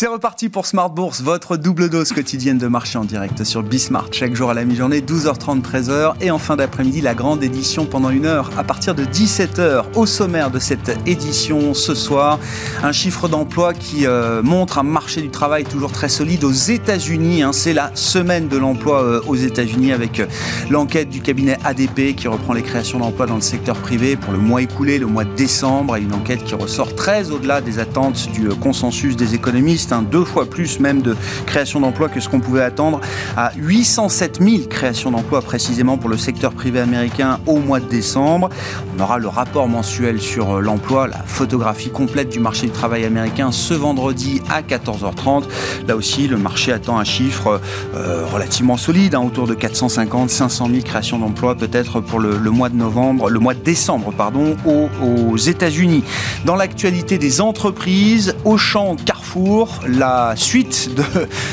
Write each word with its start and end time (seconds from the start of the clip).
C'est 0.00 0.06
reparti 0.06 0.48
pour 0.48 0.64
Smart 0.64 0.90
Bourse, 0.90 1.22
votre 1.22 1.56
double 1.56 1.90
dose 1.90 2.12
quotidienne 2.12 2.56
de 2.56 2.68
marché 2.68 2.98
en 2.98 3.04
direct 3.04 3.42
sur 3.42 3.64
Bismart. 3.64 4.06
Chaque 4.12 4.32
jour 4.32 4.48
à 4.48 4.54
la 4.54 4.64
mi-journée, 4.64 5.00
12h30, 5.00 5.60
13h. 5.60 6.12
Et 6.20 6.30
en 6.30 6.38
fin 6.38 6.54
d'après-midi, 6.54 7.00
la 7.00 7.14
grande 7.14 7.42
édition 7.42 7.84
pendant 7.84 8.10
une 8.10 8.24
heure 8.24 8.48
à 8.56 8.62
partir 8.62 8.94
de 8.94 9.02
17h. 9.04 9.86
Au 9.96 10.06
sommaire 10.06 10.52
de 10.52 10.60
cette 10.60 10.96
édition 11.04 11.74
ce 11.74 11.96
soir, 11.96 12.38
un 12.84 12.92
chiffre 12.92 13.26
d'emploi 13.26 13.74
qui 13.74 14.06
euh, 14.06 14.40
montre 14.40 14.78
un 14.78 14.84
marché 14.84 15.20
du 15.20 15.30
travail 15.30 15.64
toujours 15.64 15.90
très 15.90 16.08
solide 16.08 16.44
aux 16.44 16.52
États-Unis. 16.52 17.42
Hein. 17.42 17.52
C'est 17.52 17.74
la 17.74 17.90
semaine 17.96 18.46
de 18.46 18.56
l'emploi 18.56 19.02
euh, 19.02 19.20
aux 19.26 19.34
États-Unis 19.34 19.90
avec 19.90 20.20
euh, 20.20 20.26
l'enquête 20.70 21.10
du 21.10 21.20
cabinet 21.20 21.58
ADP 21.64 22.14
qui 22.14 22.28
reprend 22.28 22.52
les 22.52 22.62
créations 22.62 23.00
d'emplois 23.00 23.26
dans 23.26 23.34
le 23.34 23.40
secteur 23.40 23.74
privé 23.74 24.14
pour 24.14 24.32
le 24.32 24.38
mois 24.38 24.62
écoulé, 24.62 25.00
le 25.00 25.06
mois 25.06 25.24
de 25.24 25.34
décembre. 25.34 25.96
Et 25.96 26.02
une 26.02 26.14
enquête 26.14 26.44
qui 26.44 26.54
ressort 26.54 26.94
très 26.94 27.32
au-delà 27.32 27.60
des 27.60 27.80
attentes 27.80 28.30
du 28.30 28.48
consensus 28.50 29.16
des 29.16 29.34
économistes 29.34 29.87
Hein, 29.92 30.02
deux 30.02 30.24
fois 30.24 30.46
plus 30.46 30.80
même 30.80 31.02
de 31.02 31.16
création 31.46 31.80
d'emplois 31.80 32.08
que 32.08 32.20
ce 32.20 32.28
qu'on 32.28 32.40
pouvait 32.40 32.62
attendre, 32.62 33.00
à 33.36 33.52
807 33.56 34.38
000 34.42 34.68
créations 34.68 35.10
d'emplois 35.10 35.40
précisément 35.40 35.96
pour 35.96 36.10
le 36.10 36.16
secteur 36.16 36.52
privé 36.52 36.80
américain 36.80 37.38
au 37.46 37.58
mois 37.58 37.80
de 37.80 37.86
décembre. 37.86 38.50
On 38.96 39.02
aura 39.02 39.18
le 39.18 39.28
rapport 39.28 39.68
mensuel 39.68 40.20
sur 40.20 40.56
euh, 40.56 40.60
l'emploi, 40.60 41.06
la 41.06 41.18
photographie 41.18 41.90
complète 41.90 42.28
du 42.28 42.40
marché 42.40 42.66
du 42.66 42.72
travail 42.72 43.04
américain 43.04 43.52
ce 43.52 43.74
vendredi 43.74 44.42
à 44.50 44.62
14h30. 44.62 45.44
Là 45.86 45.96
aussi, 45.96 46.28
le 46.28 46.36
marché 46.36 46.72
attend 46.72 46.98
un 46.98 47.04
chiffre 47.04 47.60
euh, 47.94 48.24
relativement 48.32 48.76
solide, 48.76 49.14
hein, 49.14 49.20
autour 49.20 49.46
de 49.46 49.54
450, 49.54 50.30
500 50.30 50.68
000 50.68 50.80
créations 50.82 51.18
d'emplois 51.18 51.54
peut-être 51.54 52.00
pour 52.00 52.20
le, 52.20 52.38
mois 52.50 52.68
de 52.68 52.76
novembre, 52.76 53.30
le 53.30 53.38
mois 53.38 53.54
de 53.54 53.62
décembre, 53.62 54.12
pardon, 54.16 54.56
aux, 54.66 54.88
aux 55.02 55.36
États-Unis. 55.36 56.04
Dans 56.44 56.56
l'actualité 56.56 57.18
des 57.18 57.40
entreprises, 57.40 58.34
Auchan, 58.44 58.96
Carrefour, 59.04 59.77
la 59.86 60.34
suite 60.36 60.94
de 60.94 61.02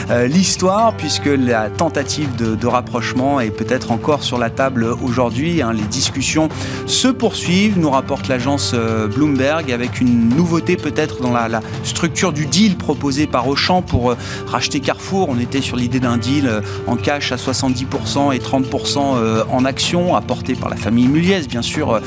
euh, 0.09 0.27
l'histoire, 0.27 0.95
puisque 0.95 1.25
la 1.25 1.69
tentative 1.69 2.35
de, 2.35 2.65
rapprochement 2.67 3.39
est 3.39 3.51
peut-être 3.51 3.91
encore 3.91 4.23
sur 4.23 4.39
la 4.39 4.49
table 4.49 4.87
aujourd'hui. 5.03 5.61
Hein. 5.61 5.71
Les 5.73 5.83
discussions 5.83 6.49
se 6.87 7.07
poursuivent, 7.07 7.77
nous 7.77 7.91
rapporte 7.91 8.27
l'agence 8.27 8.71
euh, 8.73 9.07
Bloomberg, 9.07 9.71
avec 9.71 10.01
une 10.01 10.29
nouveauté 10.29 10.77
peut-être 10.77 11.21
dans 11.21 11.31
la, 11.31 11.61
structure 11.83 12.33
du 12.33 12.47
deal 12.47 12.75
proposé 12.75 13.27
par 13.27 13.47
Auchan 13.47 13.81
pour 13.81 14.11
euh, 14.11 14.17
racheter 14.47 14.79
Carrefour. 14.79 15.29
On 15.29 15.39
était 15.39 15.61
sur 15.61 15.77
l'idée 15.77 15.99
d'un 15.99 16.17
deal 16.17 16.49
en 16.87 16.95
cash 16.95 17.31
à 17.31 17.35
70% 17.35 18.33
et 18.33 18.39
30% 18.39 19.45
en 19.49 19.65
actions, 19.65 20.15
apporté 20.15 20.55
par 20.55 20.69
la 20.69 20.75
famille 20.75 21.07
Muliez, 21.07 21.41
bien 21.47 21.61
sûr, 21.61 21.99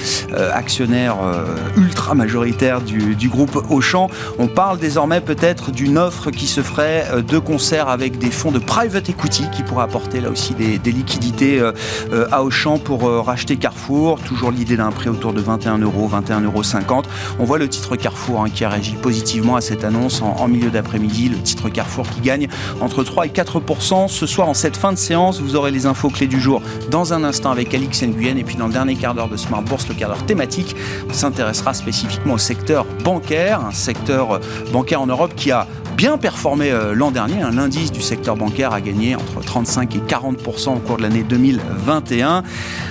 actionnaire 0.52 1.16
ultra 1.76 2.14
majoritaire 2.14 2.80
du, 2.80 3.14
du 3.14 3.28
groupe 3.28 3.64
Auchan. 3.70 4.08
On 4.38 4.48
parle 4.48 4.78
désormais 4.78 5.20
peut-être 5.20 5.70
d'une 5.70 5.98
offre 5.98 6.07
qui 6.32 6.46
se 6.46 6.62
ferait 6.62 7.06
euh, 7.12 7.22
de 7.22 7.38
concert 7.38 7.88
avec 7.88 8.18
des 8.18 8.30
fonds 8.30 8.50
de 8.50 8.58
private 8.58 9.08
equity 9.08 9.44
qui 9.54 9.62
pourraient 9.62 9.84
apporter 9.84 10.20
là 10.20 10.30
aussi 10.30 10.54
des, 10.54 10.78
liquidités 10.90 11.60
euh, 11.60 11.72
euh, 12.12 12.26
à 12.32 12.42
Auchan 12.42 12.78
pour 12.78 13.02
racheter 13.24 13.56
Carrefour. 13.56 14.18
Toujours 14.20 14.50
l'idée 14.50 14.76
d'un 14.76 14.90
prix 14.90 15.08
autour 15.08 15.32
de 15.32 15.40
21 15.40 15.78
euros, 15.78 16.08
21,50 16.08 16.44
euros. 16.44 16.62
On 17.38 17.44
voit 17.44 17.58
le 17.58 17.68
titre 17.68 17.96
Carrefour 17.96 18.42
hein, 18.42 18.50
qui 18.50 18.64
a 18.64 18.70
réagi 18.70 18.94
positivement 18.94 19.56
à 19.56 19.60
cette 19.60 19.84
annonce 19.84 20.22
en, 20.22 20.48
milieu 20.48 20.70
d'après-midi. 20.70 21.28
Le 21.28 21.36
titre 21.36 21.68
Carrefour 21.68 22.08
qui 22.08 22.20
gagne 22.20 22.48
entre 22.80 23.04
3 23.04 23.26
et 23.26 23.30
4 23.30 23.60
Ce 24.08 24.26
soir, 24.26 24.48
en 24.48 24.54
cette 24.54 24.76
fin 24.76 24.92
de 24.92 24.98
séance, 24.98 25.40
vous 25.40 25.56
aurez 25.56 25.70
les 25.70 25.86
infos 25.86 26.08
clés 26.08 26.26
du 26.26 26.40
jour 26.40 26.62
dans 26.90 27.12
un 27.12 27.24
instant 27.24 27.50
avec 27.50 27.74
Alix 27.74 28.02
Nguyen. 28.02 28.36
Et 28.38 28.44
puis 28.44 28.56
dans 28.56 28.66
le 28.66 28.72
dernier 28.72 28.96
quart 28.96 29.14
d'heure 29.14 29.28
de 29.28 29.36
Smart 29.36 29.62
Bourse, 29.62 29.88
le 29.88 29.94
quart 29.94 30.08
d'heure 30.08 30.26
thématique, 30.26 30.74
s'intéressera 31.12 31.74
spécifiquement 31.74 32.34
au 32.34 32.38
secteur 32.38 32.86
bancaire, 33.04 33.64
un 33.64 33.72
secteur 33.72 34.40
bancaire 34.72 35.02
en 35.02 35.06
Europe 35.06 35.32
qui 35.36 35.50
a 35.50 35.66
bien 35.98 36.16
performé 36.16 36.70
euh, 36.70 36.94
l'an 36.94 37.10
dernier. 37.10 37.42
Un 37.42 37.58
indice 37.58 37.90
du 37.90 38.02
secteur 38.02 38.36
bancaire 38.36 38.72
a 38.72 38.80
gagné 38.80 39.16
entre 39.16 39.40
35 39.40 39.96
et 39.96 39.98
40 39.98 40.46
au 40.46 40.78
cours 40.78 40.96
de 40.96 41.02
l'année 41.02 41.24
2021. 41.24 42.44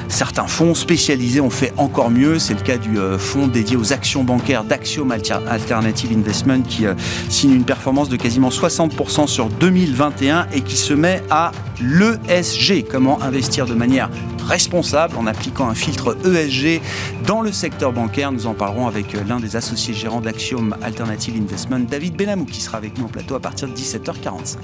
Certains 0.09 0.47
fonds 0.47 0.75
spécialisés 0.75 1.40
ont 1.40 1.50
fait 1.50 1.73
encore 1.78 2.12
mieux. 2.12 2.38
C'est 2.38 2.53
le 2.53 2.59
cas 2.59 2.78
du 2.78 3.00
euh, 3.00 3.18
fonds 3.18 3.47
dédié 3.47 3.78
aux 3.78 3.94
actions 3.94 4.25
bancaires 4.25 4.66
d'Axiom 4.66 5.09
Alternative 5.12 6.12
Investment 6.18 6.63
qui 6.63 6.85
euh, 6.85 6.95
signe 7.29 7.53
une 7.53 7.63
performance 7.63 8.09
de 8.09 8.18
quasiment 8.18 8.50
60% 8.50 9.28
sur 9.28 9.47
2021 9.47 10.47
et 10.53 10.59
qui 10.59 10.75
se 10.75 10.94
met 10.94 11.24
à 11.29 11.53
l'ESG. 11.81 12.88
Comment 12.91 13.22
investir 13.22 13.68
de 13.68 13.74
manière 13.74 14.09
responsable 14.45 15.16
en 15.18 15.28
appliquant 15.28 15.69
un 15.69 15.75
filtre 15.75 16.18
ESG 16.25 16.81
dans 17.25 17.41
le 17.41 17.53
secteur 17.53 17.94
bancaire? 17.94 18.34
Nous 18.34 18.47
en 18.47 18.53
parlerons 18.53 18.88
avec 18.88 19.16
l'un 19.29 19.39
des 19.39 19.56
associés 19.56 19.94
gérants 19.94 20.22
d'Axiom 20.22 20.75
Alternative 20.81 21.35
Investment, 21.41 21.85
David 21.89 22.18
Benamou, 22.18 22.45
qui 22.45 22.59
sera 22.59 22.78
avec 22.78 22.97
en 23.03 23.08
plateau 23.08 23.35
à 23.35 23.40
partir 23.40 23.68
de 23.68 23.74
17h45. 23.74 24.58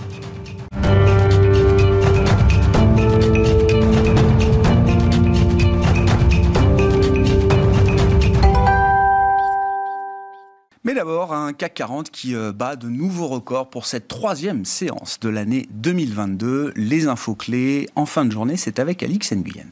Mais 10.86 10.94
d'abord, 10.94 11.34
un 11.34 11.54
CAC 11.54 11.76
40 11.76 12.12
qui 12.12 12.36
euh, 12.36 12.52
bat 12.52 12.76
de 12.76 12.90
nouveaux 12.90 13.28
records 13.28 13.70
pour 13.70 13.86
cette 13.86 14.08
troisième 14.08 14.66
séance 14.66 15.20
de 15.20 15.30
l'année 15.30 15.68
2022. 15.72 16.74
Les 16.76 17.08
infos 17.08 17.36
clés 17.36 17.90
en 17.96 18.06
fin 18.06 18.26
de 18.26 18.32
journée, 18.32 18.58
c'est 18.58 18.80
avec 18.80 19.02
Alix 19.02 19.32
Nguyen. 19.32 19.72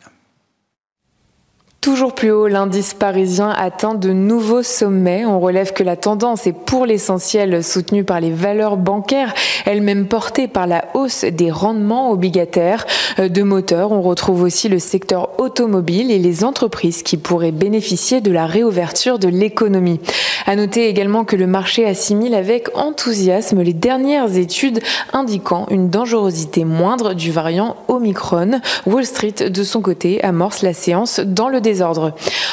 Toujours 1.82 2.14
plus 2.14 2.30
haut, 2.30 2.48
l'indice 2.48 2.94
parisien 2.94 3.50
atteint 3.50 3.96
de 3.96 4.14
nouveaux 4.14 4.62
sommets. 4.62 5.26
On 5.26 5.40
relève 5.40 5.74
que 5.74 5.82
la 5.82 5.96
tendance 5.96 6.46
est 6.46 6.54
pour 6.54 6.86
l'essentiel 6.86 7.64
soutenue 7.64 8.04
par 8.04 8.20
les 8.20 8.30
valeurs 8.30 8.78
bancaires, 8.78 9.34
elles-mêmes 9.66 10.06
portées 10.06 10.48
par 10.48 10.68
la 10.68 10.86
hausse 10.94 11.26
des 11.26 11.50
rendements 11.50 12.12
obligataires. 12.12 12.86
Euh, 13.18 13.30
de 13.30 13.42
moteurs, 13.42 13.92
on 13.92 14.04
retrouve 14.04 14.44
aussi 14.44 14.70
le 14.70 14.78
secteur 14.78 15.40
automobile 15.40 16.12
et 16.12 16.20
les 16.20 16.44
entreprises 16.44 17.02
qui 17.02 17.18
pourraient 17.18 17.52
bénéficier 17.52 18.22
de 18.22 18.32
la 18.32 18.46
réouverture 18.46 19.18
de 19.18 19.28
l'économie. 19.28 20.00
À 20.46 20.56
noter 20.56 20.88
également 20.88 21.24
que 21.24 21.36
le 21.36 21.48
marché 21.48 21.88
assimile 21.88 22.36
avec 22.36 22.70
enthousiasme 22.78 23.60
les 23.62 23.74
dernières 23.74 24.38
études 24.38 24.82
indiquant 25.14 25.66
une 25.72 25.90
dangerosité 25.90 26.64
moindre 26.64 27.16
du 27.16 27.32
variant 27.32 27.76
Omicron. 27.88 28.62
Wall 28.86 29.06
Street, 29.06 29.50
de 29.50 29.64
son 29.64 29.82
côté, 29.82 30.24
amorce 30.24 30.62
la 30.62 30.74
séance 30.74 31.20
dans 31.20 31.50
le 31.50 31.60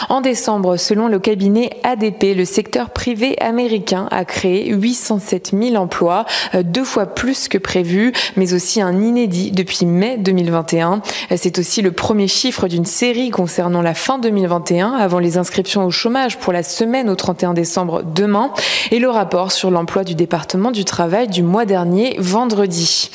en 0.09 0.21
décembre, 0.21 0.77
selon 0.77 1.09
le 1.09 1.19
cabinet 1.19 1.71
ADP, 1.83 2.34
le 2.37 2.45
secteur 2.45 2.91
privé 2.91 3.37
américain 3.41 4.09
a 4.11 4.25
créé 4.25 4.71
807 4.71 5.53
000 5.59 5.77
emplois, 5.77 6.25
euh, 6.55 6.62
deux 6.62 6.84
fois 6.84 7.06
plus 7.06 7.49
que 7.49 7.59
prévu, 7.59 8.12
mais 8.37 8.55
aussi 8.55 8.81
un 8.81 9.01
inédit 9.01 9.51
depuis 9.51 9.87
mai 9.87 10.17
2021. 10.19 11.03
C'est 11.37 11.59
aussi 11.59 11.83
le 11.83 11.93
premier 11.93 12.29
chiffre 12.29 12.69
d'une 12.69 12.84
série 12.84 13.31
concernant 13.31 13.83
la 13.83 13.95
fin 13.95 14.19
2021, 14.19 14.93
avant 14.93 15.19
les 15.19 15.39
inscriptions 15.39 15.85
au 15.85 15.91
chômage 15.91 16.39
pour 16.39 16.53
la 16.53 16.62
semaine 16.62 17.09
au 17.09 17.15
31 17.15 17.55
décembre 17.55 18.03
demain, 18.03 18.53
et 18.91 18.99
le 18.99 19.11
rapport 19.11 19.53
sur 19.53 19.71
l'emploi 19.71 20.05
du 20.05 20.15
département 20.15 20.71
du 20.71 20.85
travail 20.85 21.29
du 21.29 21.43
mois 21.43 21.65
dernier, 21.65 22.17
vendredi. 22.19 23.11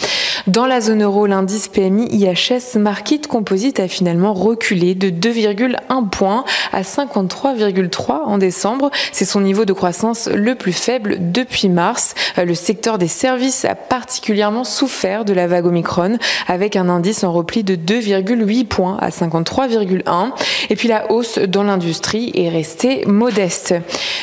Dans 0.47 0.65
la 0.65 0.81
zone 0.81 1.03
euro, 1.03 1.25
l'indice 1.25 1.69
PMI 1.69 2.07
IHS 2.11 2.77
Market 2.77 3.27
Composite 3.27 3.79
a 3.79 3.87
finalement 3.87 4.33
reculé 4.33 4.93
de 4.93 5.09
2,1 5.09 5.92
points 6.01 6.45
à 6.71 6.81
53,3 6.81 8.23
en 8.25 8.39
décembre. 8.39 8.89
C'est 9.11 9.25
son 9.25 9.41
niveau 9.41 9.65
de 9.65 9.73
croissance 9.73 10.27
le 10.27 10.55
plus 10.55 10.73
faible 10.73 11.17
depuis 11.31 11.69
mars. 11.69 12.15
Euh, 12.37 12.45
le 12.45 12.55
secteur 12.55 12.97
des 12.97 13.07
services 13.07 13.65
a 13.65 13.75
particulièrement 13.75 14.63
souffert 14.63 15.25
de 15.25 15.33
la 15.33 15.45
vague 15.45 15.65
Omicron 15.67 16.17
avec 16.47 16.75
un 16.75 16.89
indice 16.89 17.23
en 17.23 17.31
repli 17.31 17.63
de 17.63 17.75
2,8 17.75 18.65
points 18.65 18.97
à 18.99 19.09
53,1. 19.09 20.31
Et 20.69 20.75
puis 20.75 20.87
la 20.87 21.11
hausse 21.11 21.37
dans 21.37 21.63
l'industrie 21.63 22.31
est 22.35 22.49
restée 22.49 23.03
modeste. 23.05 23.75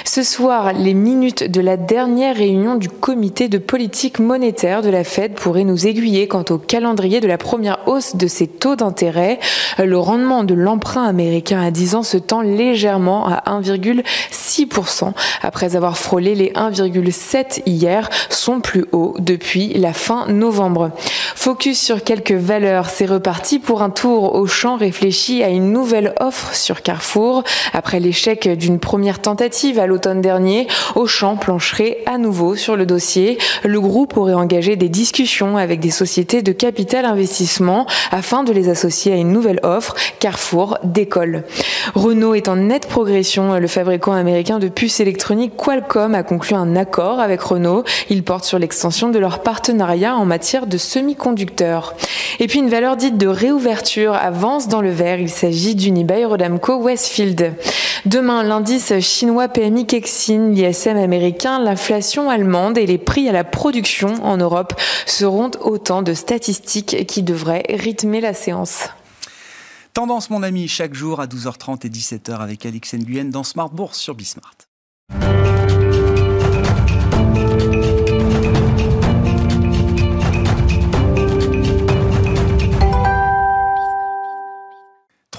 Ce 0.04 0.22
soir, 0.22 0.72
les 0.72 0.94
minutes 0.94 1.50
de 1.50 1.60
la 1.60 1.76
dernière 1.76 2.36
réunion 2.36 2.74
du 2.74 2.88
comité 2.88 3.48
de 3.48 3.58
politique 3.58 4.18
monétaire 4.18 4.82
de 4.82 4.88
la 4.88 5.04
Fed 5.04 5.34
pourraient 5.34 5.64
nous 5.64 5.86
aiguiller 5.86 6.26
quant 6.28 6.44
au 6.50 6.58
calendrier 6.58 7.20
de 7.20 7.28
la 7.28 7.38
première 7.38 7.78
hausse 7.86 8.16
de 8.16 8.26
ses 8.26 8.46
taux 8.46 8.76
d'intérêt. 8.76 9.38
Le 9.78 9.98
rendement 9.98 10.44
de 10.44 10.54
l'emprunt 10.54 11.04
américain 11.04 11.59
à 11.60 11.70
10 11.70 11.94
ans 11.94 12.02
se 12.02 12.16
tend 12.16 12.42
légèrement 12.42 13.26
à 13.26 13.42
1,6% 13.60 15.12
après 15.42 15.76
avoir 15.76 15.96
frôlé 15.96 16.34
les 16.34 16.50
1,7 16.50 17.62
hier, 17.66 18.08
son 18.28 18.60
plus 18.60 18.86
haut 18.92 19.14
depuis 19.18 19.72
la 19.74 19.92
fin 19.92 20.26
novembre. 20.28 20.90
Focus 21.34 21.80
sur 21.80 22.04
quelques 22.04 22.32
valeurs, 22.32 22.90
c'est 22.90 23.06
reparti 23.06 23.58
pour 23.58 23.82
un 23.82 23.90
tour 23.90 24.34
au 24.34 24.46
champ 24.46 24.78
à 24.80 25.48
une 25.48 25.72
nouvelle 25.72 26.14
offre 26.20 26.54
sur 26.54 26.82
Carrefour. 26.82 27.44
Après 27.72 28.00
l'échec 28.00 28.48
d'une 28.48 28.78
première 28.78 29.20
tentative 29.20 29.78
à 29.78 29.86
l'automne 29.86 30.20
dernier, 30.20 30.66
Auchan 30.94 31.36
plancherait 31.36 31.98
à 32.06 32.18
nouveau 32.18 32.56
sur 32.56 32.76
le 32.76 32.86
dossier. 32.86 33.38
Le 33.64 33.80
groupe 33.80 34.16
aurait 34.16 34.34
engagé 34.34 34.76
des 34.76 34.88
discussions 34.88 35.56
avec 35.56 35.80
des 35.80 35.90
sociétés 35.90 36.42
de 36.42 36.52
capital 36.52 37.04
investissement 37.04 37.86
afin 38.10 38.42
de 38.42 38.52
les 38.52 38.68
associer 38.68 39.12
à 39.12 39.16
une 39.16 39.32
nouvelle 39.32 39.60
offre 39.62 39.94
Carrefour 40.18 40.78
décolle. 40.84 41.44
Renault 41.94 42.34
est 42.34 42.48
en 42.48 42.56
nette 42.56 42.86
progression. 42.86 43.58
Le 43.58 43.66
fabricant 43.66 44.12
américain 44.12 44.58
de 44.58 44.68
puces 44.68 45.00
électroniques 45.00 45.56
Qualcomm 45.56 46.14
a 46.14 46.22
conclu 46.22 46.54
un 46.54 46.76
accord 46.76 47.20
avec 47.20 47.40
Renault. 47.40 47.84
Il 48.08 48.22
porte 48.22 48.44
sur 48.44 48.58
l'extension 48.58 49.08
de 49.08 49.18
leur 49.18 49.42
partenariat 49.42 50.16
en 50.16 50.24
matière 50.24 50.66
de 50.66 50.78
semi-conducteurs. 50.78 51.94
Et 52.38 52.46
puis 52.46 52.58
une 52.58 52.70
valeur 52.70 52.96
dite 52.96 53.18
de 53.18 53.26
réouverture 53.26 54.14
avance 54.14 54.68
dans 54.68 54.80
le 54.80 54.90
vert. 54.90 55.20
Il 55.20 55.30
s'agit 55.30 55.74
d'Unibail 55.74 56.24
Rodamco 56.24 56.76
Westfield. 56.76 57.54
Demain, 58.06 58.42
l'indice 58.42 58.98
chinois 59.00 59.48
PMI 59.48 59.86
Kexin, 59.86 60.50
l'ISM 60.50 60.96
américain, 60.96 61.58
l'inflation 61.58 62.30
allemande 62.30 62.78
et 62.78 62.86
les 62.86 62.98
prix 62.98 63.28
à 63.28 63.32
la 63.32 63.44
production 63.44 64.14
en 64.22 64.38
Europe 64.38 64.72
seront 65.04 65.50
autant 65.60 66.02
de 66.02 66.14
statistiques 66.14 67.06
qui 67.06 67.22
devraient 67.22 67.64
rythmer 67.68 68.20
la 68.20 68.32
séance. 68.32 68.88
Tendance, 69.92 70.30
mon 70.30 70.42
ami, 70.44 70.68
chaque 70.68 70.94
jour 70.94 71.20
à 71.20 71.26
12h30 71.26 71.84
et 71.84 71.90
17h 71.90 72.38
avec 72.38 72.64
Alix 72.64 72.94
Nguyen 72.94 73.24
dans 73.24 73.42
Smart 73.42 73.70
Bourse 73.70 73.98
sur 73.98 74.14
Bismart. 74.14 74.54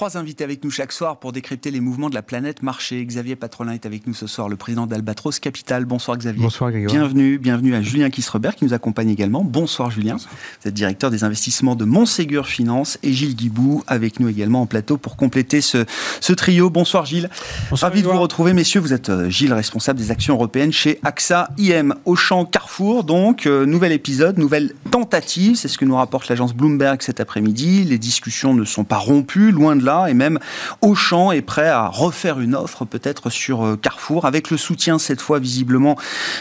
Trois 0.01 0.18
invités 0.18 0.44
avec 0.44 0.63
nous 0.63 0.71
chaque 0.71 0.94
soir 0.94 1.19
pour 1.19 1.31
décrypter 1.31 1.69
les 1.69 1.80
mouvements 1.80 2.09
de 2.09 2.15
la 2.15 2.24
planète 2.24 2.63
marché. 2.63 3.06
Xavier 3.06 3.36
Patrolin 3.36 3.74
est 3.74 3.86
avec 3.86 4.07
nous 4.07 4.15
ce 4.15 4.25
soir, 4.25 4.50
le 4.50 4.56
président 4.56 4.88
d'Albatros 4.88 5.39
Capital. 5.39 5.86
Bonsoir 5.86 6.18
Xavier. 6.18 6.42
Bonsoir 6.42 6.71
Grégoire. 6.71 6.92
Bienvenue, 6.92 7.38
bienvenue 7.38 7.75
à 7.75 7.83
Julien 7.83 8.09
Kissrebert 8.09 8.56
qui 8.56 8.65
nous 8.65 8.74
accompagne 8.74 9.12
également. 9.12 9.44
Bonsoir 9.44 9.92
Julien. 9.92 10.15
Vous 10.15 10.68
êtes 10.68 10.74
directeur 10.74 11.12
des 11.12 11.24
investissements 11.24 11.75
de 11.75 11.86
Montségur 11.86 12.48
Finance 12.48 12.98
et 13.03 13.13
Gilles 13.13 13.36
Guibou 13.36 13.83
avec 13.86 14.19
nous 14.19 14.27
également 14.27 14.63
en 14.63 14.65
plateau 14.65 14.98
pour 14.98 15.18
compléter 15.18 15.62
ce, 15.62 15.86
ce 16.19 16.33
trio. 16.33 16.71
Bonsoir 16.71 17.06
Gilles. 17.06 17.30
Bonsoir, 17.69 17.92
Ravi 17.92 18.01
de 18.01 18.07
vous 18.07 18.19
retrouver 18.19 18.53
messieurs. 18.53 18.80
Vous 18.80 18.94
êtes 18.94 19.09
euh, 19.09 19.30
Gilles, 19.30 19.53
responsable 19.53 20.00
des 20.00 20.09
actions 20.09 20.33
européennes 20.33 20.74
chez 20.74 20.98
AXA 21.03 21.50
IM. 21.59 21.94
Auchan 22.06 22.45
Carrefour, 22.45 23.03
donc, 23.03 23.45
euh, 23.45 23.68
nouvel 23.68 23.92
épisode, 23.92 24.39
nouvelle 24.39 24.74
tentative. 24.89 25.57
C'est 25.57 25.68
ce 25.68 25.77
que 25.77 25.86
nous 25.86 25.95
rapporte 25.95 26.27
l'agence 26.27 26.56
Bloomberg 26.56 27.03
cet 27.03 27.19
après-midi. 27.19 27.83
Les 27.83 28.00
discussions 28.00 28.56
ne 28.56 28.65
sont 28.65 28.83
pas 28.83 28.98
rompues, 28.98 29.51
loin 29.51 29.75
de 29.75 29.86
là, 29.86 29.90
et 30.07 30.13
même 30.13 30.39
Auchan 30.81 31.31
est 31.31 31.41
prêt 31.41 31.67
à 31.67 31.88
refaire 31.88 32.39
une 32.39 32.55
offre 32.55 32.85
peut-être 32.85 33.29
sur 33.29 33.65
euh, 33.65 33.75
Carrefour, 33.75 34.25
avec 34.25 34.49
le 34.49 34.57
soutien 34.57 34.99
cette 34.99 35.21
fois 35.21 35.39
visiblement 35.39 35.97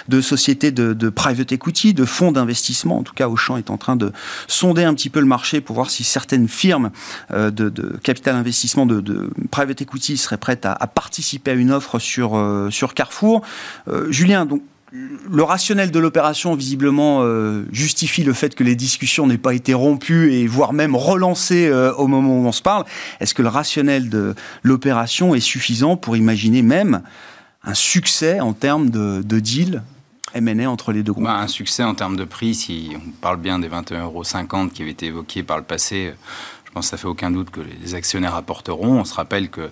de 0.08 0.20
sociétés 0.20 0.70
de, 0.70 1.08
private 1.08 1.52
equity, 1.52 1.94
de 1.94 2.04
fonds 2.04 2.32
d'investissement. 2.32 2.98
En 2.98 3.02
tout 3.02 3.14
cas, 3.14 3.28
Auchan 3.28 3.56
est 3.56 3.70
en 3.70 3.76
train 3.76 3.96
de 3.96 4.12
sonder 4.46 4.84
un 4.84 4.94
petit 4.94 5.10
peu 5.10 5.20
le 5.20 5.26
marché 5.26 5.60
pour 5.60 5.74
voir 5.74 5.90
si 5.90 6.04
certaines 6.04 6.48
firmes 6.48 6.90
euh, 7.32 7.50
de, 7.50 7.70
capital 8.02 8.36
investissement 8.36 8.86
de, 8.86 9.30
private 9.50 9.82
equity 9.82 10.16
seraient 10.16 10.36
prêtes 10.36 10.66
à, 10.66 10.74
participer 10.86 11.52
à 11.52 11.54
une 11.54 11.70
offre 11.70 11.98
sur, 11.98 12.36
euh, 12.36 12.70
sur 12.70 12.94
Carrefour. 12.94 13.42
Julien, 14.10 14.46
donc 14.46 14.62
le 14.92 15.42
rationnel 15.42 15.90
de 15.90 15.98
l'opération, 15.98 16.54
visiblement, 16.54 17.20
euh, 17.22 17.64
justifie 17.70 18.24
le 18.24 18.32
fait 18.32 18.54
que 18.54 18.64
les 18.64 18.74
discussions 18.74 19.26
n'aient 19.26 19.38
pas 19.38 19.54
été 19.54 19.72
rompues 19.72 20.32
et 20.32 20.46
voire 20.46 20.72
même 20.72 20.96
relancées 20.96 21.68
euh, 21.68 21.94
au 21.94 22.08
moment 22.08 22.40
où 22.40 22.46
on 22.46 22.52
se 22.52 22.62
parle. 22.62 22.84
Est-ce 23.20 23.34
que 23.34 23.42
le 23.42 23.48
rationnel 23.48 24.08
de 24.08 24.34
l'opération 24.62 25.34
est 25.34 25.40
suffisant 25.40 25.96
pour 25.96 26.16
imaginer 26.16 26.62
même 26.62 27.02
un 27.62 27.74
succès 27.74 28.40
en 28.40 28.52
termes 28.52 28.90
de, 28.90 29.20
deal 29.38 29.82
M&A 30.34 30.68
entre 30.68 30.92
les 30.92 31.04
deux 31.04 31.12
groupes? 31.12 31.24
Bah, 31.24 31.38
Un 31.38 31.48
succès 31.48 31.84
en 31.84 31.94
termes 31.94 32.16
de 32.16 32.24
prix, 32.24 32.54
si 32.56 32.90
on 32.96 33.10
parle 33.20 33.36
bien 33.36 33.60
des 33.60 33.68
21,50 33.68 34.00
euros 34.00 34.24
qui 34.72 34.82
avaient 34.82 34.90
été 34.90 35.06
évoqués 35.06 35.44
par 35.44 35.58
le 35.58 35.64
passé, 35.64 36.14
je 36.64 36.72
pense 36.72 36.86
que 36.86 36.90
ça 36.90 36.96
fait 36.96 37.08
aucun 37.08 37.30
doute 37.30 37.50
que 37.50 37.60
les 37.60 37.94
actionnaires 37.94 38.34
apporteront. 38.34 39.00
On 39.00 39.04
se 39.04 39.14
rappelle 39.14 39.50
que 39.50 39.70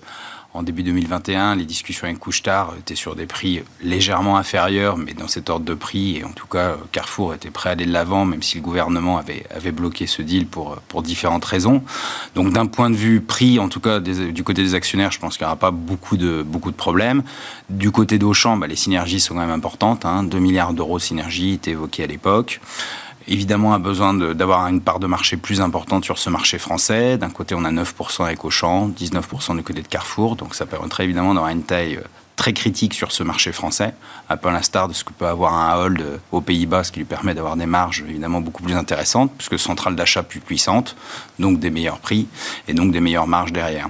en 0.54 0.62
début 0.62 0.82
2021, 0.82 1.56
les 1.56 1.66
discussions 1.66 2.06
avec 2.06 2.18
Couchetard 2.18 2.74
étaient 2.78 2.94
sur 2.94 3.14
des 3.14 3.26
prix 3.26 3.62
légèrement 3.82 4.38
inférieurs, 4.38 4.96
mais 4.96 5.12
dans 5.12 5.28
cet 5.28 5.50
ordre 5.50 5.66
de 5.66 5.74
prix. 5.74 6.16
Et 6.16 6.24
en 6.24 6.32
tout 6.32 6.46
cas, 6.46 6.76
Carrefour 6.90 7.34
était 7.34 7.50
prêt 7.50 7.68
à 7.68 7.72
aller 7.72 7.84
de 7.84 7.92
l'avant, 7.92 8.24
même 8.24 8.42
si 8.42 8.56
le 8.56 8.62
gouvernement 8.62 9.18
avait, 9.18 9.72
bloqué 9.72 10.06
ce 10.06 10.22
deal 10.22 10.46
pour, 10.46 10.76
pour 10.88 11.02
différentes 11.02 11.44
raisons. 11.44 11.82
Donc 12.34 12.52
d'un 12.52 12.64
point 12.64 12.88
de 12.88 12.96
vue 12.96 13.20
prix, 13.20 13.58
en 13.58 13.68
tout 13.68 13.80
cas 13.80 14.00
du 14.00 14.42
côté 14.42 14.62
des 14.62 14.74
actionnaires, 14.74 15.12
je 15.12 15.18
pense 15.18 15.36
qu'il 15.36 15.44
n'y 15.44 15.48
aura 15.48 15.56
pas 15.56 15.70
beaucoup 15.70 16.16
de, 16.16 16.42
beaucoup 16.42 16.70
de 16.70 16.76
problèmes. 16.76 17.22
Du 17.68 17.90
côté 17.90 18.18
d'Auchan, 18.18 18.56
bah, 18.56 18.66
les 18.66 18.76
synergies 18.76 19.20
sont 19.20 19.34
quand 19.34 19.40
même 19.40 19.50
importantes. 19.50 20.06
Hein. 20.06 20.22
2 20.22 20.38
milliards 20.38 20.72
d'euros 20.72 20.96
de 20.96 21.02
synergies 21.02 21.52
étaient 21.52 21.72
évoqués 21.72 22.04
à 22.04 22.06
l'époque 22.06 22.60
évidemment 23.28 23.72
a 23.75 23.78
besoin 23.78 24.14
d'avoir 24.14 24.66
une 24.66 24.80
part 24.80 24.98
de 24.98 25.06
marché 25.06 25.36
plus 25.36 25.60
importante 25.60 26.04
sur 26.04 26.19
ce 26.19 26.30
marché 26.30 26.58
français. 26.58 27.19
D'un 27.19 27.30
côté, 27.30 27.54
on 27.54 27.64
a 27.64 27.70
9% 27.70 28.25
avec 28.25 28.44
Auchan, 28.44 28.88
19% 28.88 29.56
du 29.56 29.62
côté 29.62 29.82
de 29.82 29.88
Carrefour, 29.88 30.36
donc 30.36 30.54
ça 30.54 30.66
permettrait 30.66 31.04
évidemment 31.04 31.34
d'avoir 31.34 31.50
une 31.50 31.62
taille 31.62 31.96
euh, 31.96 32.02
très 32.38 32.52
critique 32.52 32.94
sur 32.94 33.11
ce 33.11 33.25
marché 33.25 33.50
français, 33.50 33.93
un 34.31 34.37
peu 34.37 34.49
à 34.49 34.52
l'instar 34.52 34.87
de 34.88 34.94
ce 34.94 35.02
que 35.02 35.12
peut 35.12 35.26
avoir 35.26 35.55
un 35.55 35.76
hold 35.76 36.20
aux 36.31 36.40
Pays-Bas, 36.40 36.85
ce 36.85 36.93
qui 36.93 37.00
lui 37.00 37.05
permet 37.05 37.35
d'avoir 37.35 37.56
des 37.56 37.67
marges 37.67 38.05
évidemment 38.08 38.40
beaucoup 38.40 38.62
plus 38.62 38.75
intéressantes, 38.75 39.32
puisque 39.37 39.58
centrale 39.58 39.96
d'achat 39.96 40.23
plus 40.23 40.38
puissante, 40.38 40.94
donc 41.40 41.58
des 41.58 41.70
meilleurs 41.70 41.99
prix 41.99 42.29
et 42.69 42.75
donc 42.75 42.93
des 42.93 43.00
meilleures 43.00 43.26
marges 43.26 43.52
derrière. 43.52 43.88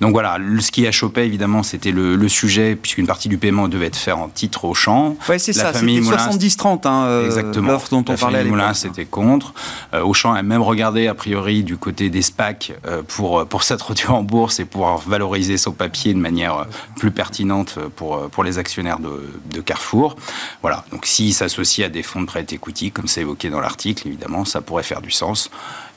Donc 0.00 0.12
voilà, 0.12 0.38
ce 0.60 0.70
qui 0.70 0.86
a 0.86 0.92
chopé 0.92 1.20
évidemment, 1.22 1.62
c'était 1.62 1.92
le, 1.92 2.28
sujet, 2.28 2.74
puisqu'une 2.74 3.06
partie 3.06 3.28
du 3.28 3.36
paiement 3.36 3.68
devait 3.68 3.86
être 3.86 3.96
fait 3.96 4.12
en 4.12 4.28
titre 4.28 4.64
au 4.64 4.72
champ. 4.72 5.16
Oui, 5.28 5.38
c'est 5.38 5.52
ça, 5.52 5.74
c'était 5.74 5.86
70-30, 5.86 6.86
hein, 6.86 7.04
euh, 7.04 7.52
l'offre 7.60 7.90
dont 7.90 8.04
on 8.08 8.16
parlait 8.16 8.38
à 8.38 8.44
Moulin, 8.44 8.72
c'était 8.72 9.04
contre. 9.04 9.52
Euh, 9.92 10.02
Auchan 10.02 10.32
a 10.32 10.42
même 10.42 10.62
regardé, 10.62 11.06
a 11.06 11.14
priori, 11.14 11.64
du 11.64 11.76
côté 11.76 12.08
des 12.08 12.22
SPAC 12.22 12.72
euh, 12.86 13.02
pour, 13.06 13.44
pour 13.46 13.62
s'introduire 13.64 14.14
en 14.14 14.22
bourse 14.22 14.58
et 14.58 14.64
pouvoir 14.64 14.98
valoriser 14.98 15.58
son 15.58 15.72
papier 15.72 16.14
de 16.14 16.18
manière 16.18 16.66
plus 16.96 17.10
pertinente 17.10 17.78
pour, 17.90 18.16
euh, 18.16 18.28
pour 18.28 18.44
les 18.44 18.58
actionnaires 18.58 18.98
de, 18.98 19.60
Carrefour. 19.60 20.16
Voilà, 20.62 20.84
donc 20.90 21.04
s'il 21.04 21.34
s'associe 21.34 21.86
à 21.86 21.90
des 21.90 22.02
fonds 22.02 22.22
de 22.22 22.26
prêt 22.26 22.46
equity, 22.50 22.90
comme 22.90 23.06
c'est 23.08 23.20
évoqué 23.20 23.50
dans 23.50 23.60
l'article, 23.60 24.08
évidemment, 24.08 24.44
ça 24.44 24.62
pourrait 24.62 24.82
faire 24.82 25.02
du 25.02 25.10
sens. 25.10 25.50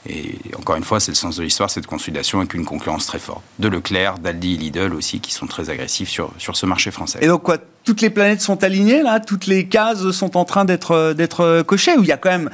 Et 0.06 0.38
encore 0.58 0.76
une 0.76 0.84
fois, 0.84 1.00
c'est 1.00 1.12
le 1.12 1.16
sens 1.16 1.38
de 1.38 1.44
l'histoire, 1.44 1.70
cette 1.70 1.88
consolidation 1.88 2.40
avec 2.40 2.54
une 2.54 2.66
concurrence 2.66 3.06
très 3.06 3.20
forte. 3.20 3.42
De 3.60 3.70
Leclerc, 3.70 4.20
d'Aldi 4.20 4.56
et 4.56 4.58
Lidl 4.58 4.94
aussi, 4.94 5.22
qui 5.22 5.32
sont 5.32 5.48
très 5.48 5.70
agressifs 5.70 6.10
sur, 6.10 6.32
sur 6.38 6.58
ce 6.58 6.66
marché 6.66 6.92
français. 6.92 7.20
Et 7.22 7.28
donc 7.28 7.44
quoi 7.44 7.58
toutes 7.84 8.02
les 8.02 8.10
planètes 8.10 8.42
sont 8.42 8.64
alignées 8.64 9.04
là, 9.04 9.20
toutes 9.20 9.46
les 9.46 9.66
cases 9.66 10.12
sont 10.12 10.38
en 10.38 10.46
train 10.46 10.66
d'être 10.66 11.14
d'être 11.14 11.62
cochées. 11.64 11.98
Ou 11.98 12.04
il 12.04 12.08
y 12.08 12.12
a 12.12 12.18
quand 12.18 12.30
même, 12.30 12.50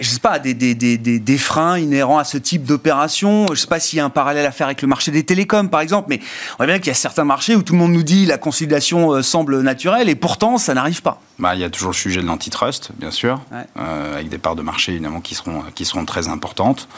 je 0.00 0.08
sais 0.08 0.20
pas, 0.20 0.38
des, 0.38 0.54
des, 0.54 0.74
des, 0.74 0.98
des 0.98 1.38
freins 1.38 1.78
inhérents 1.78 2.18
à 2.18 2.24
ce 2.24 2.38
type 2.38 2.64
d'opération. 2.64 3.46
Je 3.50 3.54
sais 3.54 3.66
pas 3.66 3.80
s'il 3.80 3.96
y 3.98 4.00
a 4.00 4.04
un 4.04 4.10
parallèle 4.10 4.46
à 4.46 4.52
faire 4.52 4.66
avec 4.66 4.82
le 4.82 4.88
marché 4.88 5.10
des 5.10 5.24
télécoms, 5.24 5.68
par 5.68 5.80
exemple. 5.80 6.06
Mais 6.10 6.20
on 6.54 6.56
voit 6.58 6.66
bien 6.66 6.78
qu'il 6.78 6.88
y 6.88 6.90
a 6.90 6.94
certains 6.94 7.24
marchés 7.24 7.56
où 7.56 7.62
tout 7.62 7.72
le 7.72 7.78
monde 7.78 7.92
nous 7.92 8.02
dit 8.02 8.26
la 8.26 8.38
consolidation 8.38 9.12
euh, 9.12 9.22
semble 9.22 9.60
naturelle 9.62 10.08
et 10.08 10.14
pourtant 10.14 10.58
ça 10.58 10.74
n'arrive 10.74 11.02
pas. 11.02 11.20
Bah, 11.38 11.54
il 11.54 11.60
y 11.60 11.64
a 11.64 11.70
toujours 11.70 11.90
le 11.90 11.96
sujet 11.96 12.20
de 12.20 12.26
l'antitrust, 12.26 12.90
bien 12.98 13.10
sûr, 13.10 13.40
euh, 13.52 14.14
avec 14.14 14.28
des 14.28 14.38
parts 14.38 14.56
de 14.56 14.62
marché 14.62 14.92
évidemment 14.92 15.20
qui 15.20 15.34
seront 15.34 15.62
qui 15.74 15.84
seront 15.84 16.04
très 16.04 16.28
importantes 16.28 16.88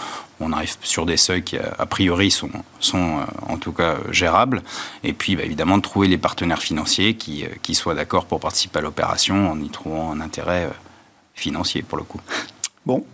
on 0.40 0.52
arrive 0.52 0.76
sur 0.82 1.06
des 1.06 1.16
seuils 1.16 1.42
qui, 1.42 1.56
a 1.58 1.86
priori, 1.86 2.30
sont, 2.30 2.50
sont 2.80 3.18
euh, 3.18 3.24
en 3.48 3.56
tout 3.56 3.72
cas 3.72 3.96
gérables. 4.10 4.62
Et 5.02 5.12
puis, 5.12 5.36
bah, 5.36 5.42
évidemment, 5.44 5.78
de 5.78 5.82
trouver 5.82 6.08
les 6.08 6.18
partenaires 6.18 6.62
financiers 6.62 7.14
qui, 7.14 7.44
euh, 7.44 7.48
qui 7.62 7.74
soient 7.74 7.94
d'accord 7.94 8.26
pour 8.26 8.40
participer 8.40 8.78
à 8.78 8.82
l'opération 8.82 9.50
en 9.50 9.60
y 9.60 9.68
trouvant 9.68 10.12
un 10.12 10.20
intérêt 10.20 10.64
euh, 10.64 10.74
financier, 11.34 11.82
pour 11.82 11.98
le 11.98 12.04
coup. 12.04 12.20
Bon. 12.86 13.04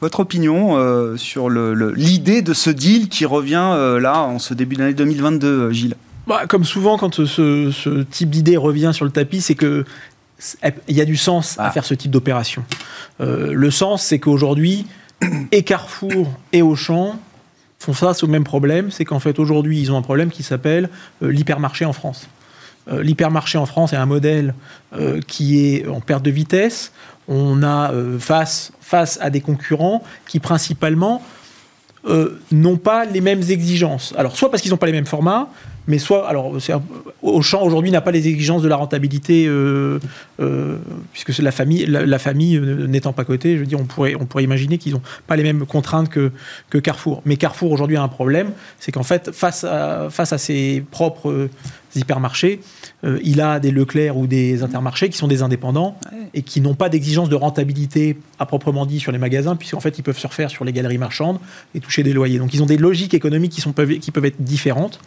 Votre 0.00 0.20
opinion 0.20 1.16
sur 1.16 1.50
l'idée 1.50 2.40
de 2.40 2.54
ce 2.54 2.70
deal 2.70 3.08
qui 3.08 3.26
revient 3.26 3.96
là 4.00 4.22
en 4.22 4.38
ce 4.38 4.54
début 4.54 4.76
d'année 4.76 4.94
2022, 4.94 5.72
Gilles? 5.72 5.96
Bah, 6.28 6.46
Comme 6.46 6.64
souvent, 6.64 6.96
quand 6.98 7.24
ce, 7.24 8.02
type 8.04 8.30
d'idée 8.30 8.56
revient 8.56 8.92
sur 8.94 9.04
le 9.04 9.10
tapis, 9.10 9.40
c'est 9.40 9.56
que 9.56 9.84
il 10.86 10.96
y 10.96 11.00
a 11.00 11.04
du 11.04 11.16
sens 11.16 11.58
à 11.58 11.64
ah. 11.64 11.70
faire 11.72 11.84
ce 11.84 11.94
type 11.94 12.12
d'opération. 12.12 12.62
le 13.18 13.70
sens, 13.72 14.04
c'est 14.04 14.20
qu'aujourd'hui, 14.20 14.86
et 15.52 15.62
Carrefour 15.62 16.28
et 16.52 16.62
Auchan 16.62 17.18
font 17.78 17.92
face 17.92 18.22
au 18.22 18.26
même 18.26 18.44
problème, 18.44 18.90
c'est 18.90 19.04
qu'en 19.04 19.20
fait 19.20 19.38
aujourd'hui 19.38 19.80
ils 19.80 19.92
ont 19.92 19.96
un 19.96 20.02
problème 20.02 20.30
qui 20.30 20.42
s'appelle 20.42 20.88
euh, 21.22 21.30
l'hypermarché 21.30 21.84
en 21.84 21.92
France. 21.92 22.28
Euh, 22.90 23.02
l'hypermarché 23.02 23.58
en 23.58 23.66
France 23.66 23.92
est 23.92 23.96
un 23.96 24.06
modèle 24.06 24.54
euh, 24.94 25.20
qui 25.26 25.66
est 25.66 25.86
en 25.86 26.00
perte 26.00 26.24
de 26.24 26.30
vitesse. 26.30 26.92
On 27.28 27.62
a 27.62 27.92
face, 28.18 28.72
face 28.80 29.18
à 29.20 29.28
des 29.28 29.42
concurrents 29.42 30.02
qui 30.26 30.40
principalement 30.40 31.22
n'ont 32.52 32.78
pas 32.78 33.04
les 33.04 33.20
mêmes 33.20 33.42
exigences. 33.50 34.14
Alors 34.16 34.34
soit 34.34 34.50
parce 34.50 34.62
qu'ils 34.62 34.70
n'ont 34.70 34.78
pas 34.78 34.86
les 34.86 34.92
mêmes 34.92 35.04
formats, 35.04 35.50
mais 35.88 35.98
soit, 35.98 36.28
alors, 36.28 36.52
Auchan 37.22 37.62
aujourd'hui 37.62 37.90
n'a 37.90 38.02
pas 38.02 38.10
les 38.10 38.28
exigences 38.28 38.60
de 38.60 38.68
la 38.68 38.76
rentabilité, 38.76 39.46
euh, 39.48 39.98
euh, 40.38 40.76
puisque 41.14 41.38
la 41.38 41.50
famille, 41.50 41.86
la, 41.86 42.18
famille 42.18 42.56
euh, 42.56 42.86
n'étant 42.86 43.14
pas 43.14 43.24
cotée, 43.24 43.54
je 43.54 43.60
veux 43.60 43.66
dire, 43.66 43.80
on 43.80 43.84
pourrait, 43.84 44.14
on 44.14 44.26
pourrait 44.26 44.44
imaginer 44.44 44.76
qu'ils 44.76 44.92
n'ont 44.92 45.02
pas 45.26 45.34
les 45.34 45.42
mêmes 45.42 45.64
contraintes 45.64 46.10
que, 46.10 46.30
que 46.68 46.76
Carrefour. 46.76 47.22
Mais 47.24 47.38
Carrefour 47.38 47.72
aujourd'hui 47.72 47.96
a 47.96 48.02
un 48.02 48.08
problème, 48.08 48.50
c'est 48.78 48.92
qu'en 48.92 49.02
fait, 49.02 49.32
face 49.32 49.64
à, 49.64 50.08
face 50.10 50.34
à 50.34 50.38
ses 50.38 50.84
propres 50.90 51.48
hypermarchés, 51.96 52.60
il 53.22 53.40
a 53.40 53.58
des 53.58 53.70
Leclerc 53.70 54.16
ou 54.18 54.26
des 54.26 54.62
Intermarchés 54.62 55.08
qui 55.08 55.16
sont 55.16 55.26
des 55.26 55.42
indépendants 55.42 55.98
et 56.34 56.42
qui 56.42 56.60
n'ont 56.60 56.74
pas 56.74 56.90
d'exigence 56.90 57.30
de 57.30 57.34
rentabilité 57.34 58.18
à 58.38 58.44
proprement 58.44 58.84
dit 58.84 59.00
sur 59.00 59.10
les 59.10 59.18
magasins, 59.18 59.56
puisqu'en 59.56 59.80
fait, 59.80 59.98
ils 59.98 60.02
peuvent 60.02 60.18
se 60.18 60.26
refaire 60.26 60.50
sur 60.50 60.64
les 60.64 60.72
galeries 60.72 60.98
marchandes 60.98 61.38
et 61.74 61.80
toucher 61.80 62.02
des 62.02 62.12
loyers. 62.12 62.38
Donc, 62.38 62.52
ils 62.52 62.62
ont 62.62 62.66
des 62.66 62.76
logiques 62.76 63.14
économiques 63.14 63.52
qui, 63.52 63.62
sont, 63.62 63.72
qui 63.72 64.10
peuvent 64.10 64.26
être 64.26 64.42
différentes. 64.42 65.00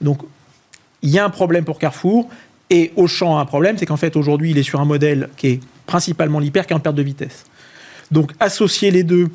Donc, 0.00 0.20
il 1.02 1.10
y 1.10 1.18
a 1.18 1.24
un 1.24 1.30
problème 1.30 1.64
pour 1.64 1.78
Carrefour. 1.78 2.28
Et 2.68 2.92
Auchan 2.96 3.38
a 3.38 3.40
un 3.40 3.44
problème, 3.44 3.78
c'est 3.78 3.86
qu'en 3.86 3.96
fait, 3.96 4.16
aujourd'hui, 4.16 4.50
il 4.50 4.58
est 4.58 4.64
sur 4.64 4.80
un 4.80 4.84
modèle 4.84 5.28
qui 5.36 5.46
est 5.46 5.60
principalement 5.86 6.40
l'hyper, 6.40 6.66
qui 6.66 6.72
est 6.72 6.76
en 6.76 6.80
perte 6.80 6.96
de 6.96 7.02
vitesse. 7.02 7.44
Donc, 8.10 8.32
associer 8.40 8.90
les 8.90 9.04
deux 9.04 9.28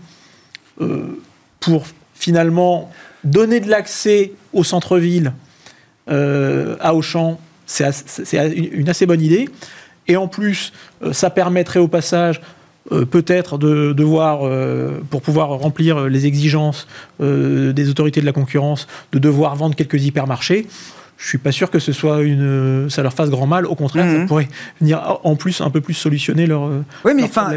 euh, 0.82 1.22
pour 1.60 1.86
finalement 2.14 2.92
donner 3.24 3.60
de 3.60 3.70
l'accès 3.70 4.34
au 4.52 4.64
centre-ville 4.64 5.34
euh, 6.10 6.76
à 6.82 6.94
Auchan, 6.94 7.40
c'est 7.66 7.90
une 8.74 8.90
assez 8.90 9.06
bonne 9.06 9.22
idée. 9.22 9.48
Et 10.08 10.18
en 10.18 10.28
plus, 10.28 10.74
euh, 11.04 11.14
ça 11.14 11.30
permettrait 11.30 11.80
au 11.80 11.88
passage 11.88 12.42
peut-être 12.90 13.58
de 13.58 13.94
devoir, 13.94 14.50
pour 15.10 15.22
pouvoir 15.22 15.50
remplir 15.50 16.08
les 16.08 16.26
exigences 16.26 16.88
des 17.20 17.90
autorités 17.90 18.22
de 18.22 18.26
la 18.26 18.34
concurrence, 18.34 18.88
de 19.12 19.20
devoir 19.20 19.56
vendre 19.56 19.76
quelques 19.76 20.04
hypermarchés 20.04 20.68
je 21.22 21.28
suis 21.28 21.38
pas 21.38 21.52
sûr 21.52 21.70
que 21.70 21.78
ce 21.78 21.92
soit 21.92 22.22
une, 22.22 22.90
ça 22.90 23.04
leur 23.04 23.14
fasse 23.14 23.30
grand 23.30 23.46
mal. 23.46 23.68
Au 23.68 23.76
contraire, 23.76 24.06
ça 24.06 24.18
mhm. 24.18 24.28
pourrait 24.28 24.48
venir 24.80 25.20
en 25.24 25.36
plus 25.36 25.62
un 25.62 25.70
peu 25.70 25.80
plus 25.80 25.94
solutionner 25.94 26.48
leur. 26.48 26.64
Oui, 27.06 27.12
mais 27.16 27.24
enfin, 27.24 27.52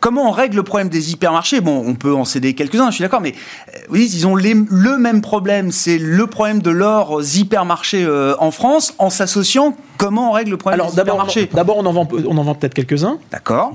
comment 0.00 0.28
on 0.28 0.30
règle 0.30 0.56
le 0.56 0.62
problème 0.62 0.88
des 0.88 1.12
hypermarchés? 1.12 1.60
Bon, 1.60 1.82
on 1.86 1.94
peut 1.94 2.14
en 2.14 2.24
céder 2.24 2.54
quelques-uns, 2.54 2.90
je 2.90 2.96
suis 2.96 3.02
d'accord, 3.02 3.20
mais 3.20 3.34
euh, 3.68 3.78
oui, 3.90 4.10
ils 4.12 4.26
ont 4.26 4.34
le 4.34 4.98
même 4.98 5.20
problème. 5.20 5.70
C'est 5.72 5.98
le 5.98 6.26
problème 6.26 6.62
de 6.62 6.70
leurs 6.70 7.36
hypermarchés 7.36 8.04
euh, 8.04 8.34
en 8.38 8.50
France. 8.50 8.94
En 8.98 9.10
s'associant, 9.10 9.76
comment 9.96 10.30
on 10.30 10.32
règle 10.32 10.50
le 10.50 10.56
problème 10.56 10.80
des 10.86 11.00
hypermarchés? 11.00 11.48
D'abord, 11.52 11.78
on 11.78 11.86
en 11.86 11.92
vend, 11.92 12.08
on 12.26 12.36
en 12.36 12.42
vend 12.42 12.54
peut-être 12.54 12.74
quelques-uns. 12.74 13.18
D'accord. 13.30 13.72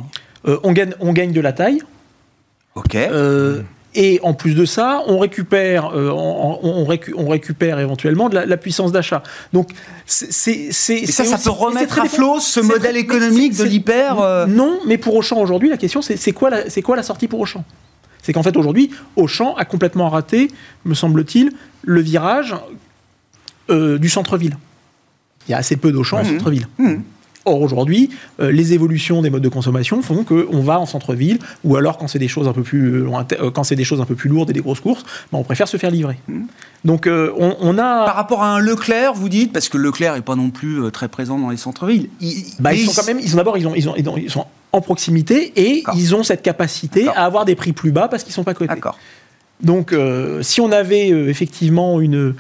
Euh, 0.48 0.58
on 0.64 0.72
gagne, 0.72 0.94
on 1.00 1.14
gagne 1.14 1.32
de 1.32 1.42
la 1.42 1.54
taille. 1.54 1.82
Ok. 2.76 2.96
Et 4.00 4.20
en 4.22 4.36
plus 4.36 4.54
de 4.54 4.64
ça, 4.64 5.02
on 5.08 5.18
récupère, 5.18 5.90
euh, 5.96 6.12
on, 6.12 6.86
récupère 6.86 7.80
éventuellement 7.80 8.30
de 8.30 8.38
la, 8.38 8.58
puissance 8.58 8.92
d'achat. 8.92 9.24
Donc, 9.54 9.72
c'est. 10.06 10.72
ça, 10.72 11.26
ça 11.26 11.40
peut 11.40 11.50
remettre 11.50 12.00
à 12.00 12.06
flot 12.06 12.40
ce 12.40 12.60
modèle 12.60 12.96
économique 12.96 13.58
de 13.58 13.64
l'hyper 13.64 14.20
euh 14.20 14.46
Non, 14.46 14.80
mais 14.86 15.00
pour 15.00 15.16
Auchan 15.16 15.42
aujourd'hui, 15.42 15.70
la 15.70 15.78
question, 15.78 16.04
c'est 16.04 16.32
quoi, 16.32 16.52
la, 16.52 16.62
quoi 16.84 16.96
la 16.96 17.02
sortie 17.02 17.28
pour 17.28 17.40
Auchan? 17.40 17.66
C'est 18.22 18.34
qu'en 18.34 18.44
fait, 18.44 18.56
aujourd'hui, 18.56 18.92
Auchan 19.16 19.56
a 19.56 19.66
complètement 19.66 20.10
raté, 20.10 20.52
me 20.86 20.94
semble-t-il, 20.94 21.52
le 21.82 22.02
virage 22.02 22.56
euh, 23.72 23.98
du 23.98 24.10
centre-ville. 24.10 24.58
Il 25.48 25.54
y 25.54 25.56
a 25.56 25.58
assez 25.58 25.76
peu 25.76 25.92
d'Auchan 25.92 26.20
au 26.20 26.24
mmh. 26.24 26.38
centre-ville. 26.38 26.68
Mmh. 26.78 26.96
Or, 27.48 27.62
aujourd'hui, 27.62 28.10
euh, 28.42 28.52
les 28.52 28.74
évolutions 28.74 29.22
des 29.22 29.30
modes 29.30 29.42
de 29.42 29.48
consommation 29.48 30.02
font 30.02 30.26
qu'on 30.26 30.60
va 30.60 30.82
en 30.82 30.86
centre-ville, 30.86 31.40
ou 31.64 31.78
alors 31.78 31.98
quand 31.98 32.10
c'est 32.10 32.20
des 32.20 32.28
choses 32.28 32.46
un 32.46 32.52
peu 32.52 32.62
plus 32.62 33.06
euh, 33.06 33.52
quand 33.54 33.64
c'est 33.64 33.78
des 33.78 33.86
choses 33.86 34.02
un 34.02 34.06
peu 34.06 34.16
plus 34.16 34.30
lourdes 34.30 34.50
et 34.50 34.54
des 34.54 34.60
grosses 34.60 34.82
courses, 34.82 35.06
ben, 35.32 35.40
on 35.40 35.44
préfère 35.44 35.70
se 35.70 35.78
faire 35.78 35.90
livrer. 35.90 36.18
Mmh. 36.28 36.42
Donc, 36.84 37.08
euh, 37.08 37.32
on, 37.38 37.78
a 37.78 38.06
par 38.06 38.16
rapport 38.16 38.44
à 38.44 38.54
un 38.54 38.60
Leclerc, 38.60 39.14
vous 39.14 39.30
dites, 39.30 39.54
parce 39.54 39.70
que 39.70 39.78
Leclerc 39.78 40.18
est 40.18 40.22
pas 40.22 40.36
non 40.36 40.50
plus 40.50 40.92
très 40.92 41.08
présent 41.08 41.40
dans 41.40 41.50
les 41.50 41.58
centres-villes. 41.58 42.10
Bah, 42.60 42.74
ils, 42.74 42.86
sont 42.86 42.94
quand 42.94 43.08
même, 43.08 43.20
ils 43.22 43.30
sont 43.30 43.38
d'abord, 43.38 43.58
ils, 43.58 43.66
ont, 43.66 43.74
ils, 43.76 43.88
ont, 43.88 44.18
ils 44.18 44.30
sont 44.30 44.46
en 44.74 44.82
proximité 44.82 45.54
et 45.56 45.84
ils 45.96 46.16
ont 46.16 46.24
cette 46.24 46.42
capacité 46.42 47.08
à 47.08 47.24
avoir 47.24 47.46
des 47.46 47.56
prix 47.56 47.72
plus 47.72 47.92
bas 47.92 48.10
parce 48.10 48.26
qu'ils 48.26 48.34
sont 48.34 48.44
pas 48.44 48.54
cotés. 48.54 48.76
Donc, 49.62 49.96
si 50.42 50.60
on 50.60 50.72
avait 50.74 51.10
effectivement 51.10 52.02
une 52.02 52.36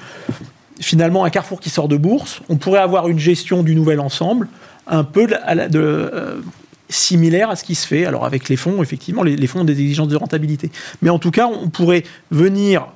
finalement 0.79 1.23
un 1.23 1.29
carrefour 1.29 1.59
qui 1.59 1.69
sort 1.69 1.87
de 1.87 1.97
bourse, 1.97 2.41
on 2.49 2.57
pourrait 2.57 2.79
avoir 2.79 3.07
une 3.07 3.19
gestion 3.19 3.63
du 3.63 3.75
nouvel 3.75 3.99
ensemble 3.99 4.47
un 4.87 5.03
peu 5.03 5.27
de, 5.27 5.35
euh, 5.45 6.41
similaire 6.89 7.49
à 7.49 7.55
ce 7.55 7.63
qui 7.63 7.75
se 7.75 7.87
fait. 7.87 8.05
Alors 8.05 8.25
avec 8.25 8.49
les 8.49 8.55
fonds, 8.55 8.81
effectivement, 8.81 9.23
les, 9.23 9.47
fonds 9.47 9.61
ont 9.61 9.65
des 9.65 9.79
exigences 9.79 10.07
de 10.07 10.15
rentabilité. 10.15 10.71
Mais 11.01 11.09
en 11.09 11.19
tout 11.19 11.31
cas, 11.31 11.47
on 11.47 11.69
pourrait 11.69 12.03
venir 12.31 12.87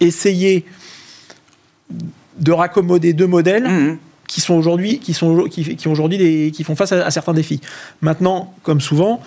essayer 0.00 0.64
de 2.38 2.52
raccommoder 2.52 3.12
deux 3.12 3.26
modèles. 3.26 3.68
Mmh. 3.68 3.98
qui 4.26 4.40
sont 4.40 4.54
aujourd'hui 4.54 4.98
qui 5.00 5.12
sont 5.12 5.44
qui, 5.44 5.76
qui 5.76 5.86
aujourd'hui 5.86 6.50
qui 6.50 6.64
font 6.64 6.74
face 6.74 6.92
à, 6.92 7.10
certains 7.10 7.34
défis. 7.34 7.60
Maintenant, 8.00 8.54
comme 8.62 8.80
souvent, 8.80 9.20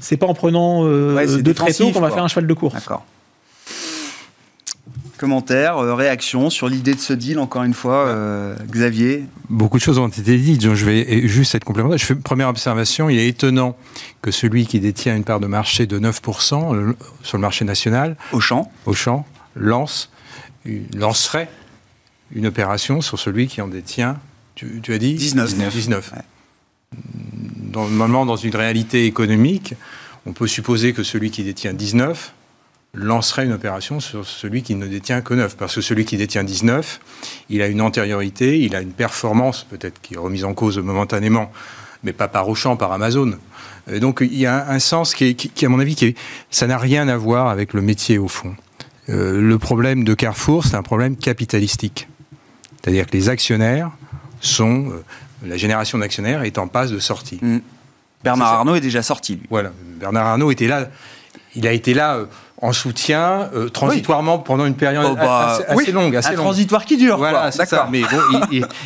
c'est 0.00 0.16
pas 0.16 0.26
en 0.26 0.34
prenant 0.34 0.84
euh, 0.84 1.40
deux 1.40 1.54
tréteaux 1.54 1.90
qu'on 1.92 2.00
va 2.00 2.10
faire 2.10 2.24
un 2.24 2.28
cheval 2.28 2.46
de 2.46 2.54
course. 2.54 2.74
D'accord. 2.74 3.04
Commentaires, 5.20 5.76
euh, 5.76 5.94
réactions 5.94 6.48
sur 6.48 6.66
l'idée 6.66 6.94
de 6.94 6.98
ce 6.98 7.12
deal, 7.12 7.38
encore 7.40 7.62
une 7.64 7.74
fois, 7.74 8.06
euh, 8.06 8.56
Xavier 8.70 9.26
Beaucoup 9.50 9.76
de 9.76 9.82
choses 9.82 9.98
ont 9.98 10.08
été 10.08 10.38
dites, 10.38 10.62
je 10.74 10.84
vais 10.86 11.28
juste 11.28 11.54
être 11.54 11.64
complémentaire. 11.64 11.98
Je 11.98 12.06
fais 12.06 12.14
une 12.14 12.22
première 12.22 12.48
observation, 12.48 13.10
il 13.10 13.18
est 13.18 13.28
étonnant 13.28 13.76
que 14.22 14.30
celui 14.30 14.64
qui 14.64 14.80
détient 14.80 15.14
une 15.14 15.24
part 15.24 15.38
de 15.38 15.46
marché 15.46 15.86
de 15.86 15.98
9% 15.98 16.74
euh, 16.74 16.96
sur 17.22 17.36
le 17.36 17.42
marché 17.42 17.66
national, 17.66 18.16
Auchan, 18.32 18.72
Auchan 18.86 19.26
lance, 19.56 20.08
lancerait 20.94 21.50
une 22.34 22.46
opération 22.46 23.02
sur 23.02 23.18
celui 23.18 23.46
qui 23.46 23.60
en 23.60 23.68
détient, 23.68 24.18
tu, 24.54 24.80
as 24.88 24.96
dit 24.96 25.16
19. 25.16 25.54
19. 25.54 26.14
normalement, 27.74 28.24
dans 28.24 28.36
une 28.36 28.56
réalité 28.56 29.04
économique, 29.04 29.74
on 30.24 30.32
peut 30.32 30.46
supposer 30.46 30.94
que 30.94 31.02
celui 31.02 31.30
qui 31.30 31.44
détient 31.44 31.74
19 31.74 32.32
lancerait 32.94 33.44
une 33.44 33.52
opération 33.52 34.00
sur 34.00 34.26
celui 34.26 34.62
qui 34.62 34.74
ne 34.74 34.86
détient 34.86 35.20
que 35.20 35.34
9. 35.34 35.56
Parce 35.56 35.74
que 35.76 35.80
celui 35.80 36.04
qui 36.04 36.16
détient 36.16 36.44
19, 36.44 37.00
il 37.48 37.62
a 37.62 37.68
une 37.68 37.80
antériorité, 37.80 38.60
il 38.60 38.74
a 38.74 38.80
une 38.80 38.92
performance 38.92 39.64
peut-être 39.64 40.00
qui 40.00 40.14
est 40.14 40.18
remise 40.18 40.44
en 40.44 40.54
cause 40.54 40.78
momentanément, 40.78 41.52
mais 42.02 42.12
pas 42.12 42.28
par 42.28 42.48
Auchan, 42.48 42.76
par 42.76 42.92
Amazon. 42.92 43.32
donc 44.00 44.20
il 44.22 44.36
y 44.38 44.46
a 44.46 44.68
un 44.68 44.78
sens 44.78 45.14
qui, 45.14 45.36
qui, 45.36 45.66
à 45.66 45.68
mon 45.68 45.78
avis, 45.78 45.94
qui 45.94 46.14
ça 46.50 46.66
n'a 46.66 46.78
rien 46.78 47.08
à 47.08 47.16
voir 47.16 47.48
avec 47.48 47.74
le 47.74 47.82
métier 47.82 48.18
au 48.18 48.28
fond. 48.28 48.54
Euh, 49.10 49.40
le 49.40 49.58
problème 49.58 50.04
de 50.04 50.14
Carrefour, 50.14 50.64
c'est 50.64 50.76
un 50.76 50.82
problème 50.82 51.16
capitalistique. 51.16 52.08
C'est-à-dire 52.80 53.06
que 53.06 53.12
les 53.12 53.28
actionnaires 53.28 53.90
sont... 54.40 54.90
Euh, 54.90 55.04
la 55.44 55.56
génération 55.56 55.98
d'actionnaires 55.98 56.42
est 56.42 56.58
en 56.58 56.68
passe 56.68 56.90
de 56.90 56.98
sortie. 56.98 57.38
Mmh. 57.40 57.58
Bernard 58.22 58.52
Arnault 58.52 58.74
est 58.74 58.80
déjà 58.80 59.02
sorti, 59.02 59.36
lui. 59.36 59.46
Voilà. 59.48 59.72
Bernard 59.98 60.26
Arnault 60.26 60.50
était 60.50 60.66
là. 60.66 60.88
Il 61.54 61.66
a 61.66 61.72
été 61.72 61.94
là... 61.94 62.16
Euh, 62.16 62.26
en 62.62 62.72
soutien 62.72 63.48
euh, 63.54 63.68
transitoirement 63.68 64.38
pendant 64.38 64.66
une 64.66 64.74
période 64.74 65.06
oh, 65.10 65.14
bah, 65.14 65.58
assez, 65.68 65.92
longue. 65.92 66.14
Assez 66.14 66.30
un 66.30 66.34
transitoire 66.34 66.84
qui 66.84 66.96
dure. 66.96 67.16
Voilà, 67.16 67.50
c'est 67.50 67.66
ça. 67.66 67.88
Mais 67.90 68.02
bon, 68.02 68.40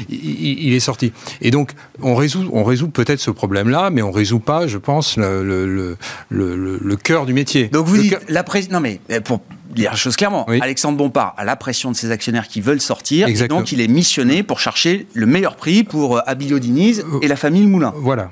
il, 0.09 0.75
est 0.75 0.81
sorti. 0.81 1.13
Et 1.41 1.51
donc, 1.51 1.73
on 2.01 2.15
résout, 2.15 2.49
on 2.53 2.65
résout 2.65 2.89
peut-être 2.89 3.21
ce 3.21 3.31
problème-là, 3.31 3.91
mais 3.91 4.03
on 4.03 4.11
résout 4.11 4.39
pas, 4.39 4.67
je 4.67 4.79
pense, 4.79 5.17
le, 5.17 5.43
le, 5.43 5.97
le, 6.29 6.79
le 6.81 6.97
cœur 6.97 7.27
du 7.27 7.33
métier. 7.33 7.69
Donc 7.69 7.87
vous 7.87 7.97
dites, 7.97 8.19
la 8.29 8.43
pré... 8.43 8.65
non 8.71 8.81
mais 8.81 9.01
euh, 9.11 9.21
pour 9.21 9.41
dire 9.71 9.91
la 9.91 9.97
chose 9.97 10.17
clairement, 10.17 10.47
Alexandre 10.47 10.97
Bompard 10.97 11.35
a 11.37 11.45
la 11.45 11.57
pression 11.57 11.91
de 11.91 11.97
ses 11.97 12.11
actionnaires 12.11 12.47
qui 12.47 12.61
veulent 12.61 12.81
sortir, 12.81 13.29
et 13.29 13.49
donc 13.49 13.73
il 13.73 13.81
est 13.81 13.89
missionné 13.89 14.43
pour 14.43 14.61
chercher 14.61 15.07
le 15.15 15.27
meilleur 15.27 15.57
prix 15.57 15.83
pour 15.83 16.19
euh, 16.19 16.21
Abilio 16.27 16.59
Diniz 16.59 17.05
et 17.23 17.29
la 17.29 17.37
famille 17.37 17.67
Moulin. 17.67 17.93
Voilà, 17.97 18.31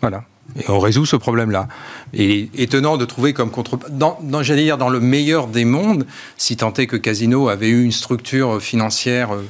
voilà. 0.00 0.24
Et 0.58 0.70
on 0.70 0.78
résout 0.78 1.06
ce 1.06 1.16
problème-là. 1.16 1.68
Et 2.14 2.48
étonnant 2.54 2.96
de 2.96 3.04
trouver 3.04 3.32
comme 3.32 3.50
contre... 3.50 3.78
Dans, 3.90 4.18
j'allais 4.42 4.64
dire, 4.64 4.78
dans 4.78 4.88
le 4.88 5.00
meilleur 5.00 5.48
des 5.48 5.64
mondes, 5.64 6.06
si 6.36 6.56
tant 6.56 6.72
est 6.74 6.86
que 6.86 6.96
Casino 6.96 7.48
avait 7.48 7.68
eu 7.68 7.84
une 7.84 7.92
structure 7.92 8.60
financière 8.62 9.34
euh, 9.34 9.42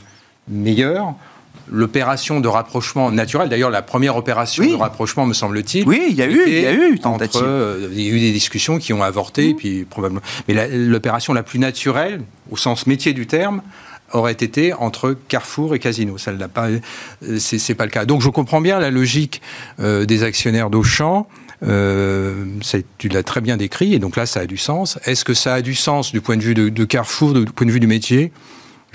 meilleure, 0.49 1.15
l'opération 1.71 2.41
de 2.41 2.49
rapprochement 2.49 3.11
naturel, 3.11 3.49
d'ailleurs 3.49 3.71
la 3.71 3.83
première 3.83 4.17
opération 4.17 4.65
de 4.65 4.75
rapprochement, 4.75 5.27
me 5.27 5.35
semble-t-il. 5.35 5.87
Oui, 5.87 6.07
il 6.11 6.17
y 6.17 6.23
a 6.23 6.27
eu, 6.27 6.43
il 6.47 6.61
y 6.61 6.67
a 6.67 6.73
eu 6.73 6.99
tentative. 6.99 7.43
Euh, 7.45 7.89
il 7.93 8.01
y 8.01 8.09
a 8.09 8.13
eu 8.13 8.21
des 8.21 8.33
discussions 8.33 8.79
qui 8.79 8.93
ont 8.93 9.03
avorté, 9.03 9.53
mmh. 9.53 9.57
puis 9.57 9.85
probablement. 9.85 10.23
Mais 10.49 10.69
l'opération 10.69 11.33
la, 11.33 11.43
plus 11.43 11.59
naturelle, 11.59 12.23
au 12.51 12.57
sens 12.57 12.87
métier 12.87 13.13
du 13.13 13.27
terme, 13.27 13.63
aurait 14.13 14.33
été 14.33 14.73
entre 14.73 15.17
Carrefour 15.29 15.75
et 15.75 15.79
Casino. 15.79 16.19
Ça 16.19 16.33
n'a 16.33 16.49
pas, 16.49 16.69
euh, 16.69 17.39
c'est 17.39 17.75
pas 17.75 17.85
le 17.85 17.91
cas. 17.91 18.05
Donc 18.05 18.23
je 18.23 18.29
comprends 18.29 18.61
bien 18.61 18.79
la 18.79 18.91
logique 18.91 19.43
euh, 19.81 20.05
des 20.05 20.23
actionnaires 20.23 20.71
d'Auchan. 20.71 21.27
Euh, 21.63 22.45
tu 22.99 23.09
l'as 23.09 23.23
très 23.23 23.41
bien 23.41 23.57
décrit, 23.57 23.95
et 23.95 23.99
donc 23.99 24.17
là, 24.17 24.27
ça 24.27 24.41
a 24.41 24.47
du 24.47 24.59
sens. 24.59 24.99
Est-ce 25.07 25.25
que 25.25 25.33
ça 25.33 25.55
a 25.55 25.63
du 25.63 25.75
sens 25.75 26.13
du 26.13 26.21
point 26.21 26.37
de 26.37 26.43
vue 26.43 26.55
de, 26.55 26.69
de 26.69 26.85
Carrefour, 26.85 27.33
du 27.33 27.47
point 27.47 27.67
de 27.67 27.73
vue 27.73 27.81
du 27.81 27.87
métier? 27.87 28.31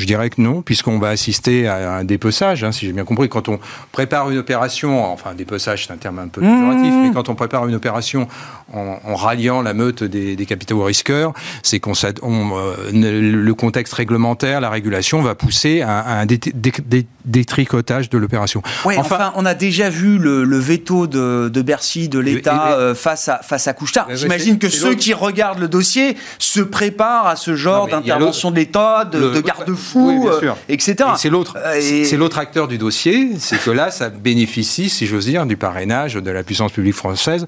Je 0.01 0.07
dirais 0.07 0.29
que 0.29 0.41
non, 0.41 0.61
puisqu'on 0.61 0.99
va 0.99 1.09
assister 1.09 1.67
à 1.67 1.93
un 1.95 2.03
dépeçage, 2.03 2.63
hein, 2.63 2.71
si 2.71 2.85
j'ai 2.85 2.93
bien 2.93 3.05
compris. 3.05 3.29
Quand 3.29 3.47
on 3.49 3.59
prépare 3.91 4.29
une 4.31 4.37
opération, 4.37 5.05
enfin 5.05 5.33
dépeçage 5.33 5.85
c'est 5.85 5.93
un 5.93 5.97
terme 5.97 6.19
un 6.19 6.27
peu 6.27 6.41
péjoratif, 6.41 6.91
mmh. 6.91 7.01
mais 7.03 7.11
quand 7.13 7.29
on 7.29 7.35
prépare 7.35 7.67
une 7.67 7.75
opération 7.75 8.27
en, 8.73 9.15
ralliant 9.15 9.61
la 9.61 9.73
meute 9.73 10.03
des, 10.03 10.45
capitaux 10.45 10.83
risqueurs, 10.83 11.33
c'est 11.61 11.79
qu'on 11.79 11.93
euh, 11.93 12.91
le 12.91 13.53
contexte 13.53 13.93
réglementaire, 13.93 14.59
la 14.59 14.69
régulation 14.69 15.21
va 15.21 15.35
pousser 15.35 15.81
à, 15.81 16.19
un 16.19 16.25
détricotage 16.25 18.09
de 18.09 18.17
l'opération. 18.17 18.63
Oui, 18.85 18.95
enfin, 18.97 19.33
on 19.35 19.45
a 19.45 19.53
déjà 19.53 19.89
vu 19.89 20.17
le, 20.17 20.57
veto 20.57 21.07
de, 21.07 21.61
Bercy, 21.61 22.09
de 22.09 22.19
l'État 22.19 22.73
euh, 22.73 22.95
face 22.95 23.29
à 23.29 23.39
face 23.43 23.67
à 23.67 23.73
Couchetard. 23.73 24.07
J'imagine 24.13 24.57
que 24.57 24.69
ceux 24.69 24.95
qui 24.95 25.13
regardent 25.13 25.59
le 25.59 25.67
dossier 25.67 26.17
se 26.39 26.61
préparent 26.61 27.27
à 27.27 27.35
ce 27.35 27.55
genre 27.55 27.87
d'intervention 27.87 28.51
de 28.51 28.55
l'État, 28.55 29.05
de, 29.05 29.33
de 29.33 29.41
garde-fou 29.41 29.90
oui, 29.95 30.19
euh, 30.25 30.53
etc. 30.69 30.95
C'est 31.17 31.29
l'autre, 31.29 31.57
euh, 31.57 32.03
c'est 32.05 32.17
l'autre 32.17 32.37
acteur 32.37 32.67
du 32.67 32.77
dossier, 32.77 33.31
c'est 33.39 33.61
que 33.61 33.71
là, 33.71 33.91
ça 33.91 34.09
bénéficie, 34.09 34.89
si 34.89 35.05
j'ose 35.05 35.25
dire, 35.25 35.45
du 35.45 35.57
parrainage 35.57 36.15
de 36.15 36.31
la 36.31 36.43
puissance 36.43 36.71
publique 36.71 36.95
française 36.95 37.47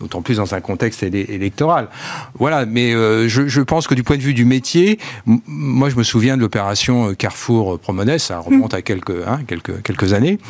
d'autant 0.00 0.20
plus 0.20 0.38
dans 0.38 0.52
un 0.52 0.60
contexte 0.60 1.04
électoral. 1.04 1.86
Voilà, 2.34 2.66
mais 2.66 2.92
euh, 2.92 3.28
je, 3.28 3.60
pense 3.60 3.86
que 3.86 3.94
du 3.94 4.02
point 4.02 4.16
de 4.16 4.22
vue 4.22 4.34
du 4.34 4.44
métier, 4.44 4.98
moi 5.26 5.90
je 5.90 5.96
me 5.96 6.02
souviin 6.02 6.36
de 6.36 6.40
l'opération 6.42 7.14
Carrefour 7.14 7.78
Promonès, 7.78 8.20
ça 8.20 8.40
remonte 8.40 8.74
à 8.74 8.82
quelques, 8.82 9.12
hein, 9.24 9.42
quelques, 9.46 9.80
quelques 9.82 10.12
années. 10.12 10.40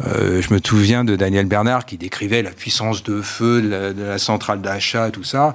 je 0.00 0.52
me 0.52 0.58
souviens 0.58 1.04
de 1.04 1.14
Daniel 1.14 1.46
Bernard 1.46 1.86
qui 1.86 1.98
décrivait 1.98 2.42
la 2.42 2.50
puissance 2.50 3.04
de 3.04 3.20
feu 3.22 3.62
de 3.62 3.94
la, 3.96 4.18
centrale 4.18 4.60
d'achat, 4.60 5.10
tout 5.10 5.22
ça. 5.22 5.54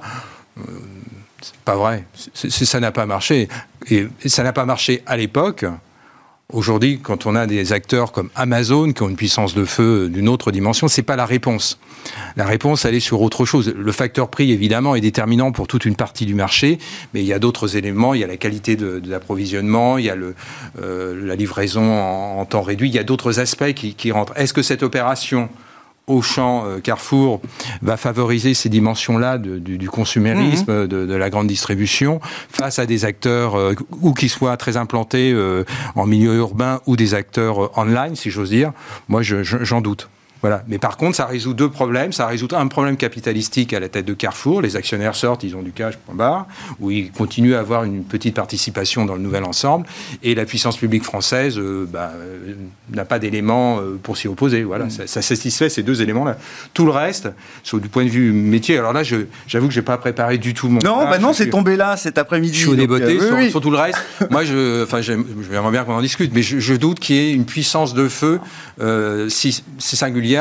C'est 1.42 1.56
pas 1.64 1.76
vrai. 1.76 2.04
ça 2.34 2.80
n'a 2.80 2.92
pas 2.92 3.06
marché. 3.06 3.48
Et 3.90 4.08
ça 4.26 4.42
n'a 4.42 4.52
pas 4.52 4.64
marché 4.64 5.02
à 5.06 5.16
l'époque. 5.16 5.64
Aujourd'hui, 6.52 7.00
quand 7.02 7.24
on 7.24 7.34
a 7.34 7.46
des 7.46 7.72
acteurs 7.72 8.12
comme 8.12 8.28
Amazon 8.34 8.92
qui 8.92 9.02
ont 9.02 9.08
une 9.08 9.16
puissance 9.16 9.54
de 9.54 9.64
feu 9.64 10.10
d'une 10.10 10.28
autre 10.28 10.52
dimension, 10.52 10.86
c'est 10.86 11.02
pas 11.02 11.16
la 11.16 11.24
réponse. 11.24 11.78
La 12.36 12.44
réponse, 12.44 12.84
elle 12.84 12.94
est 12.94 13.00
sur 13.00 13.22
autre 13.22 13.46
chose. 13.46 13.72
Le 13.74 13.92
facteur 13.92 14.28
prix, 14.28 14.52
évidemment, 14.52 14.94
est 14.94 15.00
déterminant 15.00 15.50
pour 15.50 15.66
toute 15.66 15.86
une 15.86 15.96
partie 15.96 16.26
du 16.26 16.34
marché, 16.34 16.78
mais 17.14 17.22
il 17.22 17.26
y 17.26 17.32
a 17.32 17.38
d'autres 17.38 17.76
éléments. 17.76 18.12
Il 18.12 18.20
y 18.20 18.24
a 18.24 18.26
la 18.26 18.36
qualité 18.36 18.76
de, 18.76 19.00
l'approvisionnement, 19.06 19.96
il 19.96 20.04
y 20.04 20.10
a 20.10 20.16
euh, 20.82 21.26
la 21.26 21.36
livraison 21.36 21.90
en, 21.90 22.44
temps 22.44 22.62
réduit. 22.62 22.90
Il 22.90 22.94
y 22.94 22.98
a 22.98 23.04
d'autres 23.04 23.40
aspects 23.40 23.72
qui 23.72 24.12
rentrent. 24.12 24.36
Est-ce 24.36 24.52
que 24.52 24.62
cette 24.62 24.82
opération 24.82 25.48
Auchan, 26.06 26.64
euh, 26.66 26.78
Carrefour 26.80 27.40
va 27.80 27.96
favoriser 27.96 28.54
ces 28.54 28.68
dimensions-là 28.68 29.38
du, 29.38 29.88
consumérisme, 29.88 30.82
mhm. 30.82 30.86
de, 30.88 31.14
la 31.14 31.30
grande 31.30 31.46
distribution, 31.46 32.20
face 32.50 32.78
à 32.78 32.86
des 32.86 33.04
acteurs 33.04 33.56
euh, 33.56 33.74
ou 34.00 34.12
qui 34.12 34.28
soient 34.28 34.56
très 34.56 34.76
implantés 34.76 35.32
euh, 35.32 35.64
en 35.94 36.06
milieu 36.06 36.34
urbain 36.34 36.80
ou 36.86 36.96
des 36.96 37.14
acteurs 37.14 37.76
online, 37.78 38.16
si 38.16 38.30
j'ose 38.30 38.50
dire. 38.50 38.72
Moi, 39.08 39.22
j'en 39.22 39.80
doute. 39.80 40.08
Voilà. 40.42 40.64
Mais 40.66 40.78
par 40.78 40.96
contre, 40.96 41.16
ça 41.16 41.26
résout 41.26 41.54
deux 41.54 41.70
problèmes. 41.70 42.12
Ça 42.12 42.26
résout 42.26 42.48
un 42.52 42.66
problème 42.66 42.96
capitalistique 42.96 43.72
à 43.72 43.80
la 43.80 43.88
tête 43.88 44.04
de 44.04 44.12
Carrefour. 44.12 44.60
Les 44.60 44.74
actionnaires 44.74 45.14
sortent, 45.14 45.44
ils 45.44 45.54
ont 45.54 45.62
du 45.62 45.70
cash, 45.70 45.96
point 45.96 46.16
barre, 46.16 46.46
où 46.80 46.90
ils 46.90 47.12
continuent 47.12 47.54
à 47.54 47.60
avoir 47.60 47.84
une 47.84 48.02
petite 48.02 48.34
participation 48.34 49.04
dans 49.04 49.14
le 49.14 49.20
nouvel 49.20 49.44
ensemble. 49.44 49.86
Et 50.24 50.34
la 50.34 50.44
puissance 50.44 50.76
publique 50.76 51.04
française 51.04 51.58
euh, 51.58 51.86
bah, 51.88 52.12
euh, 52.16 52.54
n'a 52.92 53.04
pas 53.04 53.20
d'éléments 53.20 53.78
euh, 53.78 53.98
pour 54.02 54.16
s'y 54.16 54.26
opposer. 54.26 54.64
Voilà. 54.64 54.86
Mm. 54.86 55.06
Ça, 55.06 55.22
satisfait 55.22 55.68
ces 55.68 55.84
deux 55.84 56.02
éléments-là. 56.02 56.36
Tout 56.74 56.86
le 56.86 56.90
reste, 56.90 57.28
sur 57.62 57.78
du 57.78 57.88
point 57.88 58.04
de 58.04 58.10
vue 58.10 58.32
métier, 58.32 58.76
alors 58.76 58.92
là, 58.92 59.02
j'avoue 59.04 59.68
que 59.68 59.74
je 59.74 59.78
n'ai 59.78 59.84
pas 59.84 59.96
préparé 59.96 60.38
du 60.38 60.54
tout 60.54 60.68
mon. 60.68 60.80
Non, 60.80 61.04
bah 61.04 61.18
non, 61.18 61.32
c'est 61.32 61.50
tombé 61.50 61.76
là 61.76 61.96
cet 61.96 62.18
après-midi. 62.18 62.58
Je 62.58 62.68
suis 62.68 62.76
déboté 62.76 63.18
sur, 63.50 63.60
tout 63.60 63.70
le 63.70 63.78
reste. 63.78 63.98
Moi, 64.30 64.44
je, 64.44 64.82
enfin, 64.82 65.00
j'aimerais 65.00 65.70
bien 65.70 65.84
qu'on 65.84 65.94
en 65.94 66.02
discute, 66.02 66.32
mais 66.34 66.42
je, 66.42 66.58
je 66.58 66.74
doute 66.74 66.98
qu'il 66.98 67.14
y 67.14 67.18
ait 67.20 67.32
une 67.32 67.44
puissance 67.44 67.94
de 67.94 68.08
feu 68.08 68.40
si 69.28 69.62
c'est 69.78 69.96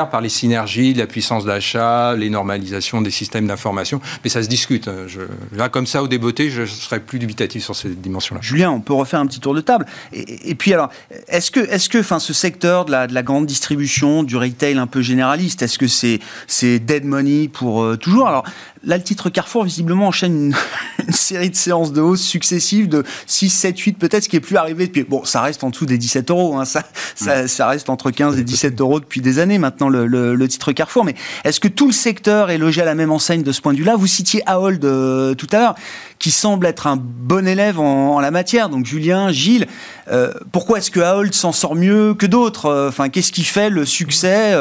par 0.10 0.22
les 0.22 0.30
synergies, 0.30 0.94
la 0.94 1.08
puissance 1.08 1.46
d'achat, 1.46 2.16
les 2.16 2.30
normalisations 2.30 3.02
des 3.02 3.12
systèmes 3.12 3.48
d'information. 3.48 4.02
Mais 4.24 4.30
ça 4.30 4.42
se 4.42 4.48
discute. 4.48 4.88
Hein. 4.88 5.06
là, 5.54 5.70
comme 5.70 5.86
ça, 5.86 6.02
au 6.02 6.08
débeauté, 6.08 6.50
je 6.50 6.66
serais 6.66 7.00
plus 7.00 7.20
dubitatif 7.20 7.64
sur 7.64 7.76
ces 7.76 7.90
dimensions-là. 7.90 8.42
Julien, 8.42 8.72
on 8.72 8.80
peut 8.80 8.94
refaire 8.94 9.20
un 9.20 9.28
petit 9.28 9.40
tour 9.40 9.54
de 9.54 9.62
table. 9.62 9.86
Et, 10.14 10.56
puis 10.56 10.74
alors, 10.74 10.90
est-ce 11.28 11.52
que, 11.52 11.60
est-ce 11.60 11.90
que, 11.90 12.02
ce 12.02 12.34
secteur 12.34 12.86
de 12.86 12.92
la, 12.92 13.08
de 13.08 13.14
la, 13.14 13.24
grande 13.24 13.46
distribution, 13.46 14.24
du 14.24 14.38
retail 14.38 14.78
un 14.78 14.88
peu 14.88 15.02
généraliste, 15.02 15.62
est-ce 15.62 15.78
que 15.78 15.88
c'est, 15.88 16.20
c'est 16.48 16.80
dead 16.80 17.06
money 17.06 17.48
pour 17.48 17.84
euh, 17.84 17.98
toujours? 17.98 18.28
Alors, 18.28 18.46
Là, 18.84 18.98
le 18.98 19.04
titre 19.04 19.30
Carrefour, 19.30 19.64
visiblement, 19.64 20.08
enchaîne 20.08 20.56
une, 21.08 21.14
série 21.14 21.52
de 21.52 21.56
séances 21.56 21.94
de 21.94 22.02
hausse 22.02 22.22
successives 22.22 22.90
de 22.90 23.04
6, 23.28 23.50
7, 23.50 23.78
8 23.78 23.94
peut-être, 24.00 24.24
ce 24.24 24.30
qui 24.30 24.38
est 24.38 24.42
plus 24.42 24.58
arrivé 24.58 24.88
depuis... 24.88 25.04
Bon, 25.04 25.24
ça 25.24 25.42
reste 25.42 25.64
en 25.64 25.70
dessous 25.70 25.86
des 25.86 26.00
17 26.00 26.32
euros, 26.32 26.58
hein, 26.58 26.66
ça, 26.66 26.84
ça, 27.16 27.48
ça, 27.48 27.68
reste 27.68 27.90
entre 27.90 28.10
15 28.10 28.40
et 28.40 28.44
17 28.44 28.82
euros 28.82 29.00
depuis 29.00 29.22
des 29.22 29.38
années 29.38 29.60
maintenant, 29.60 29.88
le, 29.88 30.08
le, 30.08 30.48
titre 30.48 30.72
Carrefour. 30.72 31.06
Mais 31.06 31.14
est-ce 31.44 31.60
que 31.60 31.68
tout 31.68 31.86
le 31.86 31.94
secteur 31.94 32.50
est 32.50 32.58
logé 32.58 32.82
à 32.82 32.86
la 32.86 32.96
même 32.96 33.12
enseigne 33.12 33.44
de 33.44 33.52
ce 33.52 33.62
point 33.62 33.74
de 33.74 33.78
vue-là? 33.78 33.96
Vous 33.96 34.08
citiez 34.08 34.42
Ahold 34.48 34.84
euh, 34.84 35.36
tout 35.36 35.48
à 35.52 35.60
l'heure, 35.60 35.76
qui 36.22 36.32
semble 36.32 36.66
être 36.68 36.88
un 36.88 36.98
bon 36.98 37.48
élève 37.48 37.80
en, 37.80 38.20
la 38.20 38.32
matière. 38.32 38.70
Donc 38.70 38.86
Julien, 38.86 39.32
Gilles, 39.32 39.68
euh, 40.10 40.32
pourquoi 40.52 40.78
est-ce 40.78 40.92
que 40.92 41.00
Ahold 41.00 41.34
s'en 41.34 41.52
sort 41.52 41.76
mieux 41.76 42.14
que 42.14 42.26
d'autres? 42.26 42.68
Euh, 42.68 42.88
Enfin, 42.88 43.10
qu'est-ce 43.10 43.32
qui 43.32 43.44
fait 43.44 43.70
le 43.70 43.86
succès 43.86 44.56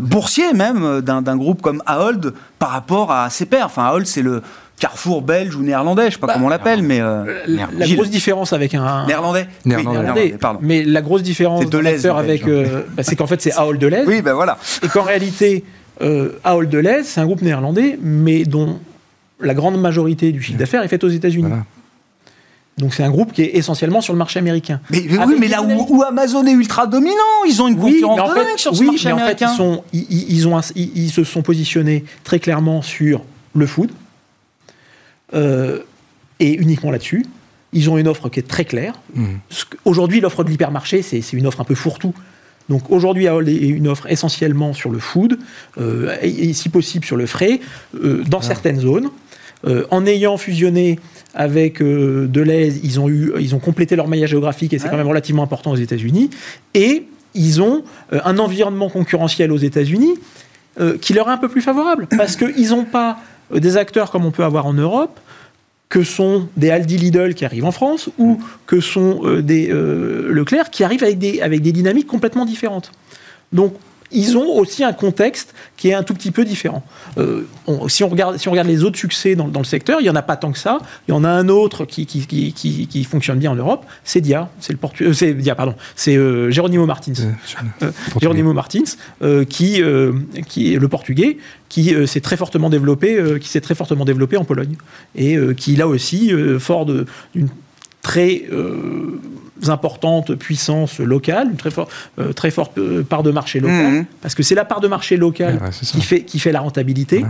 boursier 0.00 0.52
même 0.52 1.00
d'un 1.00 1.36
groupe 1.36 1.60
comme 1.62 1.82
Ahold 1.86 2.34
par 2.58 2.70
rapport 2.70 3.12
à 3.12 3.30
ses 3.30 3.46
pairs? 3.46 3.66
Enfin, 3.66 3.84
Ahold, 3.84 4.06
c'est 4.06 4.22
le 4.22 4.42
Carrefour 4.82 5.22
belge 5.22 5.54
ou 5.54 5.62
néerlandais, 5.62 6.02
je 6.02 6.06
ne 6.06 6.12
sais 6.14 6.18
pas 6.18 6.26
bah, 6.26 6.32
comment 6.32 6.46
on 6.46 6.48
l'appelle, 6.48 6.82
mais 6.82 7.00
euh, 7.00 7.22
la, 7.46 7.86
grosse 7.86 8.10
différence 8.10 8.52
avec 8.52 8.74
un 8.74 9.06
néerlandais, 9.06 9.46
néerlandais, 9.64 10.34
pardon. 10.40 10.58
Mais 10.60 10.82
la 10.82 11.02
grosse 11.02 11.22
différence 11.22 11.62
avec, 12.16 12.48
euh, 12.48 12.82
bah, 12.96 13.04
c'est 13.04 13.14
qu'en 13.14 13.28
fait 13.28 13.40
c'est 13.40 13.52
Ahold 13.52 13.78
Deleuze. 13.78 14.08
Oui, 14.08 14.22
ben 14.22 14.32
voilà. 14.32 14.58
Et 14.82 14.88
qu'en 14.88 15.02
réalité, 15.04 15.62
euh, 16.00 16.30
Ahold 16.42 16.68
Deleuze, 16.68 17.04
c'est 17.04 17.20
un 17.20 17.26
groupe 17.26 17.42
néerlandais, 17.42 17.96
mais 18.02 18.42
dont 18.42 18.80
la 19.42 19.54
grande 19.54 19.80
majorité 19.80 20.32
du 20.32 20.42
chiffre 20.42 20.58
d'affaires 20.58 20.82
est 20.82 20.88
faite 20.88 21.04
aux 21.04 21.08
États-Unis. 21.08 21.52
Donc 22.78 22.94
c'est 22.94 23.02
un 23.02 23.10
groupe 23.10 23.32
qui 23.32 23.42
est 23.42 23.56
essentiellement 23.56 24.00
sur 24.00 24.14
le 24.14 24.18
marché 24.18 24.38
américain. 24.38 24.80
Mais, 24.90 25.04
oui, 25.26 25.36
mais 25.38 25.48
là 25.48 25.62
où, 25.62 26.02
Amazon 26.02 26.46
est 26.46 26.52
ultra 26.52 26.86
dominant, 26.86 27.44
ils 27.46 27.60
ont 27.60 27.68
une 27.68 27.76
concurrence 27.76 28.20
en 28.20 28.34
fait, 28.34 28.58
sur 28.58 28.74
ce 28.74 28.80
oui, 28.80 28.86
marché 28.86 29.08
mais 29.08 29.12
En 29.12 29.26
fait, 29.26 29.40
ils, 29.40 29.48
sont, 29.48 29.84
ils, 29.92 30.48
ont 30.48 30.60
ils, 30.74 31.10
se 31.10 31.22
sont 31.22 31.42
positionnés 31.42 32.04
très 32.24 32.38
clairement 32.38 32.80
sur 32.80 33.24
le 33.54 33.66
food 33.66 33.90
euh, 35.34 35.80
et 36.40 36.54
uniquement 36.54 36.90
là-dessus. 36.90 37.26
Ils 37.74 37.90
ont 37.90 37.98
une 37.98 38.08
offre 38.08 38.28
qui 38.30 38.40
est 38.40 38.48
très 38.48 38.64
claire. 38.64 38.94
Mmh. 39.14 39.26
Aujourd'hui, 39.84 40.20
l'offre 40.20 40.42
de 40.42 40.50
l'hypermarché, 40.50 41.02
c'est 41.02 41.20
une 41.32 41.46
offre 41.46 41.60
un 41.60 41.64
peu 41.64 41.74
fourre-tout. 41.74 42.14
Donc 42.68 42.90
aujourd'hui, 42.90 43.28
AOL 43.28 43.48
est 43.48 43.68
une 43.68 43.88
offre 43.88 44.10
essentiellement 44.10 44.72
sur 44.72 44.90
le 44.90 44.98
food, 44.98 45.38
euh, 45.78 46.16
et, 46.22 46.52
si 46.52 46.68
possible 46.68 47.04
sur 47.04 47.16
le 47.16 47.26
frais, 47.26 47.60
euh, 47.94 48.22
dans 48.26 48.38
ah. 48.38 48.42
certaines 48.42 48.80
zones. 48.80 49.10
En 49.90 50.06
ayant 50.06 50.36
fusionné 50.36 50.98
avec 51.34 51.80
euh, 51.80 52.26
Deleuze, 52.28 52.80
ils 52.82 53.00
ont, 53.00 53.08
eu, 53.08 53.32
ils 53.40 53.54
ont 53.54 53.58
complété 53.58 53.96
leur 53.96 54.08
maillage 54.08 54.30
géographique 54.30 54.72
et 54.72 54.78
c'est 54.78 54.88
quand 54.88 54.96
même 54.96 55.08
relativement 55.08 55.42
important 55.42 55.70
aux 55.70 55.76
États-Unis. 55.76 56.30
Et 56.74 57.06
ils 57.34 57.62
ont 57.62 57.84
euh, 58.12 58.20
un 58.24 58.38
environnement 58.38 58.90
concurrentiel 58.90 59.52
aux 59.52 59.58
États-Unis 59.58 60.14
euh, 60.80 60.98
qui 60.98 61.14
leur 61.14 61.28
est 61.28 61.32
un 61.32 61.38
peu 61.38 61.48
plus 61.48 61.62
favorable 61.62 62.06
parce 62.16 62.36
qu'ils 62.36 62.70
n'ont 62.70 62.84
pas 62.84 63.18
des 63.54 63.76
acteurs 63.76 64.10
comme 64.10 64.24
on 64.24 64.30
peut 64.30 64.44
avoir 64.44 64.66
en 64.66 64.74
Europe 64.74 65.18
que 65.88 66.04
sont 66.04 66.48
des 66.56 66.70
Aldi 66.70 66.96
Lidl 66.96 67.34
qui 67.34 67.44
arrivent 67.44 67.66
en 67.66 67.72
France 67.72 68.08
ou 68.18 68.40
que 68.66 68.80
sont 68.80 69.40
des 69.42 69.68
Leclerc 69.68 70.70
qui 70.70 70.84
arrivent 70.84 71.02
avec 71.02 71.18
des, 71.18 71.42
avec 71.42 71.60
des 71.60 71.70
dynamiques 71.70 72.06
complètement 72.06 72.46
différentes. 72.46 72.92
Donc 73.52 73.74
ils 74.12 74.36
ont 74.36 74.56
aussi 74.56 74.84
un 74.84 74.92
contexte 74.92 75.54
qui 75.76 75.88
est 75.88 75.94
un 75.94 76.02
tout 76.02 76.14
petit 76.14 76.30
peu 76.30 76.44
différent. 76.44 76.82
Euh, 77.18 77.46
si, 77.88 78.04
on 78.04 78.08
regarde, 78.08 78.36
si 78.36 78.48
on 78.48 78.52
regarde 78.52 78.68
les 78.68 78.84
autres 78.84 78.98
succès 78.98 79.34
dans, 79.34 79.46
le 79.46 79.64
secteur, 79.64 80.00
il 80.00 80.04
n'y 80.04 80.10
en 80.10 80.16
a 80.16 80.22
pas 80.22 80.36
tant 80.36 80.52
que 80.52 80.58
ça. 80.58 80.78
Il 81.08 81.12
y 81.12 81.14
en 81.14 81.24
a 81.24 81.28
un 81.28 81.48
autre 81.48 81.84
qui, 81.84 82.06
qui, 82.06 82.26
qui, 82.26 82.86
qui 82.86 83.04
fonctionne 83.04 83.38
bien 83.38 83.50
en 83.50 83.54
Europe, 83.54 83.84
c'est 84.04 84.20
Dia, 84.20 84.50
c'est 84.60 84.72
le 84.72 84.78
Portu 84.78 85.04
euh, 85.04 85.12
c'est 85.12 85.34
Dia, 85.34 85.54
pardon, 85.54 85.74
c'est 85.96 86.16
euh, 86.16 86.50
Geronimo 86.50 86.86
Martins. 86.86 87.12
Geronimo 88.20 88.52
Martins, 88.52 88.96
qui, 89.48 89.82
qui 90.48 90.74
est 90.74 90.78
le 90.78 90.88
portugais, 90.88 91.38
qui 91.68 91.94
s'est 92.06 92.20
très 92.20 92.36
fortement 92.36 92.70
développé, 92.70 93.38
qui 93.40 93.48
s'est 93.48 93.60
très 93.60 93.74
fortement 93.74 94.04
développé 94.04 94.36
en 94.36 94.44
Pologne 94.44 94.76
et 95.14 95.36
qui 95.56 95.76
là 95.76 95.88
aussi, 95.88 96.32
fort 96.58 96.86
d'une 96.86 97.48
très 98.02 98.44
importante 99.70 100.34
puissance 100.34 100.98
locale, 100.98 101.48
une 101.50 101.56
très, 101.56 101.70
euh, 102.18 102.32
très 102.32 102.50
forte 102.50 102.76
euh, 102.78 103.02
part 103.02 103.22
de 103.22 103.30
marché 103.30 103.60
local, 103.60 103.92
mmh. 103.92 104.06
parce 104.20 104.34
que 104.34 104.42
c'est 104.42 104.54
la 104.54 104.64
part 104.64 104.80
de 104.80 104.88
marché 104.88 105.16
local 105.16 105.60
qui, 105.82 106.00
fait, 106.00 106.22
qui 106.22 106.38
fait 106.38 106.52
la 106.52 106.60
rentabilité. 106.60 107.24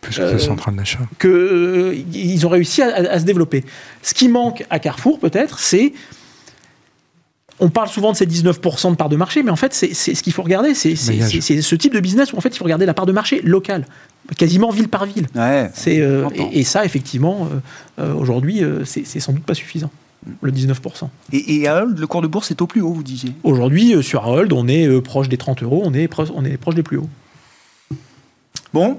Plus 0.00 0.16
que 0.16 0.38
centrale 0.38 0.76
d'achat. 0.76 1.00
Qu'ils 1.18 2.46
ont 2.46 2.48
réussi 2.48 2.80
à, 2.80 3.18
se 3.18 3.24
développer. 3.24 3.64
Ce 4.02 4.14
qui 4.14 4.28
manque 4.28 4.64
à 4.70 4.78
Carrefour, 4.78 5.18
peut-être, 5.18 5.58
c'est. 5.58 5.92
On 7.62 7.68
parle 7.68 7.90
souvent 7.90 8.12
de 8.12 8.16
ces 8.16 8.26
19% 8.26 8.92
de 8.92 8.96
part 8.96 9.10
de 9.10 9.16
marché, 9.16 9.42
mais 9.42 9.50
en 9.50 9.56
fait, 9.56 9.74
c'est 9.74 9.92
ce 9.92 10.22
qu'il 10.22 10.32
faut 10.32 10.42
regarder. 10.42 10.72
C'est 10.72 10.96
ce 10.96 11.74
type 11.74 11.92
de 11.92 12.00
business 12.00 12.32
où 12.32 12.38
en 12.38 12.40
fait, 12.40 12.48
il 12.48 12.56
faut 12.56 12.64
regarder 12.64 12.86
la 12.86 12.94
part 12.94 13.04
de 13.04 13.12
marché 13.12 13.42
locale, 13.42 13.84
quasiment 14.36 14.70
ville 14.70 14.88
par 14.88 15.06
ville. 15.06 15.26
Ouais, 15.34 15.70
euh, 15.88 16.28
et, 16.52 16.64
ça, 16.64 16.84
effectivement, 16.84 17.48
aujourd'hui, 17.98 18.62
c'est 18.84 19.20
sans 19.20 19.32
doute 19.32 19.44
pas 19.44 19.54
suffisant 19.54 19.90
le 20.42 20.52
19%. 20.52 21.08
Et, 21.32 21.56
et 21.56 21.68
à 21.68 21.84
le 21.84 22.06
cours 22.06 22.22
de 22.22 22.26
bourse 22.26 22.50
est 22.50 22.60
au 22.60 22.66
plus 22.66 22.80
haut, 22.80 22.92
vous 22.92 23.02
disiez? 23.02 23.32
Aujourd'hui, 23.42 23.94
euh, 23.94 24.02
sur 24.02 24.22
Harold, 24.22 24.52
on 24.52 24.68
est 24.68 24.86
euh, 24.86 25.00
proche 25.00 25.28
des 25.28 25.36
30 25.36 25.62
euros, 25.62 25.82
on 25.84 25.94
est, 25.94 26.08
on 26.34 26.44
est 26.44 26.56
proche 26.56 26.74
des 26.74 26.82
plus 26.82 26.98
hauts. 26.98 27.08
Bon, 28.72 28.98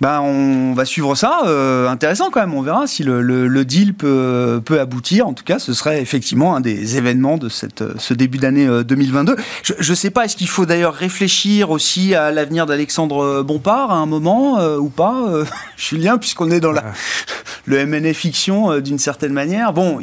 ben, 0.00 0.20
on 0.20 0.74
va 0.74 0.84
suivre 0.84 1.14
ça. 1.14 1.42
Euh, 1.46 1.88
intéressant 1.88 2.30
quand 2.30 2.40
même. 2.40 2.54
On 2.54 2.62
verra 2.62 2.86
si 2.86 3.04
le, 3.04 3.64
deal 3.64 3.94
peut, 3.94 4.60
peut, 4.64 4.80
aboutir. 4.80 5.26
En 5.26 5.32
tout 5.32 5.44
cas, 5.44 5.58
ce 5.58 5.72
serait 5.72 6.00
effectivement 6.00 6.56
un 6.56 6.60
des 6.60 6.96
événements 6.96 7.38
de 7.38 7.48
cette, 7.48 7.84
ce 7.98 8.14
début 8.14 8.38
d'année 8.38 8.66
2022. 8.84 9.36
Je 9.62 9.90
ne 9.90 9.94
sais 9.94 10.10
pas, 10.10 10.24
est-ce 10.24 10.36
qu'il 10.36 10.48
faut 10.48 10.66
d'ailleurs 10.66 10.94
réfléchir 10.94 11.70
aussi 11.70 12.14
à 12.14 12.30
l'avenir 12.30 12.66
d'Alexandre 12.66 13.42
Bompard 13.42 13.90
à 13.90 13.96
un 13.96 14.06
moment 14.06 14.62
ou 14.76 14.88
pas, 14.88 15.24
Julien, 15.76 16.18
puisqu'on 16.18 16.50
est 16.50 16.60
dans 16.60 16.72
la, 16.72 16.84
le 17.66 17.86
MNE 17.86 18.12
fiction 18.12 18.70
euh, 18.70 18.80
d'une 18.80 18.98
certaine 18.98 19.32
manière. 19.32 19.72
Bon, 19.72 19.98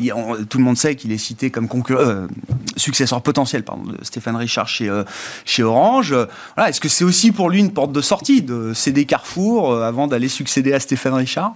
tout 0.49 0.57
le 0.57 0.63
monde 0.63 0.77
sait 0.77 0.95
qu'il 0.95 1.11
est 1.11 1.17
cité 1.17 1.49
comme 1.51 1.67
euh, 1.91 2.27
successeur 2.75 3.21
potentiel 3.21 3.63
pardon, 3.63 3.83
de 3.91 3.97
Stéphane 4.03 4.35
Richard 4.35 4.67
chez, 4.67 4.89
euh, 4.89 5.03
chez 5.45 5.63
Orange. 5.63 6.15
Voilà, 6.55 6.69
Est-ce 6.69 6.81
que 6.81 6.89
c'est 6.89 7.03
aussi 7.03 7.31
pour 7.31 7.49
lui 7.49 7.59
une 7.59 7.71
porte 7.71 7.91
de 7.91 8.01
sortie 8.01 8.41
de 8.41 8.73
céder 8.73 9.05
Carrefour 9.05 9.80
avant 9.81 10.07
d'aller 10.07 10.29
succéder 10.29 10.73
à 10.73 10.79
Stéphane 10.79 11.13
Richard? 11.13 11.53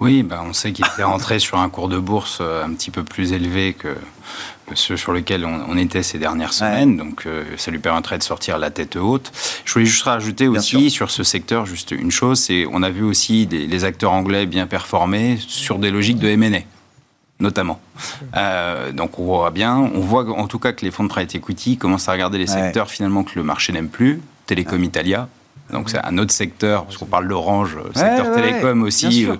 Oui, 0.00 0.22
bah, 0.22 0.42
on 0.46 0.52
sait 0.52 0.72
qu'il 0.72 0.84
était 0.86 1.02
rentré 1.02 1.38
sur 1.38 1.58
un 1.58 1.68
cours 1.68 1.88
de 1.88 1.98
bourse 1.98 2.40
un 2.40 2.72
petit 2.74 2.90
peu 2.90 3.04
plus 3.04 3.32
élevé 3.32 3.74
que, 3.74 3.94
ceux 4.74 4.96
sur 4.96 5.12
lesquels 5.12 5.44
on, 5.44 5.76
était 5.76 6.02
ces 6.02 6.18
dernières 6.18 6.52
semaines. 6.52 6.96
Donc, 6.96 7.26
ça 7.56 7.70
lui 7.70 7.78
permettrait 7.78 8.18
de 8.18 8.22
sortir 8.22 8.58
la 8.58 8.70
tête 8.70 8.96
haute. 8.96 9.32
Je 9.64 9.72
voulais 9.72 9.86
juste 9.86 10.02
rajouter 10.02 10.48
aussi 10.48 10.90
sur 10.90 11.10
ce 11.10 11.22
secteur 11.22 11.66
juste 11.66 11.90
une 11.90 12.10
chose, 12.10 12.40
c'est 12.40 12.66
on 12.70 12.82
a 12.82 12.90
vu 12.90 13.02
aussi 13.02 13.46
des, 13.46 13.66
les 13.66 13.84
acteurs 13.84 14.12
anglais 14.12 14.46
bien 14.46 14.66
performer 14.66 15.38
sur 15.38 15.78
des 15.78 15.90
logiques 15.90 16.18
de 16.18 16.28
M&A 16.28 16.60
notamment. 17.40 17.80
Euh, 18.36 18.92
donc 18.92 19.18
on 19.18 19.24
voit 19.24 19.50
bien, 19.50 19.76
on 19.76 20.00
voit 20.00 20.28
en 20.28 20.46
tout 20.46 20.58
cas 20.58 20.72
que 20.72 20.84
les 20.84 20.90
fonds 20.90 21.04
de 21.04 21.08
private 21.08 21.34
equity 21.34 21.76
commencent 21.76 22.08
à 22.08 22.12
regarder 22.12 22.38
les 22.38 22.46
secteurs 22.46 22.90
finalement 22.90 23.24
que 23.24 23.32
le 23.36 23.42
marché 23.42 23.72
n'aime 23.72 23.88
plus, 23.88 24.20
Télécom 24.46 24.82
Italia, 24.82 25.28
donc 25.70 25.90
c'est 25.90 26.04
un 26.04 26.16
autre 26.18 26.32
secteur, 26.32 26.84
parce 26.84 26.96
qu'on 26.96 27.06
parle 27.06 27.28
d'Orange, 27.28 27.76
euh, 27.76 27.90
secteur 27.94 28.34
télécom 28.34 28.82
aussi, 28.82 29.26
euh, 29.26 29.36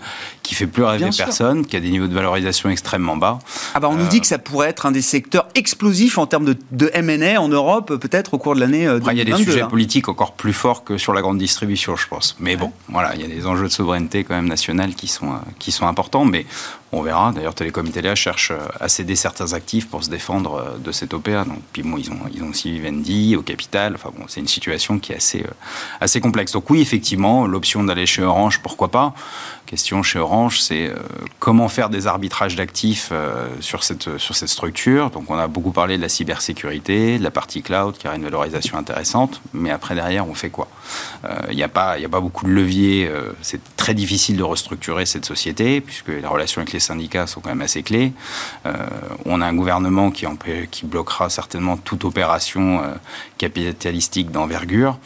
qui 0.48 0.54
fait 0.54 0.66
plus 0.66 0.82
rêver 0.82 1.10
personne, 1.14 1.66
qui 1.66 1.76
a 1.76 1.80
des 1.80 1.90
niveaux 1.90 2.06
de 2.06 2.14
valorisation 2.14 2.70
extrêmement 2.70 3.18
bas. 3.18 3.38
Ah 3.74 3.80
bah 3.80 3.88
on 3.90 3.96
nous 3.96 4.06
dit 4.06 4.18
que 4.22 4.26
ça 4.26 4.38
pourrait 4.38 4.70
être 4.70 4.86
un 4.86 4.92
des 4.92 5.02
secteurs 5.02 5.46
explosifs 5.54 6.16
en 6.16 6.26
termes 6.26 6.46
de, 6.46 6.56
de 6.72 6.90
M&A 6.94 7.38
en 7.38 7.48
Europe, 7.48 7.96
peut-être 7.96 8.32
au 8.32 8.38
cours 8.38 8.54
de 8.54 8.60
l'année 8.60 8.86
2022. 8.86 9.12
il 9.12 9.18
y 9.18 9.20
a 9.20 9.24
des 9.36 9.44
sujets 9.44 9.60
hein. 9.60 9.66
politiques 9.66 10.08
encore 10.08 10.32
plus 10.32 10.54
forts 10.54 10.84
que 10.84 10.96
sur 10.96 11.12
la 11.12 11.20
grande 11.20 11.36
distribution, 11.36 11.96
je 11.96 12.08
pense. 12.08 12.34
Mais 12.40 12.56
bon, 12.56 12.72
voilà, 12.88 13.14
il 13.14 13.20
y 13.20 13.24
a 13.24 13.28
des 13.28 13.46
enjeux 13.46 13.68
de 13.68 13.72
souveraineté 13.72 14.24
quand 14.24 14.34
même 14.34 14.48
nationale 14.48 14.94
qui 14.94 15.06
sont, 15.06 15.34
qui 15.58 15.70
sont 15.70 15.86
importants, 15.86 16.24
mais 16.24 16.46
on 16.92 17.02
verra. 17.02 17.32
D'ailleurs, 17.32 17.54
Télécom 17.54 17.86
Italia 17.86 18.14
cherche 18.14 18.50
euh, 18.50 18.58
à 18.80 18.88
céder 18.88 19.16
certains 19.16 19.52
actifs 19.52 19.88
pour 19.88 20.02
se 20.02 20.08
défendre 20.08 20.54
euh, 20.54 20.78
de 20.78 20.90
cette 20.92 21.12
OPA. 21.12 21.44
Donc, 21.44 21.60
puis 21.72 21.82
bon, 21.82 21.98
ils 21.98 22.10
ont, 22.10 22.18
ils 22.32 22.42
ont 22.42 22.48
aussi 22.48 22.72
Vivendi 22.72 23.36
au 23.36 23.42
capital. 23.42 23.94
Enfin 23.94 24.10
bon, 24.16 24.24
c'est 24.28 24.40
une 24.40 24.48
situation 24.48 24.98
qui 24.98 25.12
est 25.12 25.16
assez, 25.16 25.40
euh, 25.40 25.52
assez 26.00 26.20
complexe. 26.20 26.52
Donc 26.52 26.70
oui, 26.70 26.80
effectivement, 26.80 27.46
l'option 27.46 27.84
d'aller 27.84 28.06
chez 28.06 28.22
Orange, 28.22 28.60
pourquoi 28.62 28.88
pas 28.88 29.14
question 29.68 30.02
chez 30.02 30.18
Orange, 30.18 30.60
c'est 30.60 30.90
comment 31.38 31.68
faire 31.68 31.90
des 31.90 32.06
arbitrages 32.06 32.56
d'actifs 32.56 33.12
sur, 33.60 33.84
cette, 33.84 34.16
sur 34.16 34.34
cette 34.34 34.48
structure. 34.48 35.10
Donc 35.10 35.30
on 35.30 35.36
a 35.36 35.46
beaucoup 35.48 35.72
parlé 35.72 35.98
de 35.98 36.02
la 36.02 36.08
cybersécurité, 36.08 37.18
de 37.18 37.22
la 37.22 37.30
partie 37.30 37.62
cloud 37.62 37.98
qui 37.98 38.08
a 38.08 38.14
une 38.14 38.24
valorisation 38.24 38.78
intéressante, 38.78 39.42
mais 39.52 39.70
après 39.70 39.94
derrière 39.94 40.26
on 40.26 40.34
fait 40.34 40.48
quoi? 40.48 40.68
Il 41.50 41.56
n'y 41.56 41.62
a, 41.62 41.68
pas, 41.68 41.96
a 42.02 42.08
pas 42.08 42.20
beaucoup 42.20 42.46
de 42.46 42.50
leviers, 42.50 43.10
c'est 43.42 43.60
très 43.76 43.92
difficile 43.92 44.38
de 44.38 44.42
restructurer 44.42 45.04
cette 45.04 45.26
société 45.26 45.82
puisque 45.82 46.08
la 46.08 46.30
relation 46.30 46.62
avec 46.62 46.72
les 46.72 46.78
les 46.78 46.80
syndicats 46.80 47.26
sont 47.26 47.40
quand 47.40 47.50
même 47.50 47.60
assez 47.60 47.82
clés. 47.82 48.12
Euh, 48.64 48.72
on 49.24 49.40
a 49.40 49.46
un 49.46 49.54
gouvernement 49.54 50.12
qui, 50.12 50.26
qui 50.70 50.86
bloquera 50.86 51.28
certainement 51.28 51.76
toute 51.76 52.04
opération 52.04 52.80
euh, 52.80 52.94
capitalistique 53.36 54.30
d'envergure. 54.30 54.96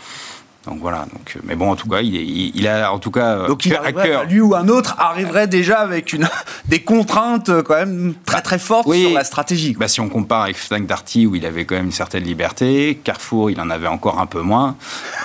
Donc 0.66 0.79
voilà. 0.81 1.07
Donc, 1.12 1.35
euh, 1.37 1.40
mais 1.44 1.57
bon, 1.57 1.70
en 1.70 1.77
tout 1.77 1.88
cas, 1.88 2.01
il, 2.01 2.14
il, 2.14 2.68
a 2.68 2.92
en 2.92 2.98
tout 2.98 3.11
cas 3.11 3.46
donc 3.46 3.66
il 3.66 3.75
à 3.75 3.92
cœur. 3.92 4.25
Lui 4.25 4.40
ou 4.40 4.55
un 4.55 4.68
autre 4.68 4.94
arriverait 4.98 5.48
déjà 5.48 5.81
avec 5.81 6.12
une, 6.12 6.29
des 6.66 6.81
contraintes 6.83 7.62
quand 7.62 7.75
même 7.75 8.14
très 8.25 8.42
très 8.42 8.59
fortes 8.59 8.92
sur 8.92 9.11
la 9.11 9.25
stratégie. 9.25 9.75
Bah, 9.79 9.88
si 9.88 10.01
on 10.01 10.09
compare 10.09 10.42
avec 10.42 10.57
Fnac 10.57 10.87
Darty 10.87 11.27
où 11.27 11.35
il 11.35 11.46
avait 11.46 11.64
quand 11.64 11.75
même 11.75 11.87
une 11.87 11.92
certaine 11.92 12.25
liberté, 12.25 13.01
Carrefour 13.03 13.51
il 13.51 13.61
en 13.61 13.70
avait 13.70 13.88
encore 13.88 14.20
un 14.20 14.27
peu 14.27 14.40
moins. 14.40 14.77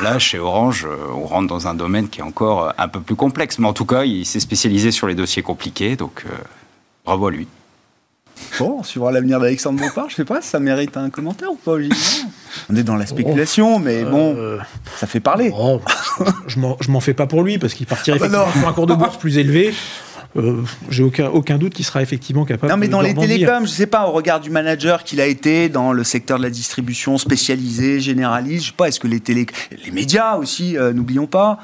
Là, 0.02 0.19
chez 0.19 0.39
Orange, 0.39 0.88
on 1.13 1.26
rentre 1.26 1.47
dans 1.47 1.67
un 1.67 1.73
domaine 1.73 2.10
qui 2.10 2.19
est 2.19 2.23
encore 2.23 2.73
un 2.78 2.88
peu 2.88 3.00
plus 3.00 3.15
complexe. 3.15 3.60
Mais 3.60 3.67
en 3.67 3.73
tout 3.73 3.86
cas, 3.86 4.04
il 4.04 4.26
s'est 4.26 4.39
spécialisé 4.39 4.91
sur 4.91 5.08
les 5.08 5.15
dossiers 5.15 5.43
compliqués. 5.43 5.95
Donc 5.95 6.23
euh, 6.26 6.30
bravo 7.06 7.28
à 7.28 7.32
lui. 7.32 7.47
Bon, 8.60 8.78
on 8.80 8.84
suivra 8.84 9.12
l'avenir 9.12 9.39
d'Alexandre 9.39 9.80
Bompard. 9.80 10.10
Je 10.10 10.15
sais 10.15 10.26
pas, 10.26 10.41
ça 10.41 10.60
mérite 10.60 10.97
un 10.97 11.10
commentaire 11.10 11.52
ou 11.52 11.56
pas, 11.56 11.76
On 12.69 12.76
est 12.76 12.84
dans 12.84 12.95
la 12.95 13.06
spéculation, 13.06 13.80
mais 13.80 14.04
bon, 14.04 14.36
euh, 14.38 14.58
ça 14.97 15.08
fait 15.08 15.19
parler. 15.19 15.52
Oh, 15.58 15.82
je 16.47 16.60
m'en 16.91 17.00
fais 17.00 17.13
pas 17.13 17.28
pour 17.28 17.43
lui, 17.43 17.58
parce 17.58 17.73
qu'il 17.73 17.86
partirait 17.86 18.17
ah 18.21 18.28
bah 18.28 18.39
effectivement 18.41 18.69
un 18.69 18.73
cours 18.73 18.88
de 18.88 18.95
bourse 18.95 19.17
plus 19.17 19.38
élevé. 19.38 19.73
Euh, 20.36 20.62
j'ai 20.89 21.04
aucun, 21.04 21.28
aucun 21.28 21.58
doute 21.58 21.73
qu'il 21.73 21.86
sera 21.86 22.02
effectivement 22.02 22.45
capable. 22.45 22.71
Non, 22.71 22.78
mais 22.78 22.88
dans 22.88 23.02
les 23.02 23.15
télécoms, 23.15 23.65
je 23.65 23.71
sais 23.71 23.88
pas, 23.88 24.08
au 24.08 24.12
regard 24.12 24.39
du 24.39 24.50
manager 24.50 25.04
qu'il 25.04 25.21
a 25.21 25.26
été 25.26 25.69
dans 25.69 25.93
le 25.93 26.04
secteur 26.04 26.38
de 26.38 26.43
la 26.43 26.50
distribution 26.50 27.17
spécialisé, 27.17 28.00
généraliste, 28.00 28.63
je 28.63 28.69
sais 28.69 28.76
pas, 28.76 28.88
est-ce 28.88 29.00
que 29.00 29.08
les 29.08 29.19
télé, 29.19 29.47
les 29.84 29.91
médias 29.91 30.36
aussi, 30.36 30.78
euh, 30.78 30.93
n'oublions 30.93 31.28
pas. 31.28 31.60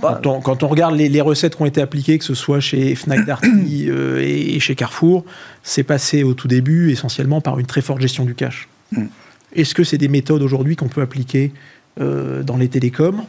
Quand 0.00 0.62
on, 0.62 0.68
regarde 0.68 0.96
les, 0.96 1.20
recettes 1.20 1.56
qui 1.56 1.62
ont 1.62 1.66
été 1.66 1.80
appliquées, 1.80 2.18
que 2.18 2.24
ce 2.24 2.34
soit 2.34 2.60
chez 2.60 2.94
Fnac 2.94 3.26
Darty 3.26 3.86
euh, 3.88 4.20
et, 4.20 4.58
chez 4.58 4.74
Carrefour, 4.74 5.24
c'est 5.62 5.82
passé 5.82 6.22
au 6.22 6.34
tout 6.34 6.48
début 6.48 6.90
essentiellement 6.90 7.40
par 7.40 7.58
une 7.58 7.66
très 7.66 7.82
forte 7.82 8.00
gestion 8.00 8.24
du 8.24 8.34
cash. 8.34 8.68
Hmm. 8.92 9.06
Est-ce 9.54 9.74
que 9.74 9.84
c'est 9.84 9.98
des 9.98 10.08
méthodes 10.08 10.42
aujourd'hui 10.42 10.76
qu'on 10.76 10.88
peut 10.88 11.02
appliquer 11.02 11.52
euh, 12.00 12.42
dans 12.42 12.56
les 12.56 12.68
télécoms 12.68 13.24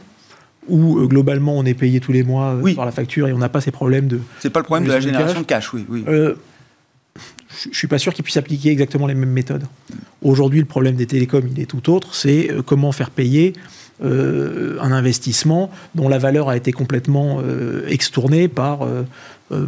où 0.66 0.98
euh, 0.98 1.06
globalement 1.06 1.58
on 1.58 1.66
est 1.66 1.74
payé 1.74 2.00
tous 2.00 2.12
les 2.12 2.22
mois 2.22 2.58
par 2.74 2.86
la 2.86 2.92
facture 2.92 3.28
et 3.28 3.32
on 3.34 3.38
n'a 3.38 3.50
pas 3.50 3.60
ces 3.60 3.70
problèmes 3.70 4.08
de. 4.08 4.20
C'est 4.40 4.48
pas 4.48 4.60
le 4.60 4.64
problème 4.64 4.88
de, 4.88 4.92
la 4.92 5.00
génération 5.00 5.42
de 5.42 5.46
cash, 5.46 5.74
oui. 5.74 5.84
oui. 5.86 6.02
je 7.70 7.76
suis 7.76 7.88
pas 7.88 7.98
sûr 7.98 8.14
qu'ils 8.14 8.24
puissent 8.24 8.38
appliquer 8.38 8.70
exactement 8.70 9.06
les 9.06 9.14
mêmes 9.14 9.32
méthodes. 9.32 9.64
Aujourd'hui, 10.22 10.60
le 10.60 10.64
problème 10.64 10.94
des 10.94 11.06
télécoms, 11.06 11.46
il 11.54 11.60
est 11.60 11.66
tout 11.66 11.92
autre. 11.92 12.14
C'est 12.14 12.48
comment 12.64 12.90
faire 12.92 13.10
payer 13.10 13.52
euh, 14.02 14.76
un 14.80 14.90
investissement 14.90 15.70
dont 15.94 16.08
la 16.08 16.18
valeur 16.18 16.48
a 16.48 16.56
été 16.56 16.72
complètement 16.72 17.38
euh, 17.40 17.86
extournée 17.86 18.48
par, 18.48 18.80
euh, 18.82 19.04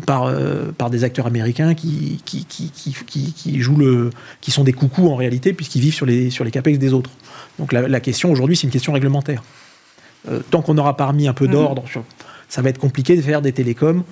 par, 0.04 0.32
par 0.76 0.90
des 0.90 1.04
acteurs 1.04 1.26
américains 1.26 1.74
qui, 1.74 2.20
qui, 2.24 2.44
qui, 2.44 2.72
qui, 3.32 3.60
jouent 3.60 3.76
le, 3.76 4.10
qui 4.40 4.50
sont 4.50 4.64
des 4.64 4.72
coucous 4.72 5.08
en 5.08 5.14
réalité, 5.14 5.52
puisqu'ils 5.52 5.80
vivent 5.80 5.94
sur 5.94 6.06
les, 6.06 6.30
sur 6.30 6.44
les 6.44 6.50
capex 6.50 6.76
des 6.78 6.92
autres. 6.92 7.10
Donc 7.60 7.72
la, 7.72 8.00
question 8.00 8.32
aujourd'hui, 8.32 8.56
c'est 8.56 8.64
une 8.64 8.72
question 8.72 8.92
réglementaire. 8.92 9.44
tant 10.50 10.60
qu'on 10.60 10.74
n'aura 10.74 10.96
pas 10.96 11.06
remis 11.06 11.28
un 11.28 11.34
peu 11.34 11.46
mmh. 11.46 11.52
d'ordre 11.52 11.84
ça 12.48 12.62
va 12.62 12.68
être 12.68 12.78
compliqué 12.78 13.16
de 13.16 13.22
faire 13.22 13.42
des 13.42 13.50
télécoms 13.50 14.04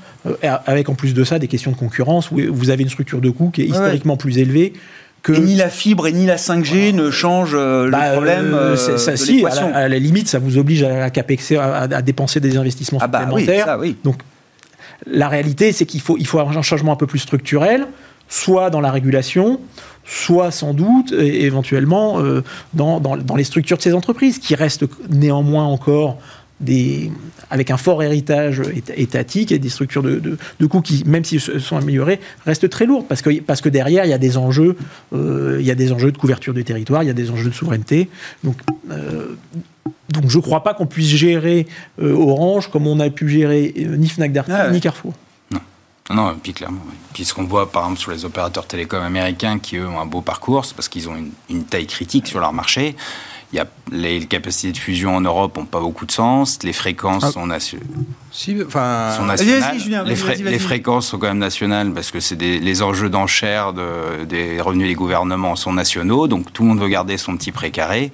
avec 0.43 0.89
en 0.89 0.97
plus 0.97 1.15
de 1.15 1.23
ça 1.23 1.39
des 1.39 1.47
questions 1.47 1.71
de 1.71 1.77
concurrence 1.77 2.33
où 2.33 2.41
vous 2.51 2.71
avez 2.71 2.83
une 2.83 2.89
structure 2.89 3.21
de 3.21 3.31
coût 3.31 3.51
qui 3.51 3.63
est 3.63 3.67
historiquement 3.67 4.17
plus 4.17 4.39
élevée 4.39 4.73
et 5.29 5.39
ni 5.39 5.55
la 5.55 5.71
fibre 5.71 6.07
et 6.07 6.13
ni 6.13 6.27
la 6.27 6.37
5G 6.37 6.95
ne 6.95 7.11
changent 7.11 7.55
euh, 7.55 7.87
le 7.87 7.91
bah, 7.91 8.13
problème 8.13 8.53
euh, 8.55 8.77
euh, 8.77 8.99
ça, 8.99 9.17
si, 9.17 9.45
à 9.45 9.89
la, 9.89 9.99
limite, 9.99 10.29
ça 10.29 10.39
vous 10.39 10.59
oblige 10.59 10.83
à, 10.83 11.05
à, 11.05 12.03
dépenser 12.03 12.41
des 12.41 12.57
investissements 12.57 12.99
ah 13.01 13.07
bah 13.07 13.21
supplémentaires. 13.21 13.79
Donc, 14.03 14.17
la 15.07 15.29
réalité, 15.29 15.73
c'est 15.73 15.87
qu'il 15.87 16.01
faut, 16.01 16.17
il 16.19 16.27
faut 16.27 16.39
avoir 16.39 16.57
un 16.57 16.63
changement 16.63 16.93
un 16.93 16.97
peu 16.97 17.07
plus 17.07 17.19
structurel, 17.19 17.87
soit 18.29 18.71
dans 18.71 18.81
la 18.81 18.91
régulation, 18.91 19.61
soit 20.05 20.51
sans 20.51 20.75
doute, 20.75 21.13
éventuellement, 21.13 22.19
dans, 22.73 23.01
dans, 23.01 23.17
dans, 23.17 23.37
les 23.37 23.45
structures 23.45 23.77
de 23.77 23.83
ces 23.83 23.95
entreprises, 23.95 24.39
qui 24.39 24.55
restent 24.55 24.87
néanmoins 25.11 25.65
encore 25.65 26.19
des, 26.61 27.11
avec 27.51 27.71
un 27.71 27.77
fort 27.77 28.03
héritage 28.03 28.63
étatique 28.97 29.53
et 29.53 29.59
des 29.59 29.69
structures 29.69 30.03
de, 30.03 30.21
de, 30.21 30.67
coûts 30.67 30.81
qui, 30.81 31.05
même 31.05 31.25
s'ils 31.25 31.41
se 31.41 31.59
sont 31.59 31.77
améliorés, 31.77 32.21
restent 32.47 32.69
très 32.69 32.87
lourdes 32.87 33.07
parce 33.07 33.23
que, 33.23 33.41
parce 33.41 33.61
que 33.61 33.69
derrière, 33.69 34.05
il 34.05 34.11
y 34.11 34.15
a 34.15 34.19
des 34.19 34.37
enjeux, 34.37 34.77
euh, 35.13 35.59
il 35.61 35.67
y 35.67 35.71
a 35.71 35.75
des 35.75 35.93
enjeux 35.93 36.13
de 36.13 36.19
couverture 36.19 36.55
du 36.55 36.65
territoire, 36.65 37.03
il 37.03 37.07
y 37.07 37.11
a 37.11 37.15
des 37.15 37.31
enjeux 37.31 37.51
de 37.51 37.55
souveraineté. 37.55 38.09
Donc, 38.45 38.57
euh, 38.91 39.35
donc 40.11 40.29
je 40.29 40.37
ne 40.37 40.43
crois 40.43 40.63
pas 40.63 40.75
qu'on 40.75 40.87
puisse 40.87 41.09
gérer 41.09 41.67
euh, 42.01 42.15
Orange 42.15 42.71
comme 42.71 42.87
on 42.87 43.01
a 43.01 43.11
pu 43.11 43.29
gérer 43.29 43.75
ni 43.77 44.09
Fnac 44.09 44.33
Darty 44.33 44.53
ah 44.53 44.71
ni 44.71 44.81
Carrefour. 44.81 45.13
Non. 45.51 45.61
Non, 46.15 46.37
puis 46.41 46.53
clairement. 46.53 46.81
Puis 47.13 47.25
ce 47.25 47.35
qu'on 47.35 47.45
voit 47.45 47.71
par 47.71 47.83
exemple 47.85 48.01
sur 48.01 48.13
les 48.13 48.25
opérateurs 48.25 48.67
télécoms 48.67 49.03
américains 49.03 49.59
qui 49.59 49.77
eux 49.77 49.89
ont 49.89 49.99
un 49.99 50.07
beau 50.07 50.21
parcours, 50.21 50.65
c'est 50.65 50.75
parce 50.75 50.89
qu'ils 50.89 51.09
ont 51.09 51.17
une, 51.17 51.31
une, 51.51 51.65
taille 51.65 51.87
critique 51.87 52.29
sur 52.29 52.39
leur 52.39 52.53
marché. 52.53 52.95
Il 53.55 53.59
y 53.59 53.61
a 53.61 53.69
les 53.93 54.27
capacités 54.27 54.73
de 54.73 54.79
fusion 54.79 55.15
en 55.15 55.21
Europe 55.21 55.57
n'ont 55.57 55.65
pas 55.65 55.79
beaucoup 55.79 56.07
de 56.07 56.11
sens. 56.11 56.59
Les 56.65 56.73
fréquences 56.73 57.23
ah. 57.23 57.31
sont, 57.31 57.47
nationales. 57.47 57.87
Les, 60.45 60.59
fréquences 60.59 61.07
sont 61.09 61.19
quand 61.19 61.29
même 61.29 61.39
nationales 61.39 61.93
parce 61.93 62.11
que 62.11 62.19
c'est 62.19 62.35
les 62.35 62.83
enjeux 62.83 63.09
d'enchères 63.09 63.73
des 63.73 64.61
revenus 64.61 64.89
des 64.89 64.95
gouvernements 64.95 65.55
sont 65.57 65.73
nationaux. 65.73 66.27
Donc 66.27 66.53
tout 66.53 66.63
le 66.63 66.69
monde 66.71 66.81
veut 66.81 66.89
garder 66.89 67.17
son 67.17 67.37
petit 67.37 67.53
précaré. 67.53 68.11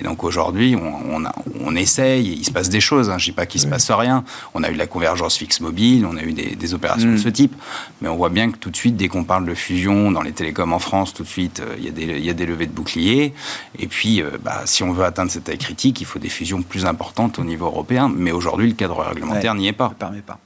Et 0.00 0.04
donc 0.04 0.24
aujourd'hui, 0.24 0.74
on, 0.74 1.22
on, 1.60 1.76
essaye, 1.76 2.32
il 2.32 2.44
se 2.44 2.50
passe 2.50 2.70
des 2.70 2.80
choses. 2.80 3.10
Hein. 3.10 3.18
Je 3.18 3.24
ne 3.26 3.32
dis 3.32 3.36
pas 3.36 3.44
qu'il 3.44 3.60
ne 3.60 3.66
se 3.66 3.70
passe 3.70 3.90
rien. 3.90 4.24
On 4.54 4.62
a 4.62 4.70
eu 4.70 4.74
de 4.74 4.78
la 4.78 4.86
convergence 4.86 5.36
fixe 5.36 5.60
mobile, 5.60 6.06
on 6.06 6.16
a 6.16 6.22
eu 6.22 6.32
des, 6.32 6.74
opérations 6.74 7.10
de 7.10 7.14
mm. 7.14 7.18
ce 7.18 7.28
type. 7.28 7.54
Mais 8.00 8.08
on 8.08 8.16
voit 8.16 8.30
bien 8.30 8.50
que 8.50 8.56
tout 8.56 8.70
de 8.70 8.76
suite, 8.76 8.96
dès 8.96 9.08
qu'on 9.08 9.24
parle 9.24 9.44
de 9.44 9.54
fusion 9.54 10.10
dans 10.10 10.22
les 10.22 10.32
télécoms 10.32 10.72
en 10.72 10.78
France, 10.78 11.12
tout 11.12 11.24
de 11.24 11.28
suite, 11.28 11.60
euh, 11.60 11.76
il 11.78 12.24
y, 12.24 12.30
a 12.30 12.32
des 12.32 12.46
levées 12.46 12.66
de 12.66 12.72
boucliers. 12.72 13.34
Et 13.78 13.86
puis, 13.86 14.22
euh, 14.22 14.30
bah, 14.42 14.62
si 14.64 14.82
on 14.82 14.92
veut 14.92 15.04
atteindre 15.04 15.30
cette 15.30 15.44
taille 15.44 15.58
critique, 15.58 16.00
il 16.00 16.06
faut 16.06 16.18
des 16.18 16.30
fusions 16.30 16.62
plus 16.62 16.86
importantes 16.86 17.38
au 17.38 17.44
niveau 17.44 17.66
européen. 17.66 18.10
Mais 18.14 18.32
aujourd'hui, 18.32 18.68
le 18.68 18.74
cadre 18.74 18.98
réglementaire 19.00 19.51
n'y 19.54 19.68
est 19.68 19.72
pas. 19.72 19.90
permet 19.98 20.22
pas. 20.22 20.38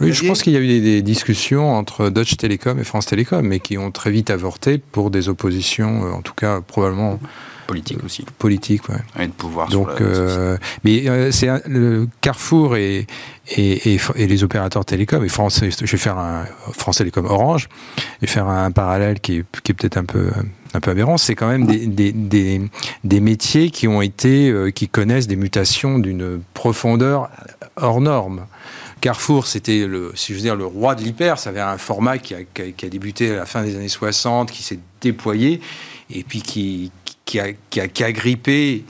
Oui, 0.00 0.12
je 0.12 0.26
pense 0.26 0.42
qu'il 0.42 0.52
y 0.52 0.56
a 0.56 0.60
eu 0.60 0.80
des, 0.80 1.02
discussions 1.02 1.72
entre 1.72 2.10
Deutsche 2.10 2.36
Telekom 2.36 2.78
et 2.78 2.84
France 2.84 3.06
Télécom, 3.06 3.46
mais 3.46 3.60
qui 3.60 3.78
ont 3.78 3.90
très 3.90 4.10
vite 4.10 4.30
avorté 4.30 4.78
pour 4.78 5.10
des 5.10 5.28
oppositions, 5.28 6.04
euh, 6.04 6.12
en 6.12 6.22
tout 6.22 6.34
cas 6.34 6.60
probablement 6.60 7.20
Politique 7.66 8.04
aussi. 8.04 8.26
Politique, 8.38 8.88
ouais. 8.90 8.98
Et 9.18 9.26
de 9.26 9.32
pouvoir. 9.32 9.70
Donc, 9.70 9.88
euh, 10.00 10.58
mais 10.84 11.08
euh, 11.08 11.30
c'est 11.30 11.48
le 11.66 12.08
Carrefour 12.20 12.76
et, 12.76 13.06
et, 13.56 13.98
et, 14.16 14.26
les 14.26 14.44
opérateurs 14.44 14.84
télécoms 14.84 15.24
et 15.24 15.28
France, 15.28 15.60
je 15.62 15.90
vais 15.90 15.96
faire 15.96 16.18
un 16.18 16.44
France 16.72 16.98
Télécom 16.98 17.24
Orange, 17.24 17.68
et 18.20 18.26
faire 18.26 18.48
un 18.48 18.70
parallèle 18.70 19.20
qui 19.20 19.44
qui 19.62 19.72
est 19.72 19.74
peut-être 19.74 19.96
un 19.96 20.04
peu 20.04 20.30
un 20.74 20.80
peu 20.80 20.90
aberrant, 20.90 21.16
c'est 21.16 21.34
quand 21.34 21.48
même 21.48 21.66
des, 21.66 22.12
des, 23.04 23.20
métiers 23.20 23.70
qui 23.70 23.86
ont 23.86 24.02
été, 24.02 24.50
euh, 24.50 24.70
qui 24.70 24.88
connaissent 24.88 25.26
des 25.26 25.36
mutations 25.36 25.98
d'une 25.98 26.42
profondeur 26.52 27.30
hors 27.76 28.00
norme. 28.00 28.46
Carrefour, 29.00 29.46
c'était 29.46 29.86
le, 29.86 30.12
si 30.14 30.32
je 30.32 30.38
veux 30.38 30.42
dire, 30.42 30.56
le 30.56 30.66
roi 30.66 30.94
de 30.94 31.02
l'hyper. 31.02 31.38
Ça 31.38 31.50
avait 31.50 31.60
un 31.60 31.78
format 31.78 32.18
qui 32.18 32.34
a, 32.34 32.38
qui 32.42 32.86
a, 32.86 32.88
débuté 32.88 33.30
à 33.32 33.36
la 33.36 33.46
fin 33.46 33.62
des 33.62 33.76
années 33.76 33.88
60, 33.88 34.50
qui 34.50 34.62
s'est 34.62 34.78
déployé 35.00 35.60
et 36.10 36.24
puis 36.24 36.42
qui, 36.42 36.90
qui, 37.24 37.38
a, 37.38 37.46
a 37.80 38.12
grippé 38.12 38.84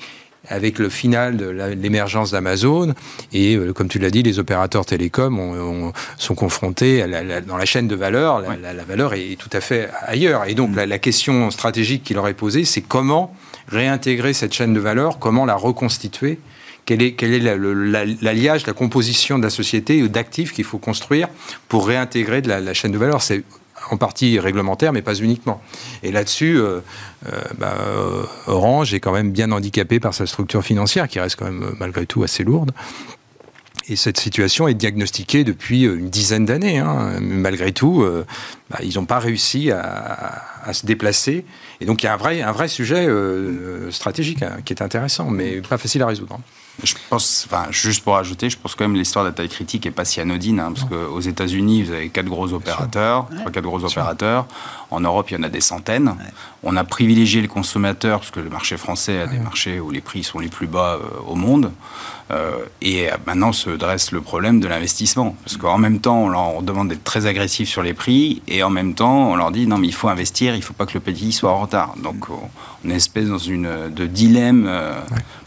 avec 0.48 0.78
le 0.78 0.88
final 0.88 1.36
de 1.36 1.48
l'émergence 1.48 2.30
d'Amazon. 2.30 2.94
Et 3.32 3.56
euh, 3.56 3.72
comme 3.72 3.88
tu 3.88 3.98
l'as 3.98 4.10
dit, 4.10 4.22
les 4.22 4.38
opérateurs 4.38 4.86
télécoms 4.86 5.92
sont 6.18 6.34
confrontés 6.34 7.02
à 7.02 7.40
dans 7.40 7.56
la 7.56 7.64
chaîne 7.64 7.88
de 7.88 7.94
valeur. 7.94 8.40
La, 8.40 8.84
valeur 8.84 9.14
est 9.14 9.36
tout 9.38 9.50
à 9.52 9.60
fait 9.60 9.88
ailleurs. 10.02 10.44
Et 10.46 10.54
donc 10.54 10.70
mm. 10.70 10.84
la, 10.84 10.98
question 10.98 11.50
stratégique 11.50 12.02
qui 12.04 12.14
leur 12.14 12.28
est 12.28 12.34
posée, 12.34 12.64
c'est 12.64 12.80
comment 12.80 13.34
réintégrer 13.68 14.32
cette 14.32 14.52
chaîne 14.52 14.74
de 14.74 14.80
valeur, 14.80 15.18
comment 15.18 15.44
la 15.44 15.56
reconstituer? 15.56 16.38
Quel 16.86 17.02
est, 17.02 17.12
quel 17.12 17.32
est 17.32 17.56
l'alliage, 18.20 18.66
la 18.66 18.74
composition 18.74 19.38
de 19.38 19.44
la 19.44 19.50
société 19.50 20.02
ou 20.02 20.08
d'actifs 20.08 20.52
qu'il 20.52 20.64
faut 20.64 20.78
construire 20.78 21.28
pour 21.68 21.86
réintégrer 21.86 22.42
de 22.42 22.48
la, 22.48 22.74
chaîne 22.74 22.92
de 22.92 22.98
valeur? 22.98 23.22
C'est 23.22 23.42
en 23.90 23.96
partie 23.96 24.38
réglementaire, 24.38 24.92
mais 24.92 25.02
pas 25.02 25.14
uniquement. 25.14 25.60
Et 26.02 26.12
là-dessus, 26.12 26.56
euh, 26.56 26.80
euh, 27.26 27.40
bah, 27.58 27.74
euh, 27.80 28.24
Orange 28.46 28.94
est 28.94 29.00
quand 29.00 29.12
même 29.12 29.30
bien 29.30 29.52
handicapé 29.52 30.00
par 30.00 30.14
sa 30.14 30.26
structure 30.26 30.62
financière, 30.62 31.08
qui 31.08 31.20
reste 31.20 31.36
quand 31.36 31.46
même 31.46 31.74
malgré 31.78 32.06
tout 32.06 32.22
assez 32.22 32.44
lourde. 32.44 32.72
Et 33.86 33.96
cette 33.96 34.18
situation 34.18 34.66
est 34.66 34.74
diagnostiquée 34.74 35.44
depuis 35.44 35.82
une 35.82 36.08
dizaine 36.08 36.46
d'années. 36.46 36.78
Hein. 36.78 37.18
Malgré 37.20 37.72
tout, 37.72 38.02
bah, 38.70 38.78
ils 38.82 38.94
n'ont 38.94 39.04
pas 39.04 39.18
réussi 39.18 39.70
à, 39.70 40.72
se 40.72 40.86
déplacer. 40.86 41.44
Et 41.82 41.84
donc 41.84 42.02
il 42.02 42.06
y 42.06 42.08
a 42.08 42.14
un 42.14 42.16
vrai, 42.16 42.40
un 42.40 42.52
vrai 42.52 42.68
sujet 42.68 43.06
stratégique 43.90 44.42
hein, 44.42 44.56
qui 44.64 44.72
est 44.72 44.80
intéressant, 44.80 45.28
mais 45.28 45.60
pas 45.60 45.76
facile 45.76 46.00
à 46.00 46.06
résoudre. 46.06 46.40
Je 46.82 46.94
pense, 47.08 47.46
enfin, 47.48 47.66
juste 47.70 48.02
pour 48.02 48.16
ajouter, 48.16 48.50
je 48.50 48.58
pense 48.58 48.74
quand 48.74 48.84
même 48.84 48.96
l'histoire 48.96 49.24
de 49.24 49.30
la 49.30 49.34
taille 49.34 49.48
critique 49.48 49.86
est 49.86 49.92
pas 49.92 50.04
si 50.04 50.20
anodine, 50.20 50.58
hein, 50.58 50.72
parce 50.74 50.88
qu'aux 50.88 51.20
États-Unis, 51.20 51.84
vous 51.84 51.92
avez 51.92 52.08
quatre 52.08 52.26
gros 52.26 52.52
opérateurs, 52.52 53.28
trois, 53.38 53.52
quatre 53.52 53.64
gros 53.64 53.84
opérateurs. 53.84 54.46
En 54.90 55.00
Europe, 55.00 55.30
il 55.30 55.34
y 55.34 55.36
en 55.36 55.44
a 55.44 55.48
des 55.48 55.60
centaines. 55.60 56.16
On 56.64 56.76
a 56.76 56.84
privilégié 56.84 57.40
le 57.42 57.48
consommateur, 57.48 58.18
parce 58.18 58.32
que 58.32 58.40
le 58.40 58.50
marché 58.50 58.76
français 58.76 59.20
a 59.20 59.26
des 59.28 59.38
marchés 59.38 59.78
où 59.78 59.92
les 59.92 60.00
prix 60.00 60.24
sont 60.24 60.40
les 60.40 60.48
plus 60.48 60.66
bas 60.66 60.98
euh, 61.00 61.20
au 61.28 61.36
monde. 61.36 61.70
Euh, 62.30 62.64
et 62.80 63.08
maintenant 63.26 63.52
se 63.52 63.70
dresse 63.70 64.10
le 64.10 64.20
problème 64.20 64.58
de 64.58 64.66
l'investissement. 64.66 65.36
Parce 65.44 65.56
qu'en 65.56 65.78
même 65.78 66.00
temps, 66.00 66.24
on 66.24 66.28
leur 66.28 66.62
demande 66.62 66.88
d'être 66.88 67.04
très 67.04 67.26
agressif 67.26 67.68
sur 67.68 67.82
les 67.82 67.94
prix, 67.94 68.42
et 68.48 68.64
en 68.64 68.70
même 68.70 68.94
temps, 68.94 69.30
on 69.30 69.36
leur 69.36 69.52
dit 69.52 69.68
non, 69.68 69.78
mais 69.78 69.86
il 69.86 69.94
faut 69.94 70.08
investir, 70.08 70.54
il 70.54 70.58
ne 70.58 70.64
faut 70.64 70.74
pas 70.74 70.86
que 70.86 70.94
le 70.94 71.00
pays 71.00 71.32
soit 71.32 71.52
en 71.52 71.60
retard. 71.60 71.94
Donc, 72.02 72.26
on 72.30 72.90
est 72.90 72.94
espèce 72.94 73.28
dans 73.28 73.38
une 73.38 73.90
de 73.90 74.06
dilemme. 74.06 74.66
Euh, 74.66 75.00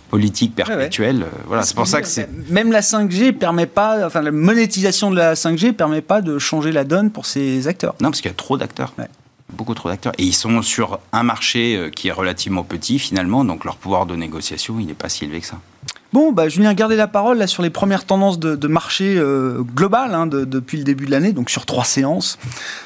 politique 0.10 0.56
perpétuelle. 0.56 1.24
Euh, 1.24 1.42
voilà, 1.46 1.64
c'est 1.64 1.76
pour 1.76 1.88
ça 1.88 2.02
que 2.02 2.08
c'est. 2.08 2.30
Même 2.50 2.72
la 2.72 2.82
5G 2.82 3.34
permet 3.34 3.66
pas, 3.66 4.06
enfin 4.06 4.22
la 4.22 4.32
monétisation 4.32 5.12
de 5.12 5.16
la 5.16 5.34
5G 5.34 5.74
permet 5.74 6.02
pas 6.02 6.22
de 6.22 6.40
changer 6.40 6.72
la 6.72 6.84
donne 6.84 7.12
pour 7.12 7.26
ces 7.26 7.68
acteurs. 7.68 7.96
Non, 8.02 8.10
parce 8.10 8.22
qu'il 8.22 8.30
y 8.30 8.34
a 8.34 8.38
trop 8.38 8.58
d'acteurs. 8.58 8.94
Beaucoup 9.50 9.74
trop 9.74 9.90
d'acteurs. 9.90 10.14
Et 10.18 10.24
ils 10.24 10.36
sont 10.36 10.62
sur 10.62 11.00
un 11.14 11.24
marché 11.24 11.76
euh, 11.76 11.90
qui 11.90 12.10
est 12.10 12.12
relativement 12.12 12.64
petit 12.64 13.00
finalement, 13.00 13.46
donc 13.46 13.66
leur 13.66 13.78
pouvoir 13.78 14.06
de 14.06 14.16
négociation, 14.16 14.80
il 14.80 14.88
n'est 14.88 14.94
pas 14.94 15.10
si 15.10 15.26
élevé 15.26 15.42
que 15.42 15.48
ça. 15.48 15.60
Bon, 16.14 16.32
bah, 16.32 16.48
Julien, 16.48 16.74
gardez 16.74 16.96
la 16.96 17.08
parole 17.08 17.38
là, 17.38 17.48
sur 17.48 17.62
les 17.62 17.70
premières 17.70 18.06
tendances 18.06 18.40
de, 18.40 18.68
marché 18.68 19.16
euh, 19.18 19.62
global 19.62 20.14
hein, 20.14 20.26
depuis 20.26 20.78
le 20.78 20.86
début 20.86 21.06
de 21.06 21.12
l'année, 21.12 21.34
donc 21.34 21.50
sur 21.50 21.66
trois 21.66 21.84
séances. 21.84 22.40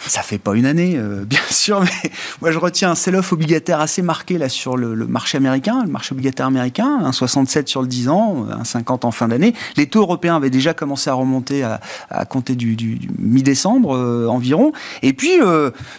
Ça 0.07 0.23
fait 0.23 0.39
pas 0.39 0.55
une 0.55 0.65
année, 0.65 0.95
euh, 0.97 1.23
bien 1.25 1.39
sûr, 1.51 1.81
mais 1.81 2.11
moi 2.41 2.51
je 2.51 2.57
retiens 2.57 2.91
un 2.91 2.95
sell-off 2.95 3.31
obligataire 3.31 3.79
assez 3.79 4.01
marqué 4.01 4.39
là, 4.39 4.49
sur 4.49 4.75
le, 4.75 4.95
marché 5.05 5.37
américain, 5.37 5.83
le 5.85 5.91
marché 5.91 6.13
obligataire 6.13 6.47
américain, 6.47 6.99
un 7.03 7.11
67 7.11 7.67
sur 7.67 7.81
le 7.83 7.87
10 7.87 8.09
ans, 8.09 8.47
un 8.49 8.63
50 8.63 9.05
en 9.05 9.11
fin 9.11 9.27
d'année. 9.27 9.53
Les 9.77 9.85
taux 9.85 10.01
européens 10.01 10.35
avaient 10.35 10.49
déjà 10.49 10.73
commencé 10.73 11.09
à 11.09 11.13
remonter 11.13 11.63
à, 11.63 12.25
compter 12.25 12.55
du, 12.55 12.99
mi-décembre 13.19 13.95
euh, 13.95 14.27
environ. 14.27 14.71
Et 15.03 15.13
puis, 15.13 15.31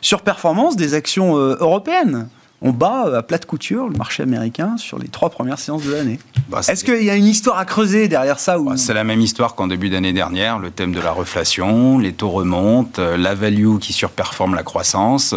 sur 0.01 0.23
performance 0.23 0.77
des 0.77 0.95
actions 0.95 1.37
européennes 1.37 2.27
on 2.63 2.71
bat 2.71 3.07
euh, 3.07 3.19
à 3.19 3.23
plat 3.23 3.39
de 3.39 3.45
couture 3.45 3.89
le 3.89 3.97
marché 3.97 4.23
américain 4.23 4.77
sur 4.77 4.99
les 4.99 5.09
trois 5.09 5.31
premières 5.31 5.59
séances 5.59 5.85
de 5.85 5.93
l'année. 5.93 6.19
Bah, 6.49 6.61
Est-ce 6.67 6.85
qu'il 6.85 7.03
y 7.03 7.11
a 7.11 7.17
une 7.17 7.27
histoire 7.27 7.59
à 7.59 7.65
creuser 7.65 8.09
derrière 8.09 8.39
ça 8.39 8.59
ou... 8.59 8.71
Bah, 8.71 8.77
c'est 8.77 8.95
la 8.95 9.05
même 9.05 9.21
histoire 9.21 9.55
qu'en 9.55 9.67
début 9.67 9.91
d'année 9.91 10.13
dernière, 10.13 10.59
le 10.59 10.71
thème 10.71 10.93
de 10.93 11.01
la 11.01 11.13
reflation, 11.13 11.99
les 11.99 12.13
taux 12.13 12.31
remontent, 12.31 13.03
euh, 13.03 13.17
la 13.17 13.35
value 13.35 13.79
qui 13.79 13.93
surperforme 13.93 14.55
la 14.55 14.63
croissance. 14.63 15.35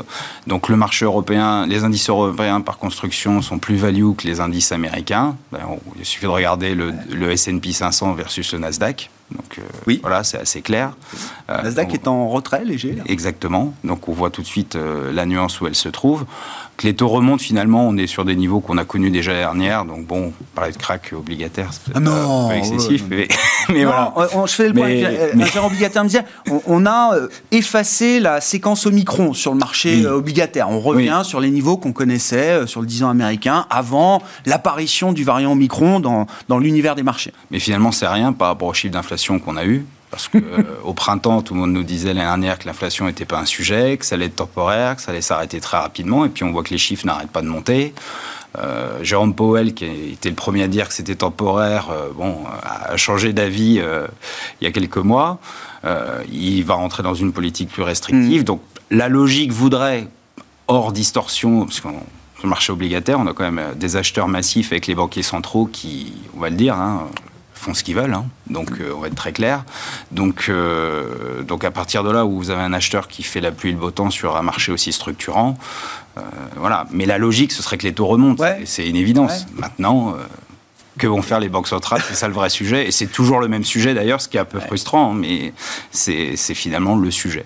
Donc 0.48 0.70
le 0.70 0.78
marché 0.78 1.06
européen, 1.06 1.66
les 1.66 1.84
indices 1.84 2.10
européens 2.10 2.62
par 2.62 2.78
construction 2.78 3.42
sont 3.42 3.58
plus 3.58 3.76
value 3.76 4.14
que 4.18 4.28
les 4.28 4.40
indices 4.40 4.72
américains. 4.72 5.36
Il 5.98 6.06
suffit 6.06 6.26
de 6.26 6.32
regarder 6.32 6.76
le, 6.76 6.94
le 7.12 7.32
S&P 7.32 7.72
500 7.72 8.14
versus 8.14 8.54
le 8.54 8.60
Nasdaq. 8.60 9.10
Donc 9.32 9.58
euh, 9.58 9.62
oui. 9.88 10.00
voilà, 10.02 10.24
c'est 10.24 10.38
assez 10.38 10.62
clair. 10.62 10.96
Euh, 11.50 11.62
Nasdaq 11.64 11.94
est 11.94 12.08
en 12.08 12.30
retrait 12.30 12.64
léger. 12.64 12.98
Exactement. 13.08 13.74
Donc 13.84 14.08
on 14.08 14.14
voit 14.14 14.30
tout 14.30 14.42
de 14.42 14.48
suite 14.48 14.76
euh, 14.76 15.12
la 15.12 15.26
nuance 15.26 15.60
où 15.62 15.68
elle 15.68 15.76
se 15.76 15.90
trouve. 15.90 16.26
Que 16.78 16.88
les 16.88 16.94
taux 16.94 17.08
remontent 17.08 17.42
finalement, 17.42 17.88
on 17.88 17.96
est 17.96 18.08
sur 18.08 18.26
des 18.26 18.36
niveaux 18.36 18.60
qu'on 18.60 18.78
a 18.78 18.84
connus 18.84 19.10
déjà 19.10 19.34
dernière. 19.34 19.86
Donc 19.86 20.06
bon, 20.06 20.34
parler 20.54 20.74
de 20.74 20.78
crack 20.78 21.14
obligataire, 21.16 21.70
c'est 21.72 21.94
ah 21.96 22.00
non, 22.00 22.50
pas 22.50 22.58
excessif, 22.58 23.06
mais, 23.10 23.28
voilà. 23.86 24.14
je 24.46 24.52
fais 24.52 24.68
le 24.68 24.74
point. 24.74 24.88
Mais, 25.36 25.46
obligataire 25.58 26.04
me 26.04 26.10
disait, 26.10 26.26
on, 26.68 26.86
a 26.86 27.16
effacé 27.52 28.20
la 28.20 28.42
séquence 28.42 28.86
Omicron 28.86 29.34
sur 29.34 29.54
le 29.54 29.58
marché 29.58 30.06
obligataire. 30.06 30.70
On 30.70 30.80
revient 30.80 31.22
sur 31.24 31.40
les 31.40 31.50
niveaux 31.50 31.78
qu'on 31.78 31.94
connaissait 31.94 32.68
sur 32.68 32.82
le 32.82 32.88
10 32.88 33.04
ans 33.04 33.10
américain 33.10 33.66
avant 33.70 34.22
l'apparition 34.46 35.14
du 35.14 35.24
variant 35.24 35.54
Omicron 35.54 36.00
dans, 36.00 36.28
dans 36.50 36.60
l'univers 36.60 36.96
des 36.96 37.04
marchés. 37.04 37.32
Mais 37.52 37.60
finalement, 37.60 37.92
c'est 37.92 38.08
rien 38.08 38.34
par 38.34 38.50
rapport 38.50 38.68
au 38.68 38.74
chiffre 38.74 38.94
d'inflation 38.94 39.40
qu'on 39.40 39.56
a 39.56 39.66
eu 39.66 39.86
Parce 40.12 40.28
qu'au 40.28 40.38
euh, 40.38 40.94
printemps, 40.96 41.41
tout 41.41 41.54
le 41.54 41.60
monde 41.60 41.74
nous 41.74 41.84
disait 41.84 42.10
l'année 42.13 42.22
dernière 42.22 42.60
que 42.60 42.68
l'inflation 42.68 43.06
n'était 43.06 43.26
pas 43.26 43.39
un 43.39 43.46
sujet, 43.46 43.98
que 43.98 44.06
ça 44.06 44.15
allait 44.15 44.26
être 44.26 44.36
temporaire, 44.36 44.96
que 44.96 45.02
ça 45.02 45.12
allait 45.12 45.22
s'arrêter 45.22 45.60
très 45.60 45.78
rapidement. 45.78 46.26
Et 46.26 46.30
puis 46.30 46.44
on 46.44 46.52
voit 46.52 46.63
que 46.63 46.70
les 46.70 46.78
chiffres 46.78 47.06
n'arrêtent 47.06 47.32
pas 47.32 47.41
de 47.41 47.48
monter. 47.48 47.94
Euh, 48.58 49.04
Jérôme 49.04 49.36
Powell, 49.36 49.74
qui 49.74 49.86
était 50.13 50.30
le 50.30 50.36
premier 50.36 50.63
à 50.63 50.68
dire 50.68 50.88
que 50.88 50.94
c'était 50.94 51.15
temporaire, 51.15 51.89
euh, 51.91 52.10
bon, 52.15 52.44
a 52.63 52.96
changé 52.96 53.34
d'avis 53.34 53.82
il 54.62 54.65
y 54.65 54.68
a 54.68 54.72
quelques 54.72 54.98
mois. 54.98 55.39
il 56.32 56.63
va 56.63 56.76
rentrer 56.76 57.04
dans 57.04 57.15
une 57.15 57.34
politique 57.34 57.70
plus 57.70 57.84
restrictive. 57.84 58.41
Mm. 58.41 58.46
Donc 58.46 58.62
la 58.91 59.10
logique 59.10 59.52
voudrait, 59.52 60.08
hors 60.68 60.94
distorsion, 60.94 61.65
parce 61.65 61.82
qu'on 61.82 62.00
le 62.46 62.50
marché 62.50 62.72
obligataire, 62.72 63.20
on 63.20 63.28
a 63.28 63.34
quand 63.34 63.50
même 63.50 63.76
des 63.76 63.96
acheteurs 63.96 64.28
massifs 64.28 64.72
avec 64.72 64.88
les 64.88 64.96
banquiers 64.96 65.24
centraux 65.24 65.65
qui, 65.65 66.13
on 66.36 66.39
va 66.39 66.50
le 66.50 66.56
dire, 66.56 66.76
hein, 66.76 67.08
font 67.56 67.74
ce 67.74 67.84
qu'ils 67.84 67.96
veulent. 67.96 68.13
Hein. 68.13 68.26
Donc, 68.48 68.70
euh, 68.80 68.94
on 68.96 69.00
va 69.00 69.08
être 69.08 69.15
très 69.15 69.32
clair. 69.32 69.63
Donc, 70.12 70.46
euh, 70.50 71.41
donc, 71.41 71.63
à 71.63 71.72
partir 71.72 72.04
de 72.04 72.12
là 72.12 72.26
où 72.26 72.38
vous 72.38 72.50
avez 72.52 72.62
un 72.62 72.74
acheteur 72.74 73.08
qui 73.08 73.24
fait 73.24 73.41
la 73.41 73.52
pluie 73.52 73.70
et 73.70 73.74
le 73.74 73.80
beau 73.80 73.91
temps 73.91 74.10
sur 74.10 74.36
un 74.36 74.41
marché 74.41 74.72
aussi 74.72 74.91
structurant, 74.91 75.58
euh, 76.18 76.22
voilà. 76.58 76.86
Mais 76.91 77.06
la 77.06 77.18
logique, 77.18 77.52
ce 77.52 77.63
serait 77.63 77.78
que 77.78 77.84
les 77.84 77.94
taux 77.94 78.06
remontent. 78.06 78.44
C'est 78.65 78.88
une 78.88 78.96
évidence. 78.96 79.48
Maintenant. 79.56 80.15
que 80.98 81.08
vont 81.08 81.22
faire 81.22 81.41
les 81.41 81.50
banques 81.50 81.68
centrales? 81.68 82.02
C'est 82.08 82.15
ça 82.15 82.28
le 82.28 82.34
vrai 82.34 82.50
sujet. 82.50 82.88
Et 82.88 82.91
c'est 82.91 83.08
toujours 83.08 83.39
le 83.39 83.48
même 83.48 83.65
sujet 83.65 83.94
d'ailleurs, 83.94 84.22
ce 84.22 84.30
qui 84.30 84.38
est 84.38 84.39
un 84.39 84.46
peu 84.46 84.60
frustrant, 84.60 85.12
hein, 85.12 85.15
mais 85.15 85.54
c'est 85.91 86.36
finalement 86.54 86.96
le 86.96 87.12
sujet. 87.12 87.46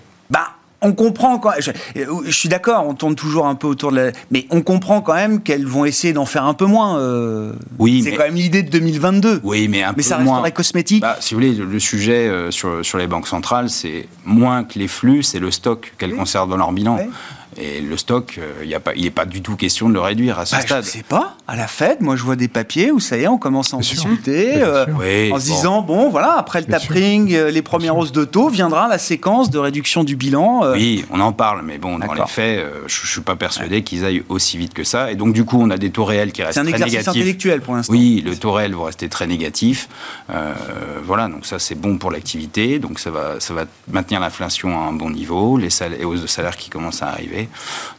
On 0.82 0.92
comprend 0.92 1.38
quand 1.38 1.52
je, 1.58 1.72
je 1.94 2.30
suis 2.30 2.48
d'accord, 2.48 2.86
on 2.86 2.94
tourne 2.94 3.14
toujours 3.14 3.46
un 3.46 3.54
peu 3.54 3.66
autour 3.66 3.90
de 3.92 3.96
la, 3.96 4.12
mais 4.30 4.46
on 4.50 4.62
comprend 4.62 5.00
quand 5.00 5.14
même 5.14 5.42
qu'elles 5.42 5.66
vont 5.66 5.84
essayer 5.84 6.12
d'en 6.12 6.24
faire 6.24 6.44
un 6.44 6.54
peu 6.54 6.66
moins. 6.66 6.98
Euh, 6.98 7.52
oui, 7.78 8.02
c'est 8.02 8.12
quand 8.12 8.24
même 8.24 8.34
l'idée 8.34 8.62
de 8.62 8.70
2022. 8.70 9.40
Oui, 9.44 9.68
mais 9.68 9.82
un 9.82 9.92
mais 9.96 10.02
ça 10.02 10.16
resterait 10.16 10.52
cosmétique. 10.52 11.02
Bah, 11.02 11.16
si 11.20 11.34
vous 11.34 11.40
voulez, 11.40 11.54
le 11.54 11.78
sujet 11.78 12.28
euh, 12.28 12.50
sur, 12.50 12.84
sur 12.84 12.98
les 12.98 13.06
banques 13.06 13.26
centrales, 13.26 13.68
c'est 13.68 14.08
moins 14.24 14.64
que 14.64 14.78
les 14.78 14.88
flux, 14.88 15.22
c'est 15.22 15.38
le 15.38 15.50
stock 15.50 15.92
qu'elles 15.98 16.14
conservent 16.14 16.50
dans 16.50 16.56
leur 16.56 16.72
bilan. 16.72 16.98
Et 17.56 17.80
le 17.80 17.96
stock, 17.96 18.38
euh, 18.38 18.64
y 18.64 18.74
a 18.74 18.80
pas, 18.80 18.94
il 18.94 19.02
n'est 19.02 19.10
pas 19.10 19.24
du 19.24 19.42
tout 19.42 19.56
question 19.56 19.88
de 19.88 19.94
le 19.94 20.00
réduire 20.00 20.38
à 20.38 20.46
ce 20.46 20.54
bah, 20.54 20.62
stade. 20.62 20.84
Je 20.84 20.88
ne 20.88 20.92
sais 20.92 21.02
pas. 21.02 21.36
À 21.48 21.56
la 21.56 21.66
Fed, 21.66 22.00
moi, 22.00 22.14
je 22.14 22.22
vois 22.22 22.36
des 22.36 22.46
papiers 22.46 22.92
où 22.92 23.00
ça 23.00 23.16
y 23.16 23.22
est, 23.22 23.28
on 23.28 23.38
commence 23.38 23.74
à 23.74 23.76
en 23.76 23.80
discuter, 23.80 24.62
euh, 24.62 24.86
en 25.32 25.40
se 25.40 25.44
disant, 25.46 25.82
bon, 25.82 26.10
voilà, 26.10 26.34
après 26.34 26.60
le 26.60 26.66
tapering, 26.66 27.34
euh, 27.34 27.50
les 27.50 27.62
premières 27.62 27.96
hausses 27.96 28.12
de 28.12 28.24
taux, 28.24 28.50
viendra 28.50 28.86
la 28.86 28.98
séquence 28.98 29.50
de 29.50 29.58
réduction 29.58 30.04
du 30.04 30.14
bilan. 30.14 30.62
Oui, 30.74 31.04
on 31.10 31.18
en 31.18 31.32
parle, 31.32 31.62
mais 31.64 31.78
bon, 31.78 31.98
dans 31.98 32.12
les 32.12 32.26
faits, 32.26 32.64
je 32.86 33.02
ne 33.02 33.06
suis 33.06 33.20
pas 33.20 33.34
persuadé 33.34 33.82
qu'ils 33.82 34.04
aillent 34.04 34.22
aussi 34.28 34.56
vite 34.56 34.72
que 34.72 34.84
ça. 34.84 35.10
Et 35.10 35.16
donc, 35.16 35.32
du 35.32 35.44
coup, 35.44 35.60
on 35.60 35.70
a 35.70 35.76
des 35.78 35.90
taux 35.90 36.04
réels 36.04 36.30
qui 36.30 36.42
restent 36.44 36.54
très 36.54 36.64
négatifs. 36.64 36.84
C'est 36.88 36.96
un 36.96 36.98
exercice 36.98 37.08
intellectuel 37.08 37.60
pour 37.62 37.74
l'instant. 37.74 37.92
Oui, 37.92 38.22
le 38.24 38.36
taux 38.36 38.52
réel 38.52 38.76
va 38.76 38.84
rester 38.84 39.08
très 39.08 39.26
négatif. 39.26 39.88
voilà, 41.04 41.26
donc 41.26 41.46
ça, 41.46 41.58
c'est 41.58 41.74
bon 41.74 41.98
pour 41.98 42.12
l'activité. 42.12 42.78
Donc, 42.78 43.00
ça 43.00 43.10
va, 43.10 43.40
ça 43.40 43.54
va 43.54 43.64
maintenir 43.90 44.20
l'inflation 44.20 44.80
à 44.80 44.86
un 44.86 44.92
bon 44.92 45.10
niveau, 45.10 45.58
les, 45.58 45.68
les 45.98 46.04
hausses 46.04 46.22
de 46.22 46.28
salaire 46.28 46.56
qui 46.56 46.70
commencent 46.70 47.02
à 47.02 47.08
arriver. 47.08 47.39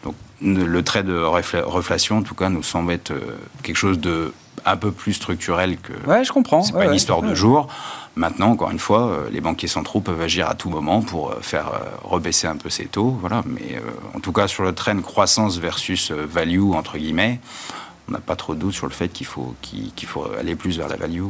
Donc 0.04 0.16
le 0.42 0.82
trait 0.84 1.04
de 1.04 1.18
reflation, 1.18 2.18
en 2.18 2.24
tout 2.24 2.36
cas, 2.36 2.50
nous 2.50 2.64
semble 2.64 2.92
être 2.94 3.12
euh, 3.12 3.38
quelque 3.64 3.78
chose 3.78 4.00
de 4.00 4.34
un 4.66 4.78
peu 4.78 4.92
plus 4.92 5.14
structurel 5.14 5.78
que. 5.78 5.94
Ouais, 6.08 6.24
je 6.24 6.32
comprends. 6.32 6.62
C'est 6.62 6.74
pas 6.74 6.86
une 6.86 6.94
histoire 6.94 7.24
de 7.24 7.34
jour. 7.34 7.68
Maintenant, 8.16 8.52
encore 8.52 8.70
une 8.70 8.80
fois, 8.80 9.22
les 9.32 9.42
banquiers 9.42 9.70
centraux 9.70 10.02
peuvent 10.02 10.22
agir 10.22 10.48
à 10.48 10.54
tout 10.54 10.70
moment 10.70 11.02
pour 11.02 11.34
faire 11.42 11.72
rebaisser 12.04 12.46
un 12.46 12.58
peu 12.58 12.70
ces 12.70 12.86
taux. 12.86 13.18
Voilà. 13.22 13.42
Mais 13.48 13.82
en 14.14 14.20
tout 14.20 14.32
cas, 14.32 14.48
sur 14.48 14.64
le 14.64 14.76
train 14.76 15.00
croissance 15.02 15.58
versus 15.58 16.12
value, 16.12 16.74
entre 16.74 17.00
guillemets, 17.00 17.40
on 18.08 18.12
n'a 18.12 18.20
pas 18.20 18.36
trop 18.36 18.54
de 18.54 18.60
doute 18.60 18.74
sur 18.74 18.86
le 18.86 18.92
fait 18.92 19.08
qu'il 19.08 19.26
faut, 19.26 19.56
qu'il 19.62 20.08
faut 20.08 20.28
aller 20.38 20.56
plus 20.56 20.78
vers 20.78 20.90
la 20.90 20.98
value 20.98 21.24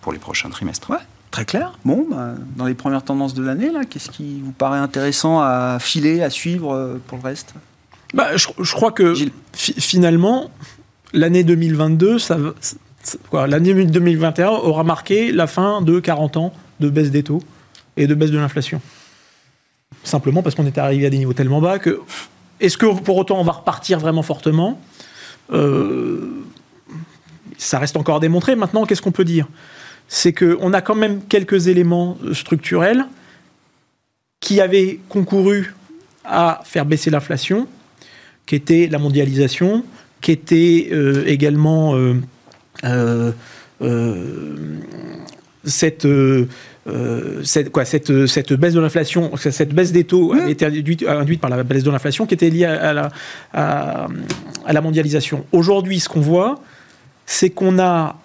pour 0.00 0.12
les 0.12 0.18
prochains 0.18 0.50
trimestres. 0.50 0.90
Ouais. 0.90 0.96
Très 1.34 1.44
clair. 1.44 1.72
Bon, 1.84 2.06
bah, 2.08 2.34
dans 2.56 2.64
les 2.64 2.74
premières 2.74 3.02
tendances 3.02 3.34
de 3.34 3.42
l'année, 3.42 3.72
là, 3.72 3.80
qu'est-ce 3.84 4.08
qui 4.08 4.40
vous 4.40 4.52
paraît 4.52 4.78
intéressant 4.78 5.40
à 5.40 5.78
filer, 5.80 6.22
à 6.22 6.30
suivre 6.30 7.00
pour 7.08 7.18
le 7.18 7.24
reste? 7.24 7.54
Bah, 8.14 8.36
je, 8.36 8.72
crois 8.72 8.92
que 8.92 9.14
finalement, 9.52 10.48
l'année 11.12 11.42
2022, 11.42 12.20
ça, 12.20 12.38
l'année 13.32 13.74
2021 13.74 14.48
aura 14.48 14.84
marqué 14.84 15.32
la 15.32 15.48
fin 15.48 15.82
de 15.82 15.98
40 15.98 16.36
ans 16.36 16.52
de 16.78 16.88
baisse 16.88 17.10
des 17.10 17.24
taux 17.24 17.42
et 17.96 18.06
de 18.06 18.14
baisse 18.14 18.30
de 18.30 18.38
l'inflation. 18.38 18.80
Simplement 20.04 20.40
parce 20.40 20.54
qu'on 20.54 20.66
était 20.68 20.80
arrivé 20.80 21.04
à 21.04 21.10
des 21.10 21.18
niveaux 21.18 21.32
tellement 21.32 21.60
bas 21.60 21.80
que. 21.80 22.00
Est-ce 22.60 22.78
que 22.78 22.86
pour 22.86 23.16
autant 23.16 23.40
on 23.40 23.44
va 23.44 23.50
repartir 23.50 23.98
vraiment 23.98 24.22
fortement? 24.22 24.80
Euh, 25.52 26.44
Ça 27.58 27.80
reste 27.80 27.96
encore 27.96 28.18
à 28.18 28.20
démontrer. 28.20 28.54
Maintenant, 28.54 28.86
qu'est-ce 28.86 29.02
qu'on 29.02 29.10
peut 29.10 29.24
dire? 29.24 29.48
C'est 30.08 30.32
qu'on 30.32 30.72
a 30.72 30.80
quand 30.80 30.94
même 30.94 31.22
quelques 31.28 31.68
éléments 31.68 32.18
structurels 32.32 33.06
qui 34.40 34.60
avaient 34.60 35.00
concouru 35.08 35.74
à 36.24 36.60
faire 36.64 36.84
baisser 36.86 37.10
l'inflation 37.10 37.66
qui 38.46 38.54
était 38.54 38.88
la 38.90 38.98
mondialisation, 38.98 39.84
qui 40.20 40.32
était 40.32 40.88
euh, 40.92 41.24
également 41.26 41.94
euh, 41.94 42.14
euh, 42.84 43.32
cette, 45.64 46.06
cette, 47.42 47.70
quoi, 47.70 47.84
cette, 47.84 48.26
cette, 48.26 48.52
baisse 48.52 48.74
de 48.74 48.80
l'inflation, 48.80 49.34
cette 49.36 49.74
baisse 49.74 49.92
des 49.92 50.04
taux 50.04 50.34
été 50.46 50.66
induite, 50.66 51.40
par 51.40 51.50
la 51.50 51.62
baisse 51.62 51.84
de 51.84 51.90
l'inflation 51.90 52.26
qui 52.26 52.34
était 52.34 52.50
liée 52.50 52.66
à, 52.66 52.92
la, 52.92 53.10
à, 53.54 54.08
la 54.70 54.80
mondialisation. 54.82 55.46
Aujourd'hui, 55.52 56.00
ce 56.00 56.08
qu'on 56.08 56.20
voit, 56.20 56.60
c'est 57.24 57.48
qu'on 57.50 57.78
a, 57.78 58.16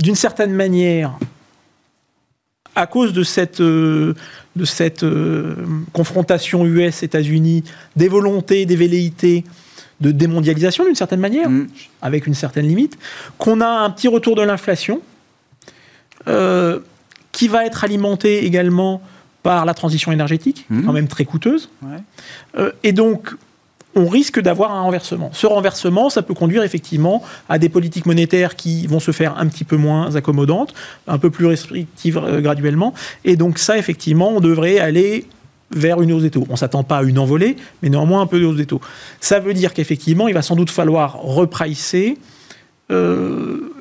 d'une 0.00 0.14
certaine 0.14 0.52
manière, 0.52 1.18
à 2.74 2.86
cause 2.86 3.12
de 3.12 3.22
cette, 3.22 3.60
de 3.60 4.14
cette 4.64 5.04
confrontation 5.92 6.64
US-États-Unis, 6.64 7.64
des 7.96 8.08
volontés, 8.08 8.64
des 8.66 8.76
velléités 8.76 9.44
de 10.00 10.10
démondialisation 10.10 10.84
d'une 10.84 10.94
certaine 10.94 11.20
manière, 11.20 11.48
mm. 11.48 11.68
avec 12.02 12.26
une 12.26 12.34
certaine 12.34 12.66
limite, 12.66 12.98
qu'on 13.38 13.60
a 13.60 13.68
un 13.68 13.90
petit 13.90 14.08
retour 14.08 14.34
de 14.34 14.42
l'inflation, 14.42 15.00
euh, 16.28 16.80
qui 17.32 17.48
va 17.48 17.64
être 17.66 17.84
alimenté 17.84 18.44
également 18.44 19.02
par 19.42 19.64
la 19.64 19.74
transition 19.74 20.12
énergétique, 20.12 20.66
mm. 20.70 20.84
quand 20.84 20.92
même 20.92 21.08
très 21.08 21.24
coûteuse. 21.24 21.70
Euh, 22.58 22.72
et 22.82 22.92
donc, 22.92 23.34
on 23.94 24.06
risque 24.06 24.40
d'avoir 24.40 24.72
un 24.72 24.82
renversement. 24.82 25.30
Ce 25.32 25.46
renversement, 25.46 26.10
ça 26.10 26.22
peut 26.22 26.34
conduire 26.34 26.62
effectivement 26.62 27.22
à 27.48 27.58
des 27.58 27.68
politiques 27.68 28.06
monétaires 28.06 28.56
qui 28.56 28.86
vont 28.86 29.00
se 29.00 29.10
faire 29.10 29.36
un 29.38 29.46
petit 29.46 29.64
peu 29.64 29.76
moins 29.76 30.14
accommodantes, 30.14 30.74
un 31.08 31.18
peu 31.18 31.30
plus 31.30 31.46
restrictives 31.46 32.18
euh, 32.18 32.40
graduellement. 32.40 32.94
Et 33.24 33.36
donc 33.36 33.58
ça, 33.58 33.78
effectivement, 33.78 34.30
on 34.30 34.40
devrait 34.40 34.78
aller 34.78 35.26
vers 35.72 36.02
une 36.02 36.12
hausse 36.12 36.22
des 36.22 36.30
taux. 36.30 36.46
On 36.48 36.52
ne 36.52 36.58
s'attend 36.58 36.84
pas 36.84 36.98
à 36.98 37.02
une 37.02 37.18
envolée, 37.18 37.56
mais 37.82 37.88
néanmoins 37.88 38.20
un 38.20 38.26
peu 38.26 38.40
de 38.40 38.44
hausse 38.44 38.56
des 38.56 38.66
taux. 38.66 38.80
Ça 39.20 39.40
veut 39.40 39.54
dire 39.54 39.72
qu'effectivement, 39.72 40.28
il 40.28 40.34
va 40.34 40.42
sans 40.42 40.56
doute 40.56 40.70
falloir 40.70 41.20
repricer 41.20 42.18
euh, 42.90 43.72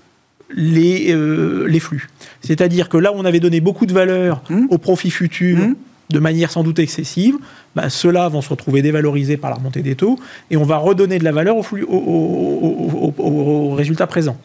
les, 0.51 1.13
euh, 1.13 1.65
les 1.67 1.79
flux. 1.79 2.09
C'est-à-dire 2.41 2.89
que 2.89 2.97
là 2.97 3.11
où 3.11 3.15
on 3.15 3.25
avait 3.25 3.39
donné 3.39 3.59
beaucoup 3.59 3.85
de 3.85 3.93
valeur 3.93 4.43
mmh. 4.49 4.65
aux 4.69 4.77
profits 4.77 5.11
futurs, 5.11 5.57
mmh. 5.57 5.75
De 6.09 6.19
manière 6.19 6.49
sans 6.51 6.63
doute 6.63 6.79
excessive, 6.79 7.37
bah, 7.75 7.89
ceux-là 7.89 8.27
vont 8.29 8.41
se 8.41 8.49
retrouver 8.49 8.81
dévalorisés 8.81 9.37
par 9.37 9.49
la 9.49 9.57
remontée 9.57 9.81
des 9.81 9.95
taux, 9.95 10.19
et 10.49 10.57
on 10.57 10.63
va 10.63 10.77
redonner 10.77 11.19
de 11.19 11.23
la 11.23 11.31
valeur 11.31 11.57
aux 11.57 11.63
flux, 11.63 11.85
au, 11.87 13.73
résultats 13.75 14.07
présents. 14.07 14.37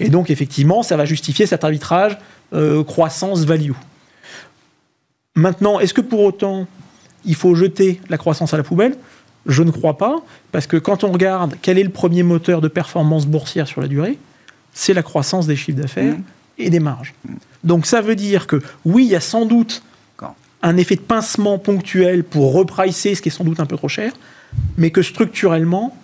Et 0.00 0.08
donc, 0.08 0.30
effectivement, 0.30 0.82
ça 0.82 0.96
va 0.96 1.04
justifier 1.04 1.46
cet 1.46 1.64
arbitrage 1.64 2.16
euh, 2.54 2.82
croissance-value. 2.82 3.72
Maintenant, 5.34 5.80
est-ce 5.80 5.94
que 5.94 6.00
pour 6.00 6.20
autant, 6.20 6.66
il 7.24 7.34
faut 7.34 7.54
jeter 7.54 8.00
la 8.08 8.16
croissance 8.16 8.54
à 8.54 8.56
la 8.56 8.62
poubelle? 8.62 8.96
Je 9.46 9.62
ne 9.62 9.70
crois 9.70 9.98
pas, 9.98 10.22
parce 10.50 10.66
que 10.66 10.76
quand 10.76 11.04
on 11.04 11.12
regarde 11.12 11.56
quel 11.60 11.78
est 11.78 11.82
le 11.82 11.90
premier 11.90 12.22
moteur 12.22 12.60
de 12.60 12.68
performance 12.68 13.26
boursière 13.26 13.66
sur 13.66 13.80
la 13.80 13.88
durée, 13.88 14.18
c'est 14.72 14.94
la 14.94 15.02
croissance 15.02 15.46
des 15.46 15.56
chiffres 15.56 15.78
d'affaires 15.78 16.14
mmh. 16.14 16.22
et 16.58 16.70
des 16.70 16.80
marges. 16.80 17.12
Mmh. 17.24 17.34
Donc 17.64 17.86
ça 17.86 18.00
veut 18.00 18.16
dire 18.16 18.46
que 18.46 18.62
oui, 18.84 19.04
il 19.04 19.10
y 19.10 19.16
a 19.16 19.20
sans 19.20 19.44
doute 19.44 19.82
un 20.62 20.76
effet 20.76 20.96
de 20.96 21.00
pincement 21.00 21.58
ponctuel 21.58 22.24
pour 22.24 22.52
repricer 22.52 23.14
ce 23.14 23.22
qui 23.22 23.28
est 23.28 23.32
sans 23.32 23.44
doute 23.44 23.60
un 23.60 23.66
peu 23.66 23.76
trop 23.76 23.88
cher, 23.88 24.12
mais 24.76 24.90
que 24.90 25.02
structurellement, 25.02 25.96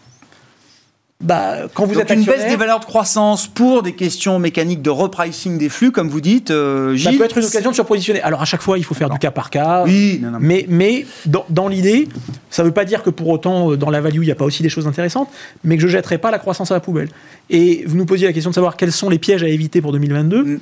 bah, 1.20 1.68
quand 1.74 1.84
vous 1.84 1.98
êtes 1.98 2.10
une 2.10 2.22
baisse 2.22 2.46
des 2.48 2.54
valeurs 2.54 2.78
de 2.78 2.84
croissance 2.84 3.48
pour 3.48 3.82
des 3.82 3.92
questions 3.92 4.38
mécaniques 4.38 4.82
de 4.82 4.90
repricing 4.90 5.58
des 5.58 5.68
flux, 5.68 5.90
comme 5.90 6.08
vous 6.08 6.20
dites, 6.20 6.52
euh, 6.52 6.96
ça 6.96 7.10
peut 7.10 7.24
être 7.24 7.38
une 7.38 7.44
occasion 7.44 7.70
de 7.70 7.74
surpositionner. 7.74 8.22
Alors 8.22 8.40
à 8.40 8.44
chaque 8.44 8.62
fois, 8.62 8.78
il 8.78 8.84
faut 8.84 8.94
faire 8.94 9.10
du 9.10 9.18
cas 9.18 9.32
par 9.32 9.50
cas. 9.50 9.82
Oui, 9.84 10.22
mais, 10.38 10.64
mais 10.68 11.06
dans, 11.26 11.66
l'idée, 11.66 12.08
ça 12.50 12.62
ne 12.62 12.68
veut 12.68 12.74
pas 12.74 12.84
dire 12.84 13.02
que 13.02 13.10
pour 13.10 13.28
autant, 13.28 13.72
euh, 13.72 13.76
dans 13.76 13.90
la 13.90 14.00
value, 14.00 14.22
il 14.22 14.26
n'y 14.26 14.30
a 14.30 14.36
pas 14.36 14.44
aussi 14.44 14.62
des 14.62 14.68
choses 14.68 14.86
intéressantes, 14.86 15.28
mais 15.64 15.74
que 15.74 15.82
je 15.82 15.88
ne 15.88 15.92
jetterai 15.92 16.18
pas 16.18 16.30
la 16.30 16.38
croissance 16.38 16.70
à 16.70 16.74
la 16.74 16.80
poubelle. 16.80 17.08
Et 17.50 17.82
vous 17.86 17.96
nous 17.96 18.06
posiez 18.06 18.28
la 18.28 18.32
question 18.32 18.50
de 18.50 18.54
savoir 18.54 18.76
quels 18.76 18.92
sont 18.92 19.10
les 19.10 19.18
pièges 19.18 19.42
à 19.42 19.48
éviter 19.48 19.80
pour 19.80 19.90
2022. 19.90 20.44
Mm. 20.44 20.60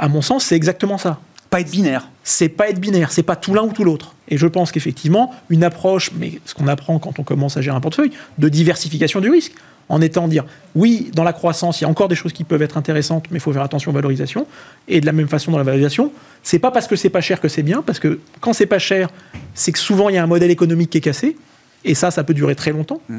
À 0.00 0.08
mon 0.08 0.20
sens, 0.20 0.46
c'est 0.46 0.56
exactement 0.56 0.98
ça. 0.98 1.20
Pas 1.52 1.60
être 1.60 1.70
binaire. 1.70 2.08
C'est 2.24 2.48
pas 2.48 2.70
être 2.70 2.80
binaire, 2.80 3.12
c'est 3.12 3.22
pas 3.22 3.36
tout 3.36 3.52
l'un 3.52 3.62
ou 3.62 3.72
tout 3.72 3.84
l'autre. 3.84 4.14
Et 4.30 4.38
je 4.38 4.46
pense 4.46 4.72
qu'effectivement, 4.72 5.34
une 5.50 5.64
approche, 5.64 6.10
mais 6.18 6.40
ce 6.46 6.54
qu'on 6.54 6.66
apprend 6.66 6.98
quand 6.98 7.18
on 7.18 7.24
commence 7.24 7.58
à 7.58 7.60
gérer 7.60 7.76
un 7.76 7.80
portefeuille, 7.80 8.12
de 8.38 8.48
diversification 8.48 9.20
du 9.20 9.28
risque 9.28 9.52
en 9.90 10.00
étant 10.00 10.28
dire 10.28 10.46
oui, 10.74 11.10
dans 11.14 11.24
la 11.24 11.34
croissance, 11.34 11.82
il 11.82 11.84
y 11.84 11.86
a 11.86 11.90
encore 11.90 12.08
des 12.08 12.14
choses 12.14 12.32
qui 12.32 12.44
peuvent 12.44 12.62
être 12.62 12.78
intéressantes, 12.78 13.26
mais 13.30 13.36
il 13.36 13.40
faut 13.40 13.52
faire 13.52 13.60
attention 13.60 13.90
aux 13.90 13.94
valorisations. 13.94 14.46
Et 14.88 15.02
de 15.02 15.04
la 15.04 15.12
même 15.12 15.28
façon, 15.28 15.50
dans 15.50 15.58
la 15.58 15.64
valorisation, 15.64 16.10
c'est 16.42 16.58
pas 16.58 16.70
parce 16.70 16.86
que 16.86 16.96
c'est 16.96 17.10
pas 17.10 17.20
cher 17.20 17.38
que 17.38 17.48
c'est 17.48 17.62
bien, 17.62 17.82
parce 17.82 17.98
que 17.98 18.18
quand 18.40 18.54
c'est 18.54 18.64
pas 18.64 18.78
cher, 18.78 19.10
c'est 19.52 19.72
que 19.72 19.78
souvent 19.78 20.08
il 20.08 20.14
y 20.14 20.18
a 20.18 20.22
un 20.22 20.26
modèle 20.26 20.50
économique 20.50 20.88
qui 20.88 20.98
est 20.98 21.02
cassé, 21.02 21.36
et 21.84 21.94
ça, 21.94 22.10
ça 22.10 22.24
peut 22.24 22.32
durer 22.32 22.54
très 22.54 22.72
longtemps. 22.72 23.02
Mm. 23.10 23.18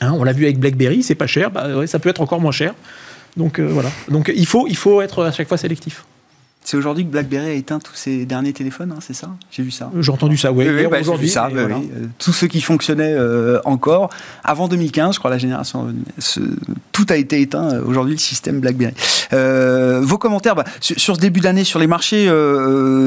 Hein, 0.00 0.12
on 0.16 0.24
l'a 0.24 0.32
vu 0.32 0.44
avec 0.44 0.58
BlackBerry, 0.58 1.02
c'est 1.02 1.14
pas 1.14 1.26
cher, 1.26 1.50
bah, 1.50 1.86
ça 1.86 1.98
peut 1.98 2.08
être 2.08 2.22
encore 2.22 2.40
moins 2.40 2.52
cher. 2.52 2.74
Donc 3.36 3.58
euh, 3.58 3.66
voilà. 3.66 3.90
Donc 4.08 4.32
il 4.34 4.46
faut, 4.46 4.66
il 4.66 4.76
faut 4.76 5.02
être 5.02 5.24
à 5.24 5.32
chaque 5.32 5.48
fois 5.48 5.58
sélectif. 5.58 6.04
C'est 6.66 6.78
aujourd'hui 6.78 7.04
que 7.04 7.10
BlackBerry 7.10 7.46
a 7.46 7.52
éteint 7.52 7.78
tous 7.78 7.94
ses 7.94 8.24
derniers 8.24 8.54
téléphones, 8.54 8.90
hein, 8.90 9.00
c'est 9.00 9.12
ça? 9.12 9.28
J'ai 9.50 9.62
vu 9.62 9.70
ça. 9.70 9.90
J'ai 10.00 10.10
entendu 10.10 10.38
ça, 10.38 10.50
oui. 10.50 10.66
oui, 10.66 10.86
bah, 10.90 10.96
aujourd'hui, 10.98 11.28
ça. 11.28 11.50
Bah 11.50 11.60
euh, 11.60 12.06
tous 12.18 12.32
ceux 12.32 12.46
qui 12.46 12.62
fonctionnaient 12.62 13.12
euh, 13.12 13.60
encore 13.66 14.08
avant 14.42 14.66
2015, 14.66 15.14
je 15.14 15.18
crois 15.18 15.30
la 15.30 15.36
génération, 15.36 15.94
tout 16.92 17.06
a 17.10 17.16
été 17.16 17.42
éteint. 17.42 17.74
Euh, 17.74 17.82
aujourd'hui, 17.84 18.14
le 18.14 18.18
système 18.18 18.60
BlackBerry. 18.60 18.94
vos 19.30 20.16
commentaires 20.16 20.54
bah, 20.54 20.64
sur, 20.80 21.16
ce 21.16 21.20
début 21.20 21.40
d'année 21.40 21.64
sur 21.64 21.78
les 21.78 21.86
marchés, 21.86 22.32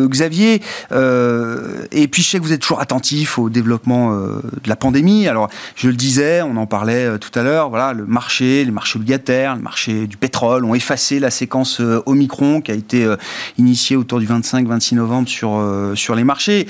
Xavier. 0.08 0.62
et 0.92 2.08
puis 2.08 2.22
je 2.22 2.30
sais 2.30 2.38
que 2.38 2.44
vous 2.44 2.54
êtes 2.54 2.62
toujours 2.62 2.80
attentif 2.80 3.40
au 3.40 3.50
développement 3.50 4.16
de 4.16 4.70
la 4.70 4.76
pandémie. 4.76 5.28
Alors 5.28 5.50
je 5.76 5.88
le 5.88 5.96
disais, 5.96 6.44
on 6.44 6.58
en 6.58 6.68
parlait 6.68 7.18
tout 7.18 7.32
à 7.34 7.42
l'heure. 7.42 7.70
Voilà, 7.70 7.94
le 7.94 8.06
marché, 8.06 8.64
les 8.64 8.72
marchés 8.72 8.98
obligataires, 8.98 9.56
le 9.56 9.64
marché 9.64 10.06
du 10.06 10.16
pétrole 10.16 10.64
ont 10.64 10.76
effacé 10.76 11.20
la 11.20 11.32
séquence 11.32 11.82
Omicron 12.06 12.62
qui 12.62 12.72
a 12.72 12.76
été 12.76 13.08
initié 13.58 13.96
autour 13.96 14.20
du 14.20 14.28
25-26 14.28 14.96
novembre 14.96 15.28
sur, 15.28 15.56
euh, 15.56 15.96
sur 15.96 16.16
les 16.16 16.24
marchés. 16.24 16.68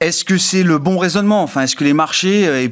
Est-ce 0.00 0.24
que 0.24 0.38
c'est 0.38 0.62
le 0.62 0.78
bon 0.78 0.98
raisonnement? 0.98 1.42
Enfin, 1.42 1.62
est-ce 1.62 1.76
que 1.76 1.84
les 1.84 1.94
marchés 1.94 2.46
euh, 2.46 2.68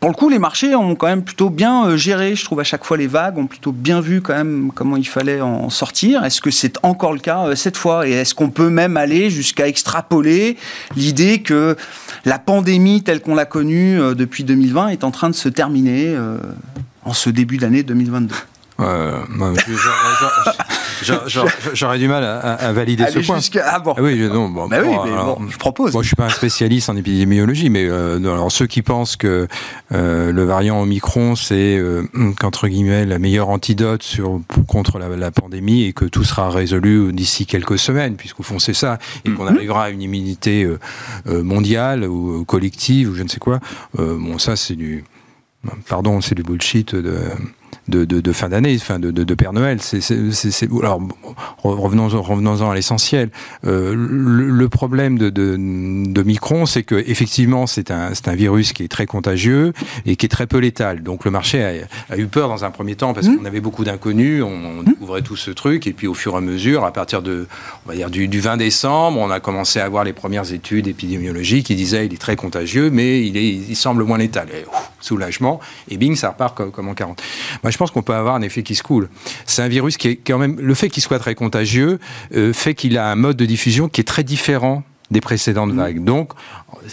pour 0.00 0.10
le 0.10 0.14
coup, 0.14 0.28
les 0.28 0.38
marchés 0.38 0.76
ont 0.76 0.94
quand 0.94 1.08
même 1.08 1.24
plutôt 1.24 1.50
bien 1.50 1.86
euh, 1.86 1.96
géré. 1.96 2.36
Je 2.36 2.44
trouve 2.44 2.60
à 2.60 2.64
chaque 2.64 2.84
fois 2.84 2.96
les 2.96 3.08
vagues 3.08 3.36
ont 3.36 3.48
plutôt 3.48 3.72
bien 3.72 4.00
vu 4.00 4.20
quand 4.20 4.34
même 4.34 4.70
comment 4.72 4.96
il 4.96 5.06
fallait 5.08 5.40
en 5.40 5.68
sortir. 5.70 6.24
Est-ce 6.24 6.40
que 6.40 6.52
c'est 6.52 6.78
encore 6.84 7.12
le 7.12 7.18
cas 7.18 7.56
cette 7.56 7.76
fois? 7.76 8.06
Et 8.06 8.12
est-ce 8.12 8.36
qu'on 8.36 8.50
peut 8.50 8.70
même 8.70 8.96
aller 8.96 9.30
jusqu'à 9.30 9.66
extrapoler 9.66 10.56
l'idée 10.94 11.42
que 11.42 11.76
la 12.24 12.38
pandémie 12.38 13.02
telle 13.02 13.20
qu'on 13.20 13.34
l'a 13.34 13.46
connue 13.46 13.98
depuis 14.14 14.44
2020 14.44 14.88
est 14.88 15.02
en 15.02 15.10
train 15.10 15.30
de 15.30 15.34
se 15.34 15.48
terminer 15.48 16.16
en 17.04 17.12
ce 17.12 17.28
début 17.28 17.56
d'année 17.56 17.82
2022 17.82 18.36
J'aurais 21.72 21.98
du 21.98 22.08
mal 22.08 22.24
à, 22.24 22.72
valider 22.72 23.06
ce 23.06 23.20
point. 23.20 23.38
Ah 23.64 23.78
bon. 23.80 23.94
Ah 23.96 24.02
oui, 24.02 24.18
non, 24.28 24.48
bon, 24.48 24.68
bah 24.68 24.78
oui, 24.82 24.94
mais 25.04 25.10
bon, 25.10 25.48
je 25.48 25.58
propose. 25.58 25.92
Moi, 25.92 26.02
je 26.02 26.08
suis 26.08 26.16
pas 26.16 26.26
un 26.26 26.30
spécialiste 26.30 26.88
en 26.88 26.96
épidémiologie, 26.96 27.70
mais 27.70 27.86
euh, 27.88 28.18
alors, 28.18 28.50
ceux 28.52 28.66
qui 28.66 28.82
pensent 28.82 29.16
que 29.16 29.48
euh, 29.92 30.32
le 30.32 30.44
variant 30.44 30.80
Omicron, 30.80 31.36
c'est 31.36 31.76
euh, 31.76 32.02
qu'entre 32.38 32.68
guillemets 32.68 33.04
la 33.06 33.18
meilleure 33.18 33.48
antidote 33.48 34.02
sur, 34.02 34.40
contre 34.66 34.98
la, 34.98 35.08
la, 35.08 35.30
pandémie 35.30 35.84
et 35.84 35.92
que 35.92 36.04
tout 36.04 36.24
sera 36.24 36.50
résolu 36.50 37.12
d'ici 37.12 37.46
quelques 37.46 37.78
semaines, 37.78 38.16
puisqu'au 38.16 38.42
fond 38.42 38.58
c'est 38.58 38.74
ça, 38.74 38.98
et 39.24 39.30
qu'on 39.30 39.44
mhm. 39.44 39.56
arrivera 39.56 39.84
à 39.84 39.90
une 39.90 40.02
immunité 40.02 40.64
euh, 40.64 40.78
euh, 41.26 41.42
mondiale 41.42 42.04
ou 42.04 42.44
collective 42.44 43.10
ou 43.10 43.14
je 43.14 43.22
ne 43.22 43.28
sais 43.28 43.38
quoi. 43.38 43.60
bon, 43.96 44.38
ça 44.38 44.56
c'est 44.56 44.74
du, 44.74 45.04
pardon, 45.88 46.20
c'est 46.20 46.34
du 46.34 46.42
bullshit 46.42 46.94
de 46.94 47.18
de, 47.88 48.32
fin 48.32 48.48
d'année, 48.48 48.76
fin 48.78 48.98
de, 48.98 49.10
de, 49.10 49.34
Père 49.34 49.52
Noël. 49.52 49.78
C'est, 49.80 50.02
alors 50.80 51.00
revenons 51.62 52.08
revenons-en 52.08 52.70
à 52.70 52.74
l'essentiel. 52.74 53.30
Euh, 53.66 53.94
le, 53.96 54.68
problème 54.68 55.18
de, 55.18 55.30
de, 55.30 56.22
Micron, 56.22 56.66
c'est 56.66 56.82
que 56.82 56.94
effectivement 56.94 57.66
c'est 57.66 57.90
un 57.90 58.14
c'est 58.14 58.28
un 58.28 58.34
virus 58.34 58.72
qui 58.72 58.84
est 58.84 58.88
très 58.88 59.06
contagieux 59.06 59.72
et 60.06 60.16
qui 60.16 60.26
est 60.26 60.28
très 60.28 60.46
peu 60.46 60.58
létal. 60.58 61.02
Donc 61.02 61.24
le 61.24 61.30
marché 61.30 61.86
a, 62.10 62.18
eu 62.18 62.26
peur 62.26 62.48
dans 62.48 62.64
un 62.64 62.70
premier 62.70 62.96
temps 62.96 63.14
parce 63.14 63.28
mmh. 63.28 63.36
qu'on 63.38 63.44
avait 63.44 63.60
beaucoup 63.60 63.84
d'inconnus, 63.84 64.42
on, 64.42 64.82
mmh. 64.82 64.84
découvrait 64.84 65.22
tout 65.22 65.36
ce 65.36 65.50
truc 65.50 65.86
et 65.86 65.92
puis 65.92 66.06
au 66.06 66.14
fur 66.14 66.34
et 66.34 66.36
à 66.36 66.40
mesure, 66.40 66.84
à 66.84 66.92
partir 66.92 67.22
de 67.22 67.46
on 67.86 67.90
va 67.90 67.96
dire 67.96 68.10
du, 68.10 68.28
du 68.28 68.40
20 68.40 68.56
décembre, 68.58 69.18
on 69.18 69.30
a 69.30 69.40
commencé 69.40 69.80
à 69.80 69.88
voir 69.88 70.04
les 70.04 70.12
premières 70.12 70.52
études 70.52 70.88
épidémiologiques 70.88 71.66
qui 71.66 71.76
disaient 71.76 72.06
il 72.06 72.14
est 72.14 72.18
très 72.18 72.36
contagieux, 72.36 72.90
mais 72.90 73.26
il 73.26 73.36
est 73.36 73.48
il 73.48 73.76
semble 73.76 74.04
moins 74.04 74.18
létal. 74.18 74.48
Et, 74.50 74.64
soulagement 75.00 75.60
et 75.88 75.96
bing 75.96 76.16
ça 76.16 76.30
repart 76.30 76.56
comme, 76.56 76.70
comme 76.70 76.88
en 76.88 76.94
40. 76.94 77.22
Moi 77.62 77.70
je 77.70 77.77
pense 77.78 77.90
qu'on 77.90 78.02
peut 78.02 78.14
avoir 78.14 78.34
un 78.34 78.42
effet 78.42 78.62
qui 78.62 78.74
se 78.74 78.82
coule. 78.82 79.08
C'est 79.46 79.62
un 79.62 79.68
virus 79.68 79.96
qui 79.96 80.08
est 80.08 80.16
quand 80.16 80.38
même 80.38 80.60
le 80.60 80.74
fait 80.74 80.88
qu'il 80.88 81.02
soit 81.02 81.18
très 81.18 81.34
contagieux 81.34 81.98
euh, 82.34 82.52
fait 82.52 82.74
qu'il 82.74 82.98
a 82.98 83.10
un 83.10 83.16
mode 83.16 83.36
de 83.36 83.46
diffusion 83.46 83.88
qui 83.88 84.00
est 84.00 84.04
très 84.04 84.24
différent 84.24 84.82
des 85.10 85.20
précédentes 85.20 85.72
mmh. 85.72 85.76
vagues. 85.76 86.04
Donc, 86.04 86.32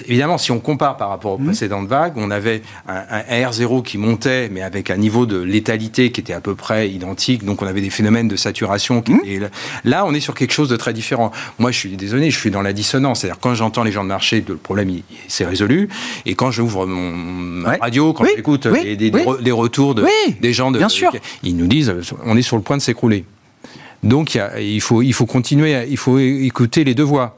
évidemment, 0.07 0.38
si 0.38 0.51
on 0.51 0.59
compare 0.59 0.95
par 0.97 1.09
rapport 1.09 1.34
aux 1.34 1.38
mmh. 1.38 1.45
précédentes 1.45 1.88
vagues, 1.88 2.13
on 2.16 2.32
avait 2.32 2.61
un, 2.88 3.22
R0 3.30 3.84
qui 3.84 3.97
montait, 3.97 4.49
mais 4.49 4.61
avec 4.61 4.89
un 4.89 4.97
niveau 4.97 5.26
de 5.26 5.38
létalité 5.38 6.11
qui 6.11 6.22
était 6.22 6.34
à 6.34 6.39
peu 6.39 6.55
près 6.55 6.89
identique. 6.89 7.43
Donc, 7.43 7.61
on 7.61 7.68
avait 7.68 7.82
des 7.82 7.89
phénomènes 7.89 8.28
de 8.28 8.36
saturation. 8.36 9.01
Qui 9.01 9.13
mmh. 9.13 9.49
Là, 9.84 10.05
on 10.05 10.13
est 10.13 10.20
sur 10.22 10.34
quelque 10.34 10.53
chose 10.53 10.70
de 10.70 10.78
très 10.78 10.93
différent. 10.93 11.32
Moi, 11.59 11.72
je 11.72 11.80
suis 11.80 11.89
désolé, 11.97 12.32
je 12.32 12.39
suis 12.39 12.51
dans 12.51 12.61
la 12.61 12.74
dissonance. 12.74 13.22
C'est-à-dire, 13.22 13.39
quand 13.39 13.53
j'entends 13.53 13.84
les 13.84 13.91
gens 13.91 14.03
de 14.03 14.09
marché, 14.09 14.43
le 14.47 14.55
problème, 14.55 14.91
s'est 15.28 15.45
résolu. 15.45 15.89
Et 16.26 16.36
quand 16.36 16.51
j'ouvre 16.51 16.86
mon 16.86 17.66
radio, 17.82 18.13
quand 18.13 18.26
j'écoute 18.26 18.68
des, 18.68 19.51
retours 19.51 19.95
de, 19.95 20.05
des 20.39 20.53
gens 20.53 20.72
de, 20.72 20.78
bien 20.78 20.89
sûr. 20.89 21.11
ils 21.43 21.55
nous 21.55 21.68
disent, 21.68 21.93
on 22.26 22.38
est 22.38 22.41
sur 22.41 22.55
le 22.55 22.63
point 22.63 22.78
de 22.78 22.82
s'écrouler. 22.82 23.26
Donc, 24.03 24.39
il, 24.59 24.82
faut, 24.82 25.01
il 25.01 25.13
faut 25.13 25.26
continuer, 25.26 25.86
il 25.89 25.97
faut 25.97 26.20
écouter 26.20 26.84
les 26.84 26.93
deux 26.93 27.03
voix 27.03 27.38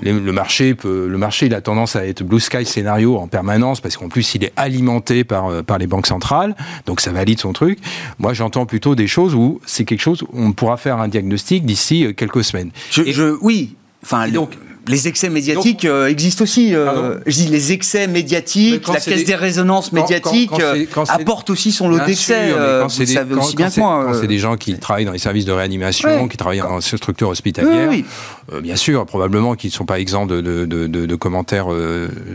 le 0.00 0.32
marché 0.32 0.74
peut, 0.74 1.08
le 1.08 1.18
marché, 1.18 1.46
il 1.46 1.54
a 1.54 1.60
tendance 1.60 1.96
à 1.96 2.06
être 2.06 2.22
blue 2.22 2.40
sky 2.40 2.64
scénario 2.64 3.16
en 3.16 3.26
permanence 3.26 3.80
parce 3.80 3.96
qu'en 3.96 4.08
plus 4.08 4.34
il 4.34 4.44
est 4.44 4.52
alimenté 4.56 5.24
par 5.24 5.48
euh, 5.48 5.62
par 5.62 5.78
les 5.78 5.86
banques 5.86 6.06
centrales, 6.06 6.54
donc 6.86 7.00
ça 7.00 7.10
valide 7.10 7.40
son 7.40 7.52
truc. 7.52 7.78
Moi, 8.18 8.32
j'entends 8.32 8.66
plutôt 8.66 8.94
des 8.94 9.08
choses 9.08 9.34
où 9.34 9.60
c'est 9.66 9.84
quelque 9.84 10.00
chose 10.00 10.22
où 10.22 10.28
on 10.32 10.52
pourra 10.52 10.76
faire 10.76 10.98
un 10.98 11.08
diagnostic 11.08 11.64
d'ici 11.64 12.04
euh, 12.04 12.12
quelques 12.12 12.44
semaines. 12.44 12.70
Je, 12.90 13.36
oui, 13.40 13.74
enfin 14.04 14.28
donc 14.28 14.52
les 14.90 15.08
excès 15.08 15.30
médiatiques 15.30 15.84
euh, 15.84 16.08
existent 16.08 16.42
aussi. 16.42 16.74
Euh, 16.74 17.18
je 17.26 17.36
dis 17.36 17.46
les 17.46 17.72
excès 17.72 18.06
médiatiques, 18.06 18.86
la 18.88 19.00
caisse 19.00 19.24
des... 19.24 19.34
résonances 19.34 19.92
médiatiques 19.92 20.58
euh, 20.60 20.84
apporte 21.08 21.50
aussi 21.50 21.72
son 21.72 21.88
lot 21.88 22.04
d'excès. 22.04 22.52
vous 22.82 23.06
savez 23.06 23.34
aussi 23.34 23.56
bien 23.56 23.70
que 23.70 23.80
moi. 23.80 24.06
Quand 24.06 24.20
c'est 24.20 24.26
des 24.26 24.38
gens 24.38 24.56
qui 24.56 24.78
travaillent 24.78 25.04
dans 25.04 25.12
les 25.12 25.18
services 25.18 25.44
de 25.44 25.52
réanimation, 25.52 26.28
qui 26.28 26.36
travaillent 26.36 26.60
dans 26.60 26.80
ces 26.80 26.96
structures 26.96 27.28
hospitalières, 27.28 27.90
bien 28.62 28.76
sûr, 28.76 29.06
probablement 29.06 29.54
qu'ils 29.54 29.70
ne 29.70 29.74
sont 29.74 29.86
pas 29.86 30.00
exempts 30.00 30.26
de, 30.26 30.40
de, 30.40 30.66
de, 30.66 30.86
de 30.86 31.14
commentaires 31.14 31.68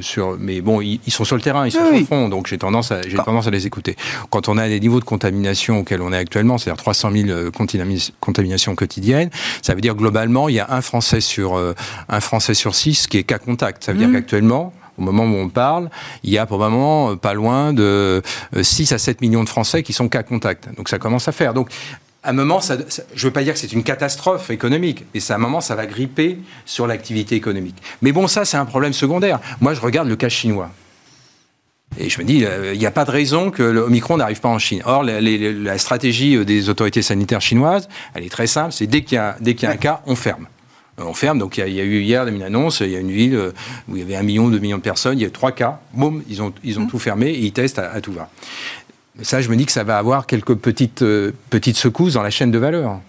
sur. 0.02 0.38
Mais 0.40 0.62
bon, 0.62 0.82
ils, 0.82 1.00
sont 1.10 1.26
sur 1.26 1.36
le 1.36 1.42
terrain, 1.42 1.68
ils 1.68 1.72
sont 1.72 1.86
sur 1.86 1.92
le 1.92 2.06
front, 2.06 2.30
donc 2.30 2.48
j'ai 2.48 2.58
tendance, 2.58 2.92
à, 2.92 3.02
j'ai 3.02 3.18
tendance 3.18 3.48
à 3.48 3.52
les 3.52 3.68
écouter. 3.68 3.96
Quand 4.30 4.48
on 4.48 4.58
a 4.58 4.68
des 4.68 4.80
niveaux 4.80 5.00
de 5.00 5.06
contamination 5.06 5.80
auxquels 5.80 6.02
on 6.02 6.14
est 6.14 6.18
actuellement, 6.18 6.58
c'est-à-dire 6.58 6.82
300 6.82 7.12
000 7.12 7.52
contaminations 8.20 8.76
quotidiennes, 8.76 9.30
ça 9.62 9.76
veut 9.76 9.82
dire 9.82 9.96
globalement, 9.96 10.50
il 10.50 10.56
y 10.56 10.60
a 10.60 10.68
un 10.70 10.82
Français 10.82 11.22
sur 11.22 11.60
un 12.10 12.20
Français 12.20 12.45
sur 12.54 12.76
6 12.76 13.08
qui 13.08 13.18
est 13.18 13.24
cas 13.24 13.40
contact. 13.40 13.84
Ça 13.84 13.92
veut 13.92 13.98
dire 13.98 14.10
mmh. 14.10 14.14
qu'actuellement, 14.14 14.74
au 14.98 15.02
moment 15.02 15.24
où 15.24 15.36
on 15.36 15.50
parle, 15.50 15.90
il 16.24 16.32
y 16.32 16.38
a 16.38 16.46
probablement 16.46 17.12
euh, 17.12 17.16
pas 17.16 17.34
loin 17.34 17.74
de 17.74 18.22
6 18.60 18.92
euh, 18.92 18.96
à 18.96 18.98
7 18.98 19.22
millions 19.22 19.44
de 19.44 19.50
Français 19.50 19.84
qui 19.84 19.94
sont 19.94 20.08
cas 20.10 20.24
contact. 20.24 20.70
Donc 20.76 20.90
ça 20.90 21.00
commence 21.00 21.28
à 21.28 21.32
faire. 21.32 21.54
Donc 21.54 21.70
à 22.24 22.30
un 22.30 22.34
moment, 22.34 22.60
ça, 22.60 22.76
je 23.14 23.22
ne 23.22 23.30
veux 23.30 23.34
pas 23.34 23.44
dire 23.44 23.54
que 23.54 23.60
c'est 23.60 23.72
une 23.72 23.84
catastrophe 23.84 24.50
économique, 24.50 25.06
mais 25.14 25.22
à 25.30 25.36
un 25.36 25.38
moment, 25.38 25.62
ça 25.62 25.76
va 25.76 25.86
gripper 25.86 26.40
sur 26.66 26.88
l'activité 26.88 27.36
économique. 27.36 27.76
Mais 28.02 28.12
bon, 28.12 28.28
ça, 28.28 28.46
c'est 28.46 28.58
un 28.58 28.66
problème 28.66 28.94
secondaire. 28.94 29.40
Moi, 29.62 29.76
je 29.76 29.82
regarde 29.82 30.08
le 30.08 30.16
cas 30.16 30.30
chinois. 30.30 30.72
Et 32.00 32.10
je 32.10 32.20
me 32.20 32.26
dis, 32.26 32.44
euh, 32.44 32.74
il 32.74 32.80
n'y 32.80 32.88
a 32.88 32.92
pas 32.92 33.06
de 33.06 33.12
raison 33.12 33.52
que 33.52 33.62
l'Omicron 33.62 34.18
n'arrive 34.18 34.42
pas 34.42 34.50
en 34.50 34.58
Chine. 34.58 34.82
Or, 34.86 35.04
la, 35.04 35.78
stratégie 35.78 36.44
des 36.44 36.68
autorités 36.68 37.04
sanitaires 37.04 37.42
chinoises, 37.42 37.88
elle 38.16 38.24
est 38.24 38.32
très 38.32 38.48
simple, 38.48 38.72
c'est 38.72 38.88
dès 38.88 39.04
qu'il 39.04 39.18
y, 39.18 39.52
y, 39.52 39.66
a 39.66 39.70
un 39.70 39.78
cas, 39.78 40.02
on 40.08 40.16
ferme 40.16 40.48
on 40.98 41.14
ferme. 41.14 41.40
Donc 41.40 41.58
il 41.58 41.74
y, 41.74 41.80
a 41.80 41.84
eu 41.84 42.02
hier 42.02 42.28
une 42.28 42.42
annonce, 42.42 42.80
il 42.80 42.92
y 42.92 42.96
a 42.96 43.00
une 43.00 43.12
ville 43.12 43.36
euh, 43.36 43.52
où 43.88 43.96
il 43.96 44.00
y 44.00 44.02
avait 44.02 44.16
un 44.16 44.24
million, 44.24 44.48
deux 44.48 44.60
millions 44.60 44.78
de 44.78 44.82
personnes, 44.82 45.18
il 45.20 45.24
y 45.24 45.26
a 45.26 45.30
trois 45.30 45.52
cas, 45.52 45.80
boum, 45.94 46.24
ils 46.30 46.42
ont, 46.42 46.54
ils 46.64 46.80
ont 46.80 46.84
mmh. 46.84 46.90
tout 46.90 47.00
fermé 47.00 47.30
et 47.30 47.40
ils 47.40 47.52
testent 47.52 47.80
à, 47.80 48.00
tout 48.02 48.14
va. 48.14 48.30
Ça, 49.22 49.42
je 49.42 49.50
me 49.50 49.56
dis 49.56 49.66
que 49.66 49.72
ça 49.72 49.84
va 49.84 49.98
avoir 49.98 50.28
quelques 50.28 50.56
petites, 50.56 51.02
euh, 51.02 51.32
petites 51.50 51.78
secousses 51.78 52.14
dans 52.14 52.24
la 52.24 52.30
chaîne 52.30 52.52
de 52.52 52.58
valeur. 52.58 53.00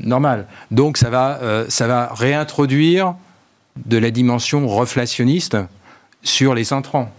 Normal. 0.00 0.46
Donc 0.70 0.96
ça 0.96 1.10
va, 1.10 1.38
euh, 1.42 1.66
ça 1.68 1.86
va 1.86 2.12
réintroduire 2.12 3.14
de 3.84 3.98
la 3.98 4.10
dimension 4.10 4.66
reflationniste 4.66 5.56
sur 6.22 6.54
les 6.54 6.72
intrants. 6.72 7.12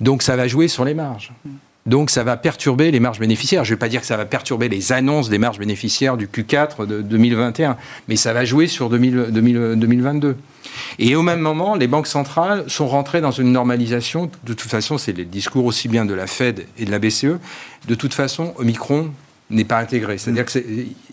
Donc 0.00 0.22
ça 0.22 0.36
va 0.36 0.48
jouer 0.48 0.68
sur 0.68 0.84
les 0.84 0.94
marges. 0.94 1.32
Mmh. 1.44 1.50
Donc 1.88 2.10
ça 2.10 2.22
va 2.22 2.36
perturber 2.36 2.90
les 2.90 3.00
marges 3.00 3.18
bénéficiaires. 3.18 3.64
Je 3.64 3.70
ne 3.70 3.76
vais 3.76 3.78
pas 3.78 3.88
dire 3.88 4.02
que 4.02 4.06
ça 4.06 4.18
va 4.18 4.26
perturber 4.26 4.68
les 4.68 4.92
annonces 4.92 5.30
des 5.30 5.38
marges 5.38 5.58
bénéficiaires 5.58 6.18
du 6.18 6.26
Q4 6.26 6.86
de 6.86 7.00
2021, 7.00 7.78
mais 8.08 8.16
ça 8.16 8.34
va 8.34 8.44
jouer 8.44 8.66
sur 8.66 8.90
2022. 8.90 10.36
Et 10.98 11.16
au 11.16 11.22
même 11.22 11.40
moment, 11.40 11.74
les 11.74 11.86
banques 11.86 12.06
centrales 12.06 12.64
sont 12.66 12.86
rentrées 12.86 13.22
dans 13.22 13.30
une 13.30 13.52
normalisation. 13.52 14.30
De 14.44 14.52
toute 14.52 14.70
façon, 14.70 14.98
c'est 14.98 15.16
les 15.16 15.24
discours 15.24 15.64
aussi 15.64 15.88
bien 15.88 16.04
de 16.04 16.12
la 16.12 16.26
Fed 16.26 16.66
et 16.78 16.84
de 16.84 16.90
la 16.90 16.98
BCE. 16.98 17.38
De 17.86 17.94
toute 17.94 18.12
façon, 18.12 18.52
Omicron 18.58 19.10
n'est 19.50 19.64
pas 19.64 19.78
intégré. 19.78 20.18
C'est-à-dire 20.18 20.44
que 20.44 20.58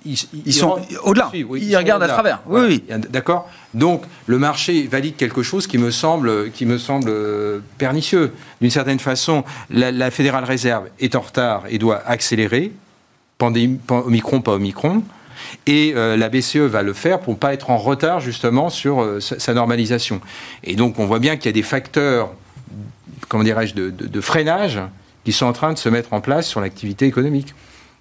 ils, 0.06 0.54
sont 0.54 0.80
au-delà. 1.04 1.32
ils, 1.34 1.76
regardent 1.76 2.04
à 2.04 2.08
travers. 2.08 2.42
Oui, 2.46 2.62
oui. 2.68 2.84
D'accord. 3.10 3.50
Donc 3.74 4.04
le 4.28 4.38
marché 4.38 4.88
valide 4.88 5.16
quelque 5.16 5.42
chose 5.42 5.68
qui 5.68 5.78
me 5.78 5.90
semble, 5.90 6.52
qui 6.52 6.66
me 6.66 6.78
semble 6.78 7.10
euh, 7.10 7.60
pernicieux. 7.78 8.34
D'une 8.62 8.70
certaine 8.70 9.00
façon, 9.00 9.44
la, 9.70 9.92
la 9.92 10.12
Fédérale 10.12 10.44
Réserve 10.44 10.86
est 11.00 11.16
en 11.16 11.22
retard 11.22 11.64
et 11.70 11.78
doit 11.78 12.04
accélérer. 12.06 12.72
Pandémie, 13.38 13.80
Omicron, 13.90 14.42
pas 14.42 14.54
Omicron. 14.54 15.04
Et 15.66 15.94
euh, 15.96 16.18
la 16.18 16.30
BCE 16.30 16.58
va 16.58 16.84
le 16.84 16.94
faire 16.94 17.20
pour 17.20 17.34
ne 17.34 17.40
pas 17.40 17.54
être 17.54 17.70
en 17.70 17.78
retard 17.78 18.20
justement 18.20 18.70
sur 18.70 19.02
euh, 19.02 19.20
sa, 19.20 19.54
normalisation. 19.54 20.22
Et 20.64 20.76
donc 20.76 21.00
on 21.00 21.06
voit 21.06 21.20
bien 21.20 21.38
qu'il 21.38 21.48
y 21.48 21.50
a 21.50 21.54
des 21.54 21.64
facteurs, 21.64 22.32
comment 23.28 23.44
dirais-je, 23.44 23.74
de, 23.74 23.90
de 23.90 24.22
freinage 24.22 24.80
qui 25.24 25.32
sont 25.32 25.48
en 25.48 25.54
train 25.54 25.74
de 25.74 25.78
se 25.78 25.90
mettre 25.90 26.14
en 26.14 26.22
place 26.22 26.48
sur 26.48 26.62
l'activité 26.62 27.06
économique. 27.06 27.54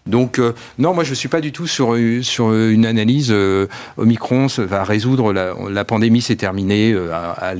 Donc 0.06 0.38
euh, 0.38 0.52
non, 0.78 0.92
moi 0.92 1.02
je 1.02 1.10
ne 1.10 1.14
suis 1.14 1.30
pas 1.30 1.40
du 1.40 1.50
tout 1.50 1.66
sur, 1.66 1.96
sur 2.20 2.52
une 2.52 2.84
analyse 2.84 3.28
euh, 3.30 3.66
Omicron 3.96 4.48
va 4.58 4.84
résoudre 4.84 5.32
la, 5.32 5.84
pandémie, 5.84 6.20
c'est 6.20 6.36
terminé 6.36 6.92
euh, 6.92 7.10
à, 7.10 7.54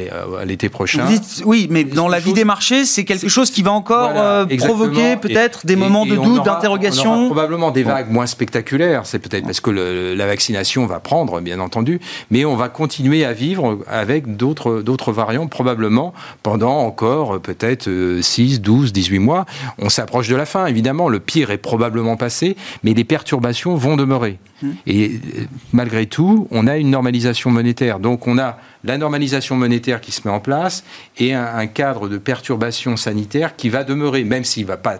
l'été 0.45 0.69
prochain. 0.69 1.07
oui, 1.47 1.69
mais 1.71 1.85
dans 1.85 2.07
la 2.07 2.21
vie 2.21 2.35
des 2.35 2.45
marchés, 2.45 2.85
c'est 2.85 3.05
quelque 3.05 3.29
chose 3.29 3.51
qui 3.51 3.63
va 3.63 3.73
encore 3.73 4.47
provoquer 4.59 5.17
peut-être 5.17 5.65
des 5.65 5.77
moments 5.77 6.05
de 6.05 6.17
doute, 6.17 6.45
d'interrogation. 6.45 7.27
Probablement 7.27 7.71
des 7.71 7.83
vagues 7.83 8.11
moins 8.11 8.27
spectaculaires. 8.27 9.07
C'est 9.07 9.21
peut-être 9.21 9.45
parce 9.45 9.61
que 9.61 9.71
la 9.71 10.27
vaccination 10.27 10.85
va 10.85 11.01
prendre, 11.01 11.41
bien 11.41 11.61
entendu, 11.61 11.99
mais 12.31 12.45
on 12.45 12.57
va 12.57 12.69
continuer 12.69 13.25
à 13.25 13.33
vivre 13.33 13.79
avec 13.89 14.37
d'autres 14.37 14.83
d'autres 14.83 15.13
variants 15.13 15.47
probablement 15.47 16.13
pendant 16.43 16.79
encore 16.81 17.41
peut-être 17.41 17.89
6, 18.21 18.61
12, 18.61 18.93
18 18.93 19.19
mois. 19.19 19.47
On 19.79 19.89
s'approche 19.89 20.29
de 20.29 20.37
la 20.37 20.45
fin, 20.45 20.67
évidemment. 20.67 21.09
Le 21.09 21.21
pire 21.21 21.51
est 21.51 21.59
probablement 21.59 22.17
passé 22.17 22.34
mais 22.83 22.95
les 22.95 23.05
perturbations 23.05 23.75
vont 23.75 23.97
demeurer. 23.97 24.39
Mmh. 24.63 24.69
Et 24.87 25.09
euh, 25.09 25.45
malgré 25.73 26.07
tout, 26.07 26.49
on 26.51 26.67
a 26.67 26.77
une 26.77 26.91
normalisation 26.91 27.51
monétaire. 27.51 27.99
Donc 28.01 28.27
on 28.27 28.39
a 28.39 28.59
la 28.85 28.99
normalisation 28.99 29.57
monétaire 29.57 30.01
qui 30.01 30.13
se 30.13 30.27
met 30.27 30.33
en 30.33 30.41
place 30.41 30.85
et 31.19 31.35
un, 31.35 31.67
cadre 31.67 32.09
de 32.09 32.19
perturbation 32.19 32.97
sanitaire 32.97 33.57
qui 33.57 33.69
va 33.69 33.85
demeurer, 33.85 34.25
même 34.25 34.45
s'il 34.45 34.65
ne 34.65 34.69
va 34.69 34.77
pas 34.77 34.99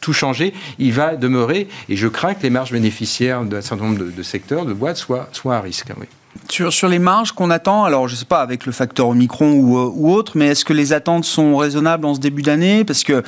tout, 0.00 0.12
changer, 0.12 0.52
il 0.78 0.92
va 0.92 1.16
demeurer. 1.16 1.68
Et 1.88 1.96
je 1.96 2.08
crains 2.08 2.34
que 2.34 2.42
les 2.42 2.50
marges 2.50 2.72
bénéficiaires 2.72 3.42
d'un 3.44 3.60
certain 3.60 3.84
nombre 3.84 4.04
de, 4.04 4.22
secteurs, 4.22 4.66
de 4.66 4.72
boîtes, 4.72 4.96
soient, 4.96 5.28
soient 5.32 5.56
à 5.56 5.60
risque. 5.60 5.92
Oui. 5.98 6.06
Sur, 6.48 6.72
sur, 6.72 6.88
les 6.88 6.98
marges 6.98 7.32
qu'on 7.32 7.50
attend, 7.50 7.84
alors 7.84 8.08
je 8.08 8.14
ne 8.14 8.18
sais 8.18 8.24
pas 8.24 8.40
avec 8.40 8.66
le 8.66 8.72
facteur 8.72 9.08
Omicron 9.08 9.52
ou, 9.52 9.78
euh, 9.78 9.90
ou 9.94 10.12
autre, 10.12 10.32
mais 10.34 10.48
est-ce 10.48 10.64
que 10.64 10.72
les 10.72 10.92
attentes 10.92 11.24
sont 11.24 11.56
raisonnables 11.56 12.06
en 12.06 12.14
ce 12.14 12.20
début 12.20 12.42
d'année? 12.42 12.84
Parce 12.84 13.02
que 13.04 13.22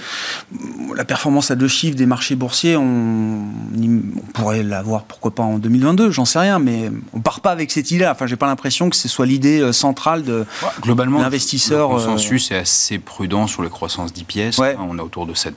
la 0.95 1.05
performance 1.05 1.51
à 1.51 1.57
deux 1.57 1.69
chiffres 1.69 1.97
des 1.97 2.07
marchés 2.07 2.37
boursiers, 2.37 2.77
on, 2.77 2.85
on 2.85 4.33
pourrait 4.35 4.63
l'avoir 4.63 5.05
pourquoi 5.05 5.35
pas 5.35 5.43
en 5.43 5.59
2022, 5.59 6.11
j'en 6.11 6.25
sais 6.25 6.39
rien, 6.39 6.59
mais 6.59 6.91
on 7.13 7.21
part 7.21 7.41
pas 7.41 7.51
avec 7.51 7.71
cette 7.71 7.91
idée-là. 7.91 8.13
Enfin, 8.13 8.27
j'ai 8.27 8.37
pas 8.37 8.47
l'impression 8.47 8.91
que 8.91 8.97
ce 8.97 9.09
soit 9.09 9.27
l'idée 9.27 9.61
euh, 9.61 9.73
centrale 9.73 10.23
de 10.23 10.45
globalement 10.81 11.21
l'investisseur. 11.21 11.91
Le 11.91 11.95
euh, 11.95 11.99
consensus 11.99 12.51
est 12.51 12.57
assez 12.57 12.99
prudent 12.99 13.47
sur 13.47 13.63
les 13.63 13.71
croissances 13.71 14.13
d'IPS. 14.13 14.61
On 14.79 14.99
est 14.99 15.03
autour 15.03 15.27
de 15.27 15.35
7% 15.35 15.53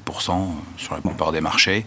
sur 0.77 0.95
la 0.95 1.01
plupart 1.01 1.31
des 1.31 1.41
marchés 1.41 1.85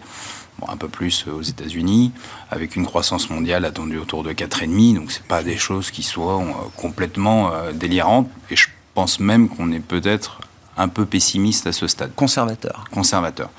un 0.67 0.77
peu 0.77 0.87
plus 0.87 1.25
aux 1.27 1.41
États-Unis, 1.41 2.11
avec 2.49 2.75
une 2.75 2.85
croissance 2.85 3.29
mondiale 3.29 3.65
attendue 3.65 3.97
autour 3.97 4.23
de 4.23 4.31
4,5. 4.31 4.95
Donc, 4.95 5.11
ce 5.11 5.19
pas 5.21 5.43
des 5.43 5.57
choses 5.57 5.91
qui 5.91 6.03
soient 6.03 6.41
euh, 6.41 6.51
complètement 6.77 7.51
euh, 7.51 7.71
délirantes. 7.71 8.29
Et 8.49 8.55
je 8.55 8.67
pense 8.93 9.19
même 9.19 9.49
qu'on 9.49 9.71
est 9.71 9.79
peut-être 9.79 10.39
un 10.77 10.87
peu 10.87 11.05
pessimiste 11.05 11.67
à 11.67 11.71
ce 11.71 11.87
stade. 11.87 12.13
Conservateur. 12.15 12.85
Conservateur. 12.91 13.49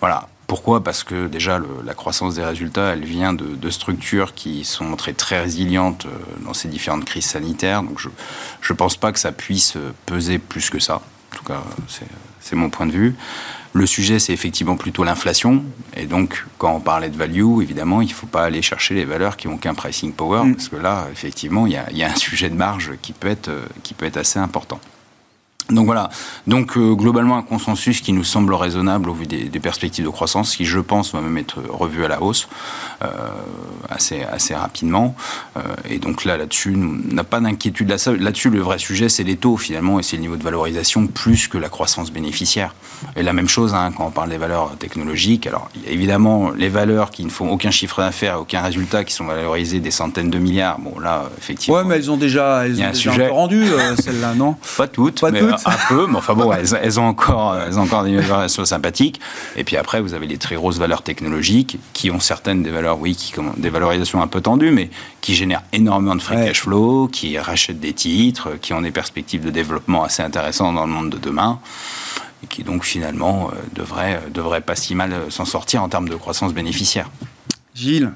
Voilà. 0.00 0.28
Pourquoi? 0.46 0.82
Parce 0.82 1.04
que 1.04 1.28
déjà, 1.28 1.60
la 1.84 1.94
croissance 1.94 2.34
des 2.34 2.44
résultats, 2.44 2.92
elle 2.92 3.04
vient 3.04 3.32
de, 3.32 3.70
structures 3.70 4.34
qui 4.34 4.64
sont 4.64 4.84
montrées 4.84 5.14
très 5.14 5.40
résilientes 5.40 6.06
euh, 6.06 6.44
dans 6.44 6.54
ces 6.54 6.66
différentes 6.66 7.04
crises 7.04 7.26
sanitaires. 7.26 7.84
Donc 7.84 8.00
je 8.00 8.08
ne 8.72 8.76
pense 8.76 8.96
pas 8.96 9.12
que 9.12 9.20
ça 9.20 9.30
puisse 9.30 9.76
peser 10.06 10.40
plus 10.40 10.68
que 10.68 10.80
ça. 10.80 10.96
En 10.96 11.36
tout 11.36 11.44
cas, 11.44 11.62
c'est 12.40 12.56
mon 12.56 12.68
point 12.68 12.86
de 12.86 12.90
vue. 12.90 13.14
Le 13.72 13.86
sujet, 13.86 14.18
c'est 14.18 14.32
effectivement 14.32 14.76
plutôt 14.76 15.04
l'inflation. 15.04 15.62
Et 15.96 16.06
donc, 16.06 16.44
quand 16.58 16.74
on 16.74 16.80
parlait 16.80 17.08
de 17.08 17.16
value, 17.16 17.62
évidemment, 17.62 18.00
il 18.02 18.08
ne 18.08 18.12
faut 18.12 18.26
pas 18.26 18.42
aller 18.44 18.62
chercher 18.62 18.94
les 18.94 19.04
valeurs 19.04 19.36
qui 19.36 19.46
n'ont 19.46 19.58
qu'un 19.58 19.74
pricing 19.74 20.12
power, 20.12 20.44
mm. 20.44 20.54
parce 20.54 20.68
que 20.68 20.76
là, 20.76 21.06
effectivement, 21.12 21.66
il 21.66 21.72
y, 21.72 21.98
y, 21.98 22.02
a 22.02 22.10
un 22.10 22.16
sujet 22.16 22.50
de 22.50 22.56
marge 22.56 22.92
qui 23.00 23.12
peut 23.12 23.28
être, 23.28 23.50
qui 23.82 23.94
peut 23.94 24.06
être 24.06 24.16
assez 24.16 24.38
important. 24.38 24.80
Donc 25.68 25.86
voilà, 25.86 26.10
donc 26.46 26.76
euh, 26.76 26.94
globalement 26.94 27.36
un 27.36 27.42
consensus 27.42 28.00
qui 28.00 28.12
nous 28.12 28.24
semble 28.24 28.54
raisonnable 28.54 29.08
au 29.08 29.14
vu 29.14 29.26
des, 29.26 29.60
perspectives 29.60 30.04
de 30.04 30.10
croissance, 30.10 30.56
qui 30.56 30.64
je 30.64 30.80
pense 30.80 31.12
va 31.12 31.20
même 31.20 31.36
être 31.38 31.60
revu 31.68 32.04
à 32.04 32.08
la 32.08 32.22
hausse 32.22 32.48
euh, 33.02 33.08
assez, 33.88 34.22
assez 34.22 34.54
rapidement. 34.54 35.14
Euh, 35.56 35.60
et 35.88 35.98
donc 35.98 36.24
là, 36.24 36.36
là-dessus, 36.36 36.74
on 36.74 37.14
n'a 37.14 37.24
pas 37.24 37.40
d'inquiétude 37.40 37.88
là-dessus. 37.88 38.50
Le 38.50 38.60
vrai 38.60 38.78
sujet, 38.78 39.08
c'est 39.08 39.22
les 39.22 39.36
taux 39.36 39.56
finalement, 39.56 40.00
et 40.00 40.02
c'est 40.02 40.16
le 40.16 40.22
niveau 40.22 40.36
de 40.36 40.42
valorisation 40.42 41.06
plus 41.06 41.46
que 41.46 41.58
la 41.58 41.68
croissance 41.68 42.10
bénéficiaire. 42.10 42.74
Et 43.16 43.22
la 43.22 43.32
même 43.32 43.48
chose 43.48 43.74
hein, 43.74 43.92
quand 43.96 44.06
on 44.06 44.10
parle 44.10 44.30
des 44.30 44.38
valeurs 44.38 44.76
technologiques. 44.78 45.46
Alors 45.46 45.68
il 45.74 45.84
y 45.84 45.88
a 45.88 45.92
évidemment 45.92 46.50
les 46.50 46.68
valeurs 46.68 47.10
qui 47.10 47.24
ne 47.24 47.30
font 47.30 47.48
aucun 47.50 47.70
chiffre 47.70 48.00
d'affaires, 48.00 48.40
aucun 48.40 48.60
résultat, 48.60 49.04
qui 49.04 49.14
sont 49.14 49.24
valorisées 49.24 49.80
des 49.80 49.90
centaines 49.90 50.30
de 50.30 50.38
milliards. 50.38 50.78
Bon 50.78 50.98
là, 50.98 51.30
effectivement. 51.38 51.78
Ouais, 51.78 51.84
mais 51.84 51.96
elles 51.96 52.10
ont 52.10 52.16
déjà, 52.16 52.66
elles 52.66 52.82
ont 52.82 52.90
déjà 52.90 53.12
un 53.12 53.16
peu 53.16 53.30
rendu 53.30 53.64
celles-là, 54.02 54.34
non 54.34 54.56
Pas 54.76 54.88
toutes. 54.88 55.20
Pas 55.20 55.32
toutes 55.32 55.49
un 55.52 55.76
peu, 55.88 56.06
mais 56.06 56.16
enfin 56.16 56.34
bon, 56.34 56.52
elles, 56.52 57.00
ont 57.00 57.06
encore, 57.06 57.56
elles 57.56 57.78
ont 57.78 57.82
encore 57.82 58.04
des 58.04 58.16
valeurs 58.16 58.50
sympathiques. 58.50 59.20
Et 59.56 59.64
puis 59.64 59.76
après, 59.76 60.00
vous 60.00 60.14
avez 60.14 60.26
les 60.26 60.38
très 60.38 60.54
grosses 60.54 60.78
valeurs 60.78 61.02
technologiques 61.02 61.78
qui 61.92 62.10
ont 62.10 62.20
certaines 62.20 62.62
des 62.62 62.70
valeurs, 62.70 62.98
oui, 62.98 63.14
qui 63.14 63.34
des 63.56 63.70
valorisations 63.70 64.22
un 64.22 64.26
peu 64.26 64.40
tendues, 64.40 64.70
mais 64.70 64.90
qui 65.20 65.34
génèrent 65.34 65.62
énormément 65.72 66.16
de 66.16 66.22
free 66.22 66.36
cash 66.36 66.60
flow, 66.60 67.08
qui 67.08 67.38
rachètent 67.38 67.80
des 67.80 67.92
titres, 67.92 68.50
qui 68.60 68.72
ont 68.72 68.82
des 68.82 68.90
perspectives 68.90 69.44
de 69.44 69.50
développement 69.50 70.04
assez 70.04 70.22
intéressantes 70.22 70.74
dans 70.74 70.86
le 70.86 70.92
monde 70.92 71.10
de 71.10 71.18
demain 71.18 71.58
et 72.42 72.46
qui 72.46 72.62
donc 72.62 72.84
finalement 72.84 73.50
euh, 73.52 73.56
devraient, 73.74 74.20
devraient 74.32 74.60
pas 74.62 74.76
si 74.76 74.94
mal 74.94 75.12
s'en 75.28 75.44
sortir 75.44 75.82
en 75.82 75.88
termes 75.88 76.08
de 76.08 76.16
croissance 76.16 76.54
bénéficiaire. 76.54 77.10
Gilles 77.74 78.12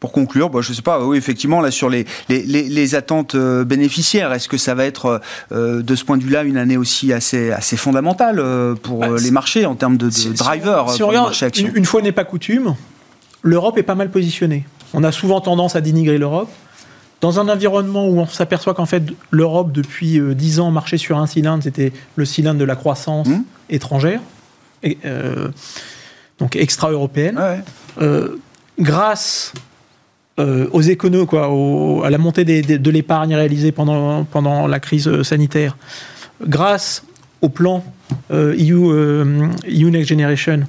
pour 0.00 0.12
conclure, 0.12 0.50
bah, 0.50 0.60
je 0.60 0.70
ne 0.70 0.74
sais 0.74 0.82
pas, 0.82 1.04
oui, 1.04 1.16
effectivement, 1.16 1.60
là, 1.60 1.70
sur 1.70 1.88
les, 1.88 2.04
les, 2.28 2.94
attentes 2.94 3.34
euh, 3.34 3.64
bénéficiaires, 3.64 4.32
est-ce 4.32 4.48
que 4.48 4.58
ça 4.58 4.74
va 4.74 4.84
être, 4.84 5.22
euh, 5.52 5.82
de 5.82 5.94
ce 5.94 6.04
point 6.04 6.18
de 6.18 6.22
vue-là, 6.22 6.44
une 6.44 6.58
année 6.58 6.76
aussi 6.76 7.12
assez, 7.12 7.50
assez 7.50 7.76
fondamentale 7.76 8.38
euh, 8.38 8.74
pour 8.74 9.00
bah, 9.00 9.08
les 9.22 9.30
marchés 9.30 9.64
en 9.64 9.74
termes 9.74 9.96
de, 9.96 10.08
de 10.08 10.36
driver 10.36 10.90
Si 10.90 11.02
on 11.02 11.08
regarde, 11.08 11.34
une, 11.74 11.84
fois 11.86 12.02
n'est 12.02 12.12
pas 12.12 12.24
coutume, 12.24 12.74
l'Europe 13.42 13.78
est 13.78 13.82
pas 13.82 13.94
mal 13.94 14.10
positionnée. 14.10 14.66
On 14.92 15.02
a 15.02 15.12
souvent 15.12 15.40
tendance 15.40 15.76
à 15.76 15.80
dénigrer 15.80 16.18
l'Europe. 16.18 16.50
Dans 17.22 17.40
un 17.40 17.48
environnement 17.48 18.06
où 18.06 18.20
on 18.20 18.26
s'aperçoit 18.26 18.74
qu'en 18.74 18.84
fait, 18.84 19.02
l'Europe, 19.30 19.72
depuis 19.72 20.20
10 20.20 20.60
ans, 20.60 20.70
marchait 20.70 20.98
sur 20.98 21.16
un 21.16 21.26
cylindre, 21.26 21.62
c'était 21.62 21.94
le 22.16 22.24
cylindre 22.26 22.60
de 22.60 22.64
la 22.64 22.76
croissance 22.76 23.26
mmh. 23.26 23.42
étrangère, 23.70 24.20
et, 24.82 24.98
donc 26.38 26.54
extra-européenne. 26.54 27.40
grâce 28.78 29.54
euh, 30.38 30.68
aux 30.72 30.82
économies, 30.82 31.26
quoi, 31.26 31.50
à 32.04 32.10
la 32.10 32.18
montée 32.18 32.44
de 32.44 32.90
l'épargne 32.90 33.34
réalisée 33.34 33.72
pendant, 33.72 34.24
pendant 34.24 34.66
la 34.66 34.80
crise 34.80 35.08
euh, 35.08 35.24
sanitaire, 35.24 35.78
grâce 36.46 37.04
au 37.40 37.48
plan 37.48 37.82
euh, 38.30 38.54
EU, 38.58 39.54
EU, 39.66 39.90
Next 39.90 40.10
Generation, 40.10 40.60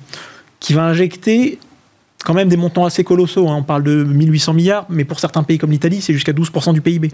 qui 0.62 0.74
va 0.74 0.84
injecter 0.84 1.60
quand 2.24 2.34
même 2.34 2.48
des 2.48 2.56
montants 2.56 2.86
assez 2.86 3.04
colossaux. 3.04 3.50
Hein. 3.50 3.56
On 3.58 3.64
parle 3.64 3.84
de 3.84 4.06
1800 4.06 4.54
milliards, 4.54 4.86
mais 4.90 5.04
pour 5.04 5.20
certains 5.20 5.44
pays 5.44 5.58
comme 5.58 5.72
l'Italie, 5.72 6.02
c'est 6.02 6.14
jusqu'à 6.14 6.32
12% 6.32 6.74
du 6.74 6.82
PIB. 6.82 7.12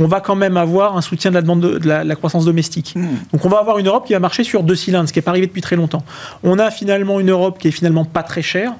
On 0.00 0.06
va 0.06 0.20
quand 0.20 0.34
même 0.34 0.56
avoir 0.56 0.96
un 0.96 1.02
soutien 1.02 1.30
de 1.30 1.34
la 1.34 1.42
demande 1.42 1.60
de, 1.60 1.86
la, 1.88 2.16
croissance 2.16 2.46
domestique. 2.46 2.94
Hmm. 2.96 3.16
Donc 3.34 3.44
on 3.44 3.48
va 3.50 3.58
avoir 3.58 3.78
une 3.78 3.86
Europe 3.86 4.06
qui 4.06 4.14
va 4.14 4.18
marcher 4.18 4.44
sur 4.44 4.62
deux 4.62 4.74
cylindres, 4.74 5.08
ce 5.08 5.12
qui 5.12 5.18
n'est 5.18 5.24
pas 5.24 5.30
arrivé 5.30 5.46
depuis 5.46 5.62
très 5.62 5.76
longtemps. 5.76 6.02
On 6.42 6.58
a 6.58 6.70
finalement 6.70 7.20
une 7.20 7.30
Europe 7.30 7.58
qui 7.58 7.68
est 7.68 7.70
finalement 7.70 8.06
pas 8.06 8.22
très 8.22 8.42
chère, 8.42 8.72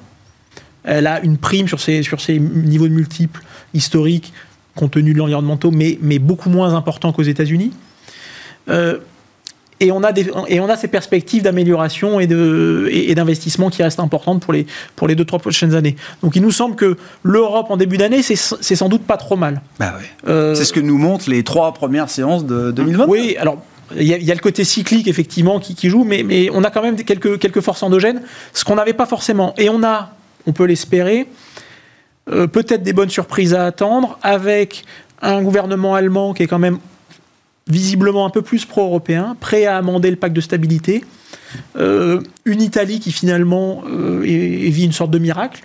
elle 0.87 1.07
a 1.07 1.21
une 1.21 1.37
prime 1.37 1.67
sur 1.67 1.79
ses, 1.79 2.01
sur 2.01 2.21
ses 2.21 2.39
niveaux 2.39 2.87
de 2.87 2.93
multiples 2.93 3.41
historiques, 3.73 4.33
compte 4.75 4.91
tenu 4.91 5.13
de 5.13 5.17
l'environnementaux, 5.17 5.71
mais, 5.71 5.99
mais 6.01 6.17
beaucoup 6.17 6.49
moins 6.49 6.73
important 6.73 7.11
qu'aux 7.11 7.23
États-Unis. 7.23 7.71
Euh, 8.69 8.97
et 9.79 9.91
on, 9.91 10.01
a 10.01 10.11
des, 10.11 10.31
et 10.47 10.59
on 10.59 10.69
a 10.69 10.75
ces 10.75 10.87
perspectives 10.87 11.43
d'amélioration 11.43 12.19
et, 12.19 12.25
de, 12.25 12.89
et, 12.91 13.13
d'investissement 13.13 13.69
qui 13.69 13.83
restent 13.83 13.99
importantes 13.99 14.41
pour 14.41 14.51
les, 14.51 14.65
pour 14.95 15.07
les 15.07 15.13
deux, 15.13 15.25
trois 15.25 15.37
prochaines 15.37 15.75
années. 15.75 15.95
Donc 16.23 16.35
il 16.35 16.41
nous 16.41 16.51
semble 16.51 16.75
que 16.75 16.97
l'Europe 17.21 17.67
en 17.69 17.77
début 17.77 17.97
d'année, 17.97 18.23
c'est, 18.23 18.35
sans 18.35 18.89
doute 18.89 19.03
pas 19.03 19.17
trop 19.17 19.35
mal. 19.35 19.61
Bah 19.79 19.93
euh, 20.27 20.55
c'est 20.55 20.65
ce 20.65 20.73
que 20.73 20.79
nous 20.79 20.97
montrent 20.97 21.29
les 21.29 21.43
trois 21.43 21.73
premières 21.75 22.09
séances 22.09 22.45
de 22.45 22.71
2020. 22.71 23.05
Oui, 23.07 23.35
alors 23.39 23.61
il 23.95 24.03
y, 24.03 24.31
a, 24.31 24.33
le 24.33 24.41
côté 24.41 24.63
cyclique 24.63 25.07
effectivement 25.07 25.59
qui, 25.59 25.75
qui 25.75 25.89
joue, 25.89 26.03
mais, 26.03 26.23
mais, 26.23 26.49
on 26.51 26.63
a 26.63 26.71
quand 26.71 26.81
même 26.81 26.95
quelques, 26.95 27.39
quelques 27.39 27.61
forces 27.61 27.83
endogènes, 27.83 28.21
ce 28.53 28.65
qu'on 28.65 28.75
n'avait 28.75 28.93
pas 28.93 29.05
forcément. 29.05 29.53
Et 29.57 29.69
on 29.69 29.83
a 29.83 30.16
on 30.47 30.53
peut 30.53 30.65
l'espérer. 30.65 31.27
Euh, 32.29 32.47
peut-être 32.47 32.83
des 32.83 32.93
bonnes 32.93 33.09
surprises 33.09 33.53
à 33.53 33.65
attendre, 33.65 34.17
avec 34.23 34.85
un 35.21 35.41
gouvernement 35.41 35.95
allemand 35.95 36.33
qui 36.33 36.43
est 36.43 36.47
quand 36.47 36.59
même 36.59 36.79
visiblement 37.67 38.25
un 38.25 38.29
peu 38.29 38.41
plus 38.41 38.65
pro-européen, 38.65 39.35
prêt 39.39 39.65
à 39.65 39.77
amender 39.77 40.09
le 40.09 40.15
pacte 40.15 40.35
de 40.35 40.41
stabilité. 40.41 41.03
Euh, 41.77 42.21
une 42.45 42.61
Italie 42.61 42.99
qui 42.99 43.11
finalement 43.11 43.83
euh, 43.87 44.21
vit 44.21 44.85
une 44.85 44.91
sorte 44.93 45.11
de 45.11 45.19
miracle. 45.19 45.63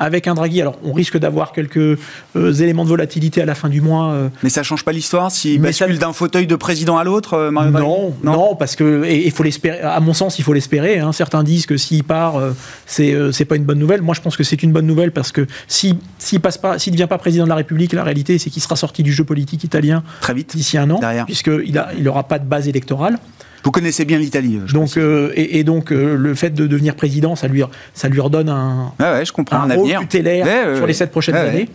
Avec 0.00 0.26
un 0.26 0.34
Draghi. 0.34 0.60
Alors, 0.60 0.76
on 0.82 0.92
risque 0.92 1.18
d'avoir 1.18 1.52
quelques 1.52 1.76
euh, 1.76 1.96
éléments 2.34 2.84
de 2.84 2.88
volatilité 2.88 3.42
à 3.42 3.44
la 3.44 3.54
fin 3.54 3.68
du 3.68 3.80
mois. 3.80 4.12
Euh. 4.12 4.28
Mais 4.42 4.48
ça 4.48 4.64
change 4.64 4.84
pas 4.84 4.92
l'histoire 4.92 5.30
s'il 5.30 5.60
bascule 5.60 5.98
d'un 5.98 6.12
fauteuil 6.12 6.46
de 6.46 6.56
président 6.56 6.96
à 6.96 7.04
l'autre, 7.04 7.34
euh, 7.34 7.50
non, 7.50 8.14
non, 8.24 8.56
parce 8.56 8.74
que 8.74 9.06
il 9.08 9.30
faut 9.30 9.42
l'espérer. 9.42 9.80
À 9.80 10.00
mon 10.00 10.14
sens, 10.14 10.38
il 10.38 10.42
faut 10.42 10.54
l'espérer. 10.54 10.98
Hein. 10.98 11.12
Certains 11.12 11.44
disent 11.44 11.66
que 11.66 11.76
s'il 11.76 12.02
part, 12.02 12.40
c'est 12.86 13.14
c'est 13.32 13.44
pas 13.44 13.56
une 13.56 13.64
bonne 13.64 13.78
nouvelle. 13.78 14.00
Moi, 14.00 14.14
je 14.14 14.22
pense 14.22 14.36
que 14.36 14.42
c'est 14.42 14.62
une 14.62 14.72
bonne 14.72 14.86
nouvelle 14.86 15.12
parce 15.12 15.30
que 15.30 15.46
s'il 15.68 15.96
s'il 16.18 16.40
passe 16.40 16.56
pas, 16.56 16.78
s'il 16.78 16.92
devient 16.92 17.06
pas 17.08 17.18
président 17.18 17.44
de 17.44 17.50
la 17.50 17.56
République, 17.56 17.92
la 17.92 18.02
réalité, 18.02 18.38
c'est 18.38 18.48
qu'il 18.48 18.62
sera 18.62 18.76
sorti 18.76 19.02
du 19.02 19.12
jeu 19.12 19.24
politique 19.24 19.62
italien 19.64 20.02
très 20.22 20.32
vite 20.32 20.56
d'ici 20.56 20.78
un 20.78 20.90
an, 20.90 21.00
puisqu'il 21.26 21.76
a, 21.76 21.90
il 21.98 22.08
aura 22.08 22.24
pas 22.24 22.38
de 22.38 22.46
base 22.46 22.68
électorale. 22.68 23.18
Vous 23.62 23.70
connaissez 23.70 24.04
bien 24.04 24.18
l'Italie. 24.18 24.58
Donc, 24.72 24.96
euh, 24.96 25.32
et, 25.34 25.64
donc, 25.64 25.92
euh, 25.92 26.16
le 26.16 26.34
fait 26.34 26.50
de 26.50 26.66
devenir 26.66 26.94
président, 26.94 27.36
ça 27.36 27.48
lui, 27.48 27.62
ça 27.94 28.08
lui 28.08 28.20
redonne 28.20 28.48
un, 28.48 28.92
ouais, 28.98 29.24
je 29.24 29.32
comprends, 29.32 29.58
un, 29.58 29.74
rôle 29.74 29.94
tutélaire 30.00 30.76
sur 30.76 30.86
les 30.86 30.94
sept 30.94 31.10
prochaines 31.10 31.36
années. 31.36 31.68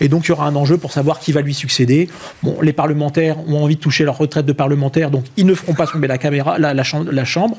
Et 0.00 0.08
donc, 0.08 0.26
il 0.26 0.28
y 0.30 0.32
aura 0.32 0.46
un 0.46 0.56
enjeu 0.56 0.78
pour 0.78 0.92
savoir 0.92 1.20
qui 1.20 1.32
va 1.32 1.42
lui 1.42 1.54
succéder. 1.54 2.08
Bon, 2.42 2.56
les 2.62 2.72
parlementaires 2.72 3.36
ont 3.48 3.62
envie 3.62 3.76
de 3.76 3.80
toucher 3.80 4.04
leur 4.04 4.16
retraite 4.16 4.46
de 4.46 4.52
parlementaire, 4.52 5.10
donc 5.10 5.24
ils 5.36 5.46
ne 5.46 5.54
feront 5.54 5.74
pas 5.74 5.86
tomber 5.86 6.08
la, 6.08 6.18
caméra, 6.18 6.58
la, 6.58 6.82
chambre, 6.82 7.10
la 7.10 7.24
chambre. 7.24 7.56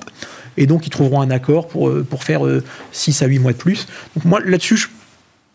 Et 0.57 0.65
donc, 0.67 0.85
ils 0.87 0.89
trouveront 0.89 1.21
un 1.21 1.31
accord 1.31 1.67
pour, 1.67 1.89
euh, 1.89 2.05
pour 2.07 2.23
faire 2.23 2.41
6 2.91 3.21
à 3.21 3.25
8 3.25 3.39
mois 3.39 3.51
de 3.53 3.57
plus. 3.57 3.87
Donc, 4.15 4.25
moi, 4.25 4.39
là-dessus, 4.43 4.77
je, 4.77 4.87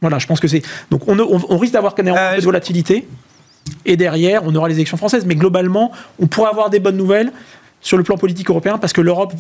voilà, 0.01 0.19
je 0.19 0.27
pense 0.27 0.41
que 0.41 0.49
c'est. 0.49 0.63
Donc, 0.91 1.09
on, 1.09 1.19
on, 1.19 1.59
risque 1.59 1.73
d'avoir 1.73 1.95
quand 1.95 2.07
un 2.07 2.35
peu 2.35 2.41
de 2.41 2.45
volatilité. 2.45 3.07
Et 3.85 3.97
derrière, 3.97 4.43
on 4.45 4.55
aura 4.55 4.69
les 4.69 4.77
élections 4.77 4.97
françaises. 4.97 5.25
Mais 5.27 5.35
globalement, 5.35 5.91
on 6.21 6.27
pourrait 6.27 6.51
avoir 6.51 6.71
des 6.71 6.79
bonnes 6.79 6.97
nouvelles 6.97 7.33
sur 7.87 7.97
le 7.97 8.03
plan 8.03 8.18
politique 8.18 8.51
européen 8.51 8.78
parce 8.78 8.93
que 8.93 9.01
l'Europe 9.01 9.34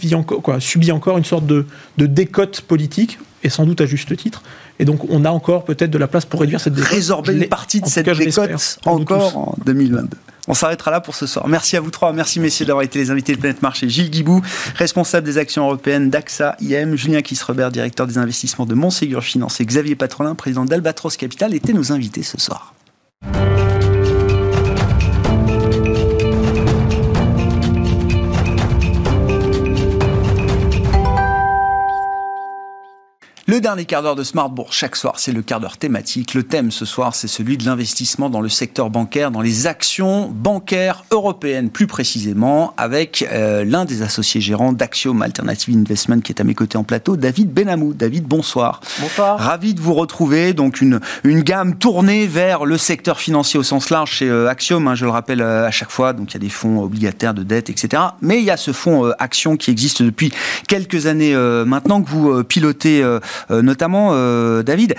subit 0.60 0.92
encore 0.92 1.18
une 1.18 1.24
sorte 1.24 1.46
de, 1.46 1.66
décote 1.98 2.60
politique, 2.60 3.18
et 3.42 3.48
sans 3.48 3.64
doute 3.66 3.80
à 3.80 3.86
juste 3.86 4.16
titre. 4.16 4.44
Et 4.78 4.84
donc 4.84 5.00
on 5.10 5.24
a 5.24 5.30
encore 5.30 5.64
peut-être 5.64 5.90
de 5.90 5.98
la 5.98 6.06
place 6.06 6.24
pour 6.24 6.40
réduire 6.40 6.60
cette 6.60 6.74
décote. 6.74 6.90
Résorber 6.90 7.32
une 7.32 7.48
partie 7.48 7.80
de 7.80 7.88
cette 7.88 8.08
décote 8.08 8.78
encore 8.86 9.36
en 9.36 9.54
2022. 9.64 10.16
On 10.46 10.54
s'arrêtera 10.54 10.92
là 10.92 11.00
pour 11.00 11.16
ce 11.16 11.26
soir. 11.26 11.48
Merci 11.48 11.76
à 11.76 11.80
vous 11.80 11.90
trois. 11.90 12.12
Merci 12.12 12.38
messieurs 12.38 12.66
d'avoir 12.66 12.84
été 12.84 13.00
les 13.00 13.10
invités 13.10 13.34
de 13.34 13.40
Planète 13.40 13.62
Marché. 13.62 13.88
Gilles 13.88 14.10
Guibou, 14.10 14.40
responsable 14.76 15.26
des 15.26 15.38
actions 15.38 15.64
européennes 15.64 16.08
d'AXA 16.08 16.56
IM. 16.60 16.94
Julien 16.94 17.22
Kisrebert, 17.22 17.72
directeur 17.72 18.06
des 18.06 18.16
investissements 18.16 18.64
de 18.64 18.76
Montségur 18.76 19.24
Finance. 19.24 19.60
Et 19.60 19.66
Xavier 19.66 19.96
Patrolin, 19.96 20.36
président 20.36 20.64
d'Albatros 20.64 21.16
Capital, 21.16 21.52
étaient 21.52 21.72
nos 21.72 21.90
invités 21.90 22.22
ce 22.22 22.38
soir. 22.38 22.74
Le 33.48 33.60
dernier 33.60 33.84
quart 33.84 34.02
d'heure 34.02 34.16
de 34.16 34.24
Smart 34.24 34.50
Bourse, 34.50 34.74
chaque 34.74 34.96
soir, 34.96 35.20
c'est 35.20 35.30
le 35.30 35.40
quart 35.40 35.60
d'heure 35.60 35.76
thématique. 35.76 36.34
Le 36.34 36.42
thème 36.42 36.72
ce 36.72 36.84
soir, 36.84 37.14
c'est 37.14 37.28
celui 37.28 37.56
de 37.56 37.64
l'investissement 37.64 38.28
dans 38.28 38.40
le 38.40 38.48
secteur 38.48 38.90
bancaire, 38.90 39.30
dans 39.30 39.40
les 39.40 39.68
actions 39.68 40.28
bancaires 40.34 41.04
européennes, 41.12 41.70
plus 41.70 41.86
précisément, 41.86 42.74
avec 42.76 43.24
euh, 43.30 43.64
l'un 43.64 43.84
des 43.84 44.02
associés 44.02 44.40
gérants 44.40 44.72
d'Axiom 44.72 45.22
Alternative 45.22 45.76
Investment 45.76 46.22
qui 46.22 46.32
est 46.32 46.40
à 46.40 46.44
mes 46.44 46.56
côtés 46.56 46.76
en 46.76 46.82
plateau, 46.82 47.16
David 47.16 47.52
Benamou. 47.52 47.94
David, 47.94 48.24
bonsoir. 48.24 48.80
Bonsoir. 48.98 49.38
Ravi 49.38 49.74
de 49.74 49.80
vous 49.80 49.94
retrouver. 49.94 50.52
Donc, 50.52 50.80
une, 50.80 50.98
une 51.22 51.42
gamme 51.42 51.76
tournée 51.76 52.26
vers 52.26 52.64
le 52.64 52.76
secteur 52.76 53.20
financier 53.20 53.60
au 53.60 53.62
sens 53.62 53.90
large 53.90 54.10
chez 54.10 54.28
euh, 54.28 54.48
Axiom, 54.48 54.88
hein, 54.88 54.96
je 54.96 55.04
le 55.04 55.12
rappelle 55.12 55.40
euh, 55.40 55.68
à 55.68 55.70
chaque 55.70 55.92
fois. 55.92 56.14
Donc, 56.14 56.32
il 56.32 56.34
y 56.34 56.38
a 56.38 56.40
des 56.40 56.48
fonds 56.48 56.82
obligataires 56.82 57.32
de 57.32 57.44
dette, 57.44 57.70
etc. 57.70 58.02
Mais 58.22 58.40
il 58.40 58.44
y 58.44 58.50
a 58.50 58.56
ce 58.56 58.72
fonds 58.72 59.12
Action 59.20 59.56
qui 59.56 59.70
existe 59.70 60.02
depuis 60.02 60.32
quelques 60.66 61.06
années 61.06 61.36
maintenant 61.64 62.02
que 62.02 62.10
vous 62.10 62.42
pilotez 62.42 63.04
notamment 63.50 64.10
euh, 64.12 64.62
David 64.62 64.94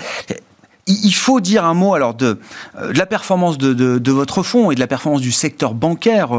il 0.88 1.14
faut 1.14 1.40
dire 1.40 1.64
un 1.64 1.74
mot 1.74 1.94
alors 1.94 2.14
de, 2.14 2.38
euh, 2.78 2.92
la 2.94 3.06
performance 3.06 3.58
de, 3.58 4.10
votre 4.10 4.42
fonds 4.42 4.70
et 4.70 4.74
de 4.74 4.80
la 4.80 4.86
performance 4.86 5.20
du 5.20 5.32
secteur 5.32 5.74
bancaire 5.74 6.30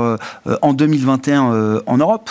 en 0.62 0.74
2021 0.74 1.82
en 1.86 1.97
Europe. 1.97 2.30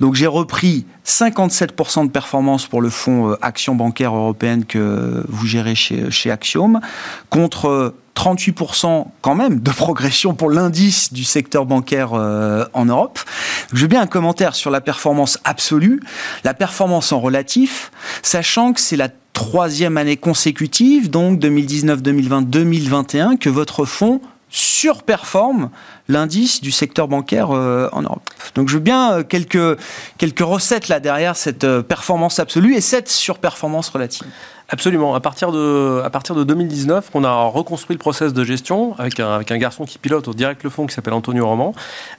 Donc 0.00 0.14
j'ai 0.14 0.26
repris 0.26 0.86
57% 1.06 2.06
de 2.06 2.10
performance 2.10 2.66
pour 2.66 2.80
le 2.80 2.90
fonds 2.90 3.36
Action 3.42 3.74
bancaire 3.74 4.14
européenne 4.14 4.64
que 4.64 5.24
vous 5.28 5.46
gérez 5.46 5.74
chez, 5.74 6.10
chez 6.10 6.30
Axiom, 6.30 6.80
contre 7.28 7.94
38% 8.14 9.06
quand 9.20 9.34
même 9.34 9.60
de 9.60 9.70
progression 9.70 10.34
pour 10.34 10.50
l'indice 10.50 11.12
du 11.12 11.24
secteur 11.24 11.66
bancaire 11.66 12.12
en 12.12 12.84
Europe. 12.84 13.18
Je 13.72 13.82
veux 13.82 13.88
bien 13.88 14.02
un 14.02 14.06
commentaire 14.06 14.54
sur 14.54 14.70
la 14.70 14.80
performance 14.80 15.38
absolue, 15.44 16.00
la 16.44 16.54
performance 16.54 17.12
en 17.12 17.20
relatif, 17.20 17.90
sachant 18.22 18.72
que 18.72 18.80
c'est 18.80 18.96
la 18.96 19.08
troisième 19.38 19.96
année 19.96 20.16
consécutive, 20.16 21.10
donc 21.10 21.38
2019, 21.38 22.02
2020, 22.02 22.42
2021, 22.42 23.36
que 23.36 23.48
votre 23.48 23.84
fonds 23.84 24.20
surperforme 24.50 25.70
l'indice 26.08 26.60
du 26.60 26.72
secteur 26.72 27.06
bancaire 27.06 27.52
euh, 27.52 27.88
en 27.92 28.02
Europe. 28.02 28.28
Donc 28.56 28.68
je 28.68 28.74
veux 28.74 28.80
bien 28.80 29.12
euh, 29.12 29.22
quelques, 29.22 29.78
quelques 30.16 30.40
recettes 30.40 30.88
là 30.88 30.98
derrière 30.98 31.36
cette 31.36 31.62
euh, 31.62 31.82
performance 31.82 32.40
absolue 32.40 32.74
et 32.74 32.80
cette 32.80 33.08
surperformance 33.08 33.90
relative. 33.90 34.26
Absolument. 34.70 35.14
À 35.14 35.20
partir 35.20 35.52
de, 35.52 36.02
à 36.04 36.10
partir 36.10 36.34
de 36.34 36.42
2019, 36.42 37.10
on 37.14 37.22
a 37.22 37.32
reconstruit 37.44 37.94
le 37.94 38.00
process 38.00 38.32
de 38.32 38.42
gestion 38.42 38.98
avec 38.98 39.20
un, 39.20 39.34
avec 39.34 39.52
un 39.52 39.58
garçon 39.58 39.84
qui 39.84 39.98
pilote 39.98 40.26
au 40.26 40.34
direct 40.34 40.64
le 40.64 40.70
fonds 40.70 40.86
qui 40.86 40.94
s'appelle 40.94 41.14
Antonio 41.14 41.46
Roman. 41.46 41.74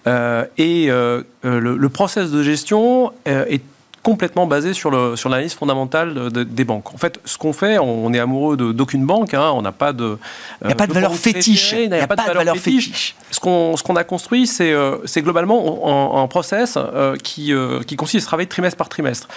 et 0.07 0.87
le, 0.87 1.25
le, 1.43 1.89
process 1.89 2.31
de 2.31 2.41
gestion 2.41 3.11
est 3.25 3.61
complètement 4.03 4.47
basé 4.47 4.73
sur, 4.73 4.91
le, 4.91 5.15
sur 5.15 5.29
l'analyse 5.29 5.53
fondamentale 5.53 6.31
des 6.31 6.63
banques. 6.63 6.93
En 6.93 6.97
fait, 6.97 7.19
ce 7.25 7.37
qu'on 7.37 7.53
fait, 7.53 7.77
on, 7.79 8.13
est 8.13 8.19
amoureux 8.19 8.57
d'aucune 8.57 9.05
banque, 9.05 9.33
hein, 9.33 9.51
on 9.53 9.61
n'a 9.61 9.71
pas 9.71 9.93
de... 9.93 10.17
Il 10.61 10.67
n'y 10.67 10.73
a 10.73 10.75
pas 10.75 10.87
de, 10.87 10.93
valeur 10.93 11.15
fétiche. 11.15 11.73
Il 11.73 11.89
n'y 11.89 11.95
a, 11.95 12.07
pas, 12.07 12.15
de, 12.15 12.33
valeur, 12.33 12.55
fétiche. 12.57 13.15
Ce 13.31 13.39
qu'on, 13.39 13.75
ce 13.77 13.83
qu'on 13.83 13.95
a 13.95 14.03
construit, 14.03 14.47
c'est, 14.47 14.71
euh, 14.71 14.97
c'est 15.05 15.21
globalement 15.21 16.21
un, 16.21 16.27
process 16.27 16.77
euh, 16.77 17.15
qui, 17.17 17.53
euh, 17.53 17.81
qui 17.83 17.95
consiste 17.95 18.25
à 18.25 18.29
travailler 18.29 18.47
trimestre 18.47 18.77
par 18.77 18.89
trimestre. 18.89 19.27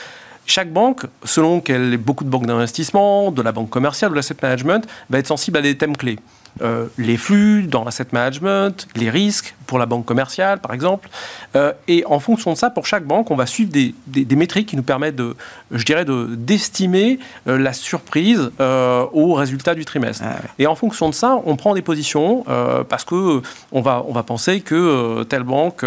Chaque 0.46 0.72
banque, 0.72 1.06
selon 1.24 1.60
qu'elle 1.60 1.94
ait 1.94 1.96
beaucoup 1.96 2.24
de 2.24 2.28
banques 2.28 2.46
d'investissement, 2.46 3.30
de 3.30 3.42
la 3.42 3.52
banque 3.52 3.70
commerciale, 3.70 4.10
de 4.10 4.16
l'asset 4.16 4.36
management, 4.42 4.84
va 5.08 5.18
être 5.18 5.28
sensible 5.28 5.58
à 5.58 5.62
des 5.62 5.76
thèmes 5.76 5.96
clés. 5.96 6.18
Euh, 6.60 6.86
les 6.98 7.16
flux 7.16 7.62
dans 7.62 7.84
l'asset 7.84 8.06
management, 8.12 8.86
les 8.96 9.08
risques 9.08 9.54
pour 9.72 9.78
la 9.78 9.86
banque 9.86 10.04
commerciale, 10.04 10.60
par 10.60 10.74
exemple. 10.74 11.08
Euh, 11.56 11.72
et 11.88 12.04
en 12.04 12.20
fonction 12.20 12.52
de 12.52 12.58
ça, 12.58 12.68
pour 12.68 12.84
chaque 12.86 13.06
banque, 13.06 13.30
on 13.30 13.36
va 13.36 13.46
suivre 13.46 13.70
des, 13.72 13.94
des, 14.06 14.36
métriques 14.36 14.68
qui 14.68 14.76
nous 14.76 14.82
permettent, 14.82 15.16
de, 15.16 15.34
je 15.70 15.82
dirais, 15.84 16.04
d'estimer 16.04 17.18
euh, 17.48 17.56
la 17.56 17.72
surprise 17.72 18.50
au 18.58 19.32
résultat 19.32 19.74
du 19.74 19.84
trimestre. 19.86 20.24
Ah 20.26 20.36
et 20.58 20.66
en 20.66 20.74
fonction 20.74 21.08
de 21.08 21.14
ça, 21.14 21.40
on 21.46 21.56
prend 21.56 21.74
des 21.74 21.82
positions 21.82 22.44
parce 22.88 23.04
que 23.04 23.40
on 23.72 23.80
va, 23.80 24.04
on 24.06 24.12
va 24.12 24.22
penser 24.22 24.60
que 24.60 25.22
telle 25.24 25.42
banque 25.42 25.84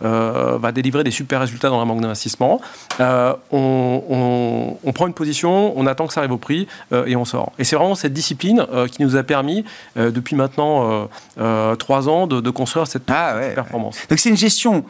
va 0.00 0.72
délivrer 0.72 1.04
des 1.04 1.10
super 1.10 1.40
résultats 1.40 1.68
dans 1.68 1.78
la 1.78 1.84
banque 1.84 2.00
d'investissement. 2.00 2.60
On, 2.98 3.36
on, 3.52 4.76
on, 4.82 4.92
prend 4.92 5.06
une 5.06 5.14
position, 5.14 5.78
on 5.78 5.86
attend 5.86 6.06
que 6.06 6.12
ça 6.12 6.20
arrive 6.20 6.32
au 6.32 6.38
prix 6.38 6.66
et 7.06 7.16
on 7.16 7.24
sort. 7.24 7.52
Et 7.58 7.64
c'est 7.64 7.76
vraiment 7.76 7.94
cette 7.94 8.12
discipline 8.12 8.66
qui 8.90 9.02
nous 9.02 9.16
a 9.16 9.22
permis 9.22 9.64
euh, 9.96 10.10
depuis 10.10 10.36
maintenant 10.36 10.90
euh, 10.90 11.04
euh, 11.38 11.76
trois 11.76 12.08
ans 12.08 12.26
de, 12.26 12.50
construire 12.50 12.86
cette, 12.86 13.10
ah 13.10 13.19
performance. 13.54 13.98
Donc 14.08 14.18
c'est 14.18 14.30
une 14.30 14.36
gestion 14.36 14.84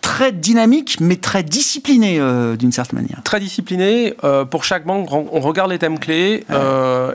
très 0.00 0.32
dynamique, 0.32 0.98
mais 1.00 1.16
très 1.16 1.42
disciplinée 1.42 2.20
d'une 2.58 2.72
certaine 2.72 3.00
manière. 3.00 3.22
Très 3.22 3.38
disciplinée. 3.38 4.14
pour 4.50 4.64
chaque 4.64 4.84
banque, 4.84 5.08
on 5.12 5.40
regarde 5.40 5.70
les 5.70 5.78
thèmes 5.78 5.98
clés. 5.98 6.44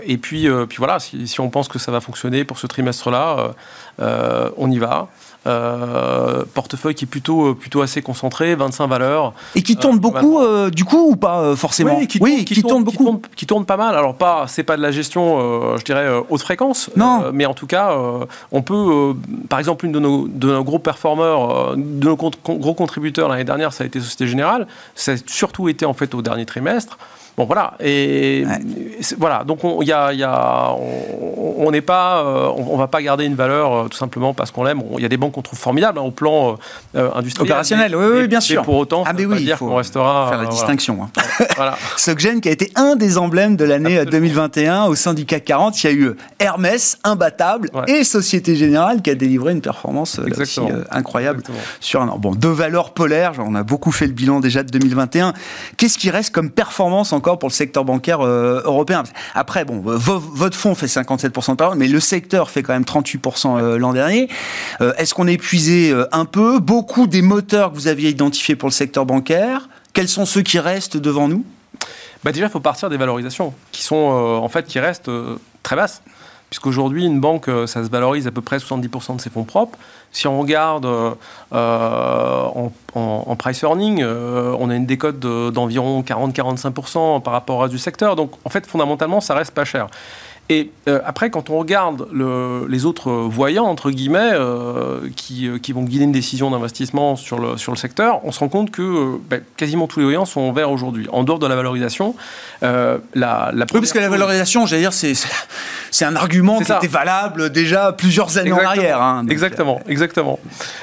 et 0.05 0.17
puis, 0.17 0.47
puis 0.69 0.77
voilà, 0.77 0.99
si, 0.99 1.27
si, 1.27 1.41
on 1.41 1.49
pense 1.49 1.67
que 1.67 1.79
ça 1.79 1.91
va 1.91 1.99
fonctionner 1.99 2.45
pour 2.45 2.57
ce 2.57 2.65
trimestre-là, 2.65 3.53
on 3.99 4.71
y 4.71 4.79
va. 4.79 5.09
Euh, 5.47 6.43
portefeuille 6.53 6.93
qui 6.93 7.05
est 7.05 7.07
plutôt, 7.07 7.47
euh, 7.47 7.53
plutôt 7.53 7.81
assez 7.81 8.01
concentré, 8.01 8.55
25 8.55 8.87
valeurs. 8.87 9.33
Et 9.55 9.63
qui 9.63 9.77
tourne 9.77 9.95
euh, 9.95 9.99
beaucoup, 9.99 10.41
du 10.71 10.83
coup, 10.83 11.11
ou 11.11 11.15
pas 11.15 11.55
forcément 11.55 11.97
Oui, 11.97 12.07
qui, 12.07 12.19
tourne, 12.19 12.43
qui, 12.43 12.61
tourne, 12.61 12.83
beaucoup. 12.83 13.21
Qui 13.35 13.45
tourne, 13.45 13.65
pas 13.65 13.77
mal. 13.77 13.95
Alors, 13.95 14.15
pas, 14.15 14.45
c'est 14.47 14.63
pas 14.63 14.75
de 14.75 14.81
la 14.81 14.91
gestion, 14.91 15.77
je 15.77 15.83
dirais, 15.83 16.07
haute 16.29 16.41
fréquence. 16.41 16.89
Non. 16.95 17.31
mais 17.31 17.45
en 17.45 17.53
tout 17.53 17.67
cas, 17.67 17.95
on 18.51 18.61
peut, 18.61 19.13
par 19.47 19.59
exemple, 19.59 19.85
une 19.85 19.91
de 19.93 19.99
nos, 19.99 20.27
de 20.27 20.47
nos 20.47 20.63
gros 20.63 20.79
performeurs, 20.79 21.77
de 21.77 22.05
nos 22.05 22.15
gros 22.15 22.73
contributeurs 22.73 23.29
l'année 23.29 23.43
dernière, 23.43 23.71
ça 23.73 23.83
a 23.83 23.87
été 23.87 23.99
Société 23.99 24.27
Générale. 24.27 24.67
Ça 24.95 25.13
a 25.13 25.15
surtout 25.27 25.69
été, 25.69 25.85
en 25.85 25.93
fait, 25.93 26.13
au 26.13 26.21
dernier 26.21 26.45
trimestre. 26.45 26.97
Bon 27.37 27.45
voilà 27.45 27.75
et 27.79 28.45
voilà 29.19 29.43
donc 29.43 29.63
on 29.63 29.83
y 29.83 29.91
a, 29.91 30.11
y 30.11 30.23
a 30.23 30.73
on 31.57 31.71
n'est 31.71 31.81
pas 31.81 32.23
euh, 32.23 32.51
on, 32.55 32.77
va 32.77 32.87
pas 32.87 33.01
garder 33.01 33.25
une 33.25 33.35
valeur 33.35 33.73
euh, 33.73 33.87
tout 33.87 33.97
simplement 33.97 34.33
parce 34.33 34.51
qu'on 34.51 34.63
l'aime. 34.63 34.81
Il 34.97 35.03
y 35.03 35.05
a 35.05 35.09
des 35.09 35.17
banques 35.17 35.33
qu'on 35.33 35.43
trouve 35.43 35.59
formidables 35.59 35.99
hein, 35.99 36.03
au 36.03 36.11
plan 36.11 36.57
euh, 36.95 37.09
industriel, 37.13 37.51
opérationnel. 37.51 37.95
oui, 37.95 38.05
oui, 38.21 38.27
bien 38.27 38.39
sûr. 38.39 38.63
pour 38.63 38.75
autant, 38.75 39.03
ah, 39.05 39.11
ça 39.11 39.13
veut 39.13 39.35
dire 39.35 39.57
qu'on 39.59 39.75
restera 39.75 40.29
faire 40.29 40.41
la 40.41 40.49
distinction. 40.49 41.03
Hein. 41.03 41.45
voilà. 41.55 41.77
Soggen 41.97 42.41
qui 42.41 42.49
a 42.49 42.51
été 42.51 42.71
un 42.75 42.95
des 42.95 43.17
emblèmes 43.17 43.55
de 43.55 43.65
l'année 43.65 44.03
2021 44.05 44.85
au 44.85 44.95
sein 44.95 45.13
du 45.13 45.25
CAC 45.25 45.45
40. 45.45 45.83
Il 45.83 45.87
y 45.87 45.89
a 45.89 45.93
eu 45.93 46.15
Hermès 46.39 46.97
imbattable 47.03 47.69
et 47.87 48.03
Société 48.03 48.55
Générale 48.55 49.01
qui 49.01 49.09
a 49.09 49.15
délivré 49.15 49.51
une 49.51 49.61
performance 49.61 50.19
aussi, 50.19 50.61
incroyable 50.91 51.43
sur 51.79 52.01
un 52.01 52.07
an. 52.07 52.17
Bon, 52.17 52.33
deux 52.33 52.49
valeurs 52.49 52.93
polaires. 52.93 53.33
On 53.39 53.55
a 53.55 53.63
beaucoup 53.63 53.91
fait 53.91 54.07
le 54.07 54.13
bilan 54.13 54.39
déjà 54.39 54.63
de 54.63 54.69
2021. 54.69 55.33
Qu'est-ce 55.77 55.97
qui 55.97 56.09
reste 56.09 56.33
comme 56.33 56.49
performance 56.49 57.13
encore 57.13 57.26
pour 57.35 57.49
le 57.49 57.53
secteur 57.53 57.83
bancaire 57.83 58.21
euh, 58.21 58.61
européen. 58.63 59.03
Après, 59.33 59.65
bon, 59.65 59.81
votre 59.81 60.57
fonds 60.57 60.75
fait 60.75 60.85
57% 60.85 61.55
par 61.55 61.71
an, 61.71 61.75
mais 61.75 61.87
le 61.87 61.99
secteur 61.99 62.49
fait 62.49 62.63
quand 62.63 62.73
même 62.73 62.83
38% 62.83 63.59
euh, 63.59 63.77
l'an 63.77 63.93
dernier. 63.93 64.29
Euh, 64.81 64.93
est-ce 64.97 65.13
qu'on 65.13 65.27
a 65.27 65.31
épuisé 65.31 65.93
un 66.11 66.25
peu? 66.25 66.59
Beaucoup 66.59 67.07
des 67.07 67.21
moteurs 67.21 67.71
que 67.71 67.75
vous 67.75 67.87
aviez 67.87 68.09
identifiés 68.09 68.55
pour 68.55 68.69
le 68.69 68.73
secteur 68.73 69.05
bancaire 69.05 69.67
Quels 69.93 70.07
sont 70.07 70.25
ceux 70.25 70.41
qui 70.41 70.59
restent 70.59 70.97
devant 70.97 71.27
nous? 71.27 71.43
Bah 72.23 72.31
déjà, 72.31 72.45
il 72.45 72.51
faut 72.51 72.59
partir 72.59 72.89
des 72.89 72.97
valorisations 72.97 73.53
qui 73.71 73.83
sont 73.83 73.95
en 73.95 74.49
fait 74.49 74.65
qui 74.65 74.79
restent 74.79 75.11
très 75.63 75.75
basses 75.75 76.01
puisqu'aujourd'hui, 76.49 77.05
une 77.05 77.19
banque, 77.19 77.49
euh, 77.49 77.67
ça 77.67 77.83
se 77.83 77.89
valorise 77.89 78.27
à 78.27 78.31
peu 78.31 78.41
près 78.41 78.57
70% 78.57 79.17
de 79.17 79.21
ses 79.21 79.29
fonds 79.29 79.43
propres. 79.43 79.77
Si 80.11 80.27
on 80.27 80.39
regarde 80.39 80.85
euh, 80.85 81.13
en, 82.93 83.35
price 83.35 83.61
earning, 83.63 84.01
euh, 84.01 84.55
on 84.57 84.69
a 84.69 84.75
une 84.75 84.85
décote 84.85 85.19
d'environ 85.19 86.01
40-45% 86.01 87.21
par 87.21 87.33
rapport 87.33 87.57
au 87.57 87.59
reste 87.59 87.73
du 87.73 87.79
secteur. 87.79 88.15
Donc, 88.15 88.31
en 88.45 88.49
fait, 88.49 88.65
fondamentalement, 88.65 89.21
ça 89.21 89.35
reste 89.35 89.51
pas 89.51 89.65
cher. 89.65 89.87
Et 90.49 90.71
euh, 90.87 91.01
après, 91.03 91.29
quand 91.29 91.49
on 91.49 91.57
regarde 91.57 92.07
les 92.69 92.85
autres 92.85 93.11
voyants, 93.11 93.65
entre 93.65 93.91
guillemets, 93.91 94.31
euh, 94.31 95.09
qui, 95.13 95.45
euh, 95.47 95.57
qui, 95.57 95.73
vont 95.73 95.83
guider 95.83 96.05
une 96.05 96.13
décision 96.13 96.49
d'investissement 96.51 97.17
sur 97.17 97.37
le, 97.37 97.57
sur 97.57 97.73
le 97.73 97.77
secteur, 97.77 98.21
on 98.23 98.31
se 98.31 98.39
rend 98.39 98.47
compte 98.47 98.71
que 98.71 99.17
ben, 99.29 99.41
quasiment 99.57 99.87
tous 99.87 99.99
les 99.99 100.05
voyants 100.05 100.25
sont 100.25 100.53
verts 100.53 100.71
aujourd'hui. 100.71 101.07
En 101.11 101.25
dehors 101.25 101.39
de 101.39 101.47
la 101.47 101.55
valorisation, 101.55 102.15
la, 102.61 103.01
la 103.13 103.51
Oui, 103.51 103.79
parce 103.79 103.91
que 103.91 103.99
la 103.99 104.07
valorisation, 104.07 104.65
j'allais 104.65 104.83
dire, 104.83 104.93
c'est, 104.93 105.13
c'est 105.97 106.05
un 106.05 106.15
argument 106.15 106.59
qui 106.59 106.71
était 106.71 106.87
valable 106.87 107.49
déjà 107.49 107.91
plusieurs 107.91 108.37
années 108.37 108.51
en 108.51 108.57
arrière. 108.57 109.01
Hein, 109.01 109.25
exactement, 109.29 109.81
exactement. 109.87 110.39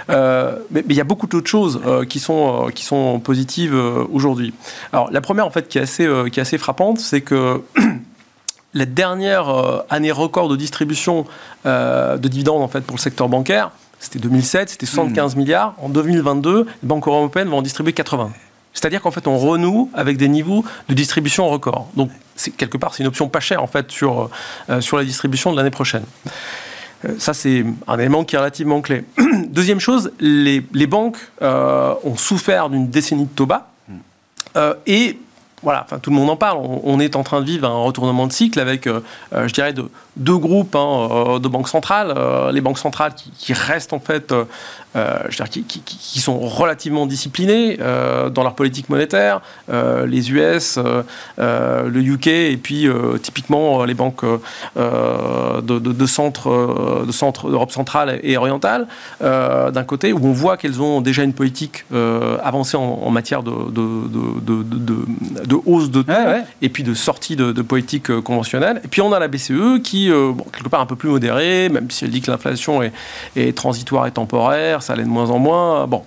mais 0.08 0.84
il 0.88 0.96
y 0.96 1.00
a 1.00 1.04
beaucoup 1.04 1.26
d'autres 1.26 1.50
choses 1.50 1.80
qui, 2.08 2.18
sont, 2.18 2.70
qui 2.74 2.84
sont 2.84 3.20
positives 3.20 3.74
aujourd'hui. 3.74 4.52
Alors, 4.92 5.10
la 5.10 5.20
première, 5.20 5.46
en 5.46 5.50
fait, 5.50 5.68
qui 5.68 5.78
est 5.78 5.82
assez, 5.82 6.08
qui 6.32 6.40
est 6.40 6.42
assez 6.42 6.58
frappante, 6.58 6.98
c'est 6.98 7.20
que 7.20 7.62
la 8.74 8.86
dernière 8.86 9.48
euh, 9.48 9.86
année 9.88 10.12
record 10.12 10.48
de 10.48 10.56
distribution 10.56 11.24
euh, 11.64 12.18
de 12.18 12.28
dividendes 12.28 12.62
en 12.62 12.68
fait, 12.68 12.82
pour 12.82 12.96
le 12.96 13.00
secteur 13.00 13.28
bancaire, 13.28 13.70
c'était 14.00 14.18
2007, 14.18 14.70
c'était 14.70 14.86
75 14.86 15.34
hmm. 15.34 15.38
milliards. 15.38 15.74
En 15.80 15.88
2022, 15.88 16.66
les 16.66 16.68
banques 16.82 17.08
européennes 17.08 17.48
vont 17.48 17.58
en 17.58 17.62
distribuer 17.62 17.92
80. 17.94 18.30
C'est-à-dire 18.74 19.00
qu'en 19.00 19.10
fait, 19.10 19.26
on 19.26 19.38
renoue 19.38 19.90
avec 19.94 20.16
des 20.16 20.28
niveaux 20.28 20.64
de 20.88 20.94
distribution 20.94 21.48
record. 21.48 21.88
Donc, 21.96 22.10
quelque 22.56 22.76
part, 22.76 22.94
c'est 22.94 23.02
une 23.02 23.08
option 23.08 23.28
pas 23.28 23.40
chère 23.40 23.62
en 23.62 23.66
fait 23.66 23.90
sur, 23.90 24.30
euh, 24.68 24.80
sur 24.80 24.96
la 24.96 25.04
distribution 25.04 25.52
de 25.52 25.56
l'année 25.56 25.70
prochaine. 25.70 26.04
Ça, 27.18 27.34
c'est 27.34 27.64
un 27.86 27.98
élément 27.98 28.24
qui 28.24 28.34
est 28.34 28.38
relativement 28.38 28.80
clé. 28.80 29.04
Deuxième 29.48 29.78
chose, 29.78 30.12
les, 30.20 30.64
les 30.72 30.86
banques 30.86 31.18
ont 31.40 32.16
souffert 32.16 32.70
d'une 32.70 32.88
décennie 32.88 33.26
de 33.26 33.30
taux 33.30 33.46
bas. 33.46 33.70
Hmm. 33.88 34.60
et 34.86 35.18
voilà, 35.64 35.86
tout 36.02 36.10
le 36.10 36.16
monde 36.16 36.28
en 36.28 36.36
parle. 36.36 36.58
On, 36.84 37.00
est 37.00 37.16
en 37.16 37.22
train 37.22 37.40
de 37.40 37.46
vivre 37.46 37.66
un 37.66 37.82
retournement 37.84 38.26
de 38.26 38.32
cycle 38.32 38.60
avec, 38.60 38.86
euh, 38.86 39.00
euh, 39.32 39.48
je 39.48 39.54
dirais, 39.54 39.72
de, 39.72 39.88
deux 40.16 40.36
groupes 40.36 40.76
hein, 40.76 41.08
euh, 41.10 41.38
de 41.38 41.48
banques 41.48 41.68
centrales. 41.68 42.14
les 42.52 42.60
banques 42.60 42.78
centrales 42.78 43.14
qui, 43.14 43.52
restent 43.54 43.94
en 43.94 43.98
fait, 43.98 44.32
je 44.94 45.36
dirais, 45.36 45.48
qui, 45.48 46.20
sont 46.20 46.38
relativement 46.38 47.06
disciplinées 47.06 47.78
dans 47.78 48.42
leur 48.42 48.54
politique 48.54 48.88
monétaire. 48.90 49.40
les 49.68 50.30
US, 50.30 50.78
le 51.38 52.00
UK 52.00 52.26
et 52.28 52.56
puis 52.56 52.88
typiquement 53.22 53.84
les 53.84 53.94
banques 53.94 54.24
de, 54.76 56.06
centre, 56.06 57.04
de 57.06 57.12
centre 57.12 57.50
d'Europe 57.50 57.72
centrale 57.72 58.20
et 58.22 58.36
orientale 58.36 58.86
d'un 59.20 59.84
côté, 59.84 60.12
où 60.12 60.20
on 60.24 60.32
voit 60.32 60.56
qu'elles 60.56 60.80
ont 60.80 61.00
déjà 61.00 61.24
une 61.24 61.34
politique 61.34 61.84
avancée 62.44 62.76
en, 62.76 63.10
matière 63.10 63.42
de 63.42 63.50
de 65.54 65.60
hausse 65.66 65.90
de 65.90 66.02
taux 66.02 66.12
et 66.62 66.68
puis 66.68 66.82
de 66.82 66.94
sortie 66.94 67.36
de, 67.36 67.62
politique 67.62 68.10
euh, 68.10 68.20
conventionnelle. 68.20 68.80
Et 68.84 68.88
puis 68.88 69.00
on 69.00 69.12
a 69.12 69.18
la 69.18 69.28
BCE 69.28 69.80
qui, 69.82 70.10
euh, 70.10 70.32
bon, 70.32 70.44
quelque 70.52 70.68
part 70.68 70.80
un 70.80 70.86
peu 70.86 70.96
plus 70.96 71.08
modérée, 71.08 71.68
même 71.68 71.90
si 71.90 72.04
elle 72.04 72.10
dit 72.10 72.20
que 72.20 72.30
l'inflation 72.30 72.82
est, 72.82 72.92
transitoire 73.54 74.06
et 74.06 74.10
temporaire, 74.10 74.82
ça 74.82 74.96
l'est 74.96 75.04
de 75.04 75.08
moins 75.08 75.30
en 75.30 75.38
moins. 75.38 75.86
Bon. 75.86 76.02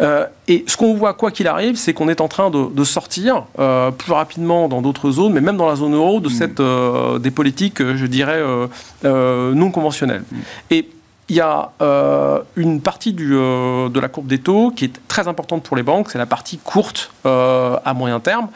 Euh, 0.00 0.26
et 0.48 0.64
ce 0.66 0.76
qu'on 0.76 0.94
voit, 0.94 1.14
quoi 1.14 1.30
qu'il 1.30 1.46
arrive, 1.46 1.76
c'est 1.76 1.94
qu'on 1.94 2.08
est 2.08 2.20
en 2.20 2.28
train 2.28 2.50
de, 2.50 2.84
sortir 2.84 3.44
plus 3.98 4.12
rapidement 4.12 4.68
dans 4.68 4.82
d'autres 4.82 5.10
zones, 5.10 5.32
mais 5.32 5.40
même 5.40 5.56
dans 5.56 5.68
la 5.68 5.76
zone 5.76 5.94
euro, 5.94 6.20
de 6.20 6.28
mm. 6.28 6.32
cette, 6.32 7.22
des 7.22 7.30
politiques, 7.30 7.82
je 7.82 8.06
dirais, 8.06 8.42
non 9.04 9.70
conventionnelles. 9.70 10.24
Mm. 10.30 10.36
Et 10.70 10.88
il 11.28 11.36
y 11.36 11.40
a 11.40 11.70
une 12.56 12.80
partie 12.80 13.12
du, 13.12 13.30
de 13.30 14.00
la 14.00 14.08
courbe 14.08 14.26
des 14.26 14.38
taux 14.38 14.70
qui 14.70 14.84
est 14.84 15.00
très 15.08 15.28
importante 15.28 15.62
pour 15.62 15.76
les 15.76 15.82
banques, 15.82 16.10
c'est 16.10 16.18
la 16.18 16.26
partie 16.26 16.58
courte 16.58 17.10
à 17.24 17.94
moyen 17.94 18.20
terme. 18.20 18.48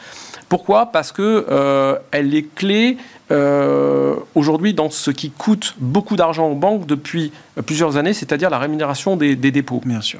Pourquoi? 0.51 0.87
Parce 0.87 1.13
que 1.13 1.45
euh, 1.49 1.97
elle 2.11 2.35
est 2.35 2.43
clé 2.53 2.97
euh, 3.31 4.17
aujourd'hui 4.35 4.73
dans 4.73 4.89
ce 4.89 5.09
qui 5.09 5.29
coûte 5.31 5.75
beaucoup 5.79 6.17
d'argent 6.17 6.49
aux 6.49 6.55
banques 6.55 6.85
depuis 6.85 7.31
plusieurs 7.65 7.95
années, 7.95 8.11
c'est-à-dire 8.11 8.49
la 8.49 8.59
rémunération 8.59 9.15
des, 9.15 9.37
dépôts. 9.37 9.81
Bien 9.85 10.01
sûr. 10.01 10.19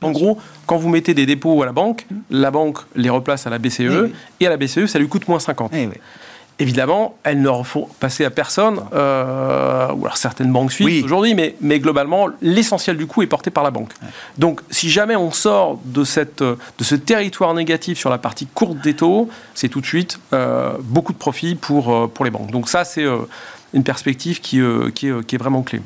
En 0.00 0.12
gros, 0.12 0.38
quand 0.64 0.78
vous 0.78 0.88
mettez 0.88 1.12
des 1.12 1.26
dépôts 1.26 1.62
à 1.62 1.66
la 1.66 1.72
banque, 1.72 2.06
la 2.30 2.50
banque 2.50 2.78
les 2.94 3.10
replace 3.10 3.46
à 3.46 3.50
la 3.50 3.58
BCE, 3.58 4.10
et 4.40 4.46
à 4.46 4.48
la 4.48 4.56
BCE, 4.56 4.86
ça 4.86 4.98
lui 4.98 5.08
coûte 5.08 5.28
moins 5.28 5.40
50. 5.40 5.70
Eh 5.74 5.90
Évidemment, 6.58 7.16
elles 7.22 7.42
ne 7.42 7.62
font 7.62 7.86
passer 8.00 8.24
à 8.24 8.30
personne, 8.30 8.80
euh, 8.94 9.92
ou 9.92 10.06
alors 10.06 10.16
certaines 10.16 10.50
banques 10.50 10.72
suisses 10.72 11.04
aujourd'hui, 11.04 11.34
mais, 11.34 11.54
mais 11.60 11.80
globalement, 11.80 12.28
l'essentiel 12.40 12.96
du 12.96 13.06
coût 13.06 13.20
est 13.22 13.26
porté 13.26 13.50
par 13.50 13.62
la 13.62 13.70
banque. 13.70 13.92
Donc, 14.38 14.62
si 14.70 14.88
jamais 14.88 15.16
on 15.16 15.32
sort 15.32 15.78
de, 15.84 16.02
cette, 16.02 16.42
de 16.42 16.56
ce 16.80 16.94
territoire 16.94 17.52
négatif 17.52 17.98
sur 17.98 18.08
la 18.08 18.16
partie 18.16 18.46
courte 18.46 18.78
des 18.78 18.94
taux, 18.94 19.28
c'est 19.54 19.68
tout 19.68 19.82
de 19.82 19.86
suite 19.86 20.18
euh, 20.32 20.72
beaucoup 20.80 21.12
de 21.12 21.18
profit 21.18 21.56
pour, 21.56 21.94
euh, 21.94 22.06
pour 22.06 22.24
les 22.24 22.30
banques. 22.30 22.50
Donc 22.50 22.70
ça, 22.70 22.84
c'est 22.84 23.04
une 23.74 23.84
perspective 23.84 24.40
qui, 24.40 24.60
qui, 24.94 25.08
est, 25.08 25.26
qui 25.26 25.34
est 25.34 25.38
vraiment 25.38 25.62
clé. 25.62 25.82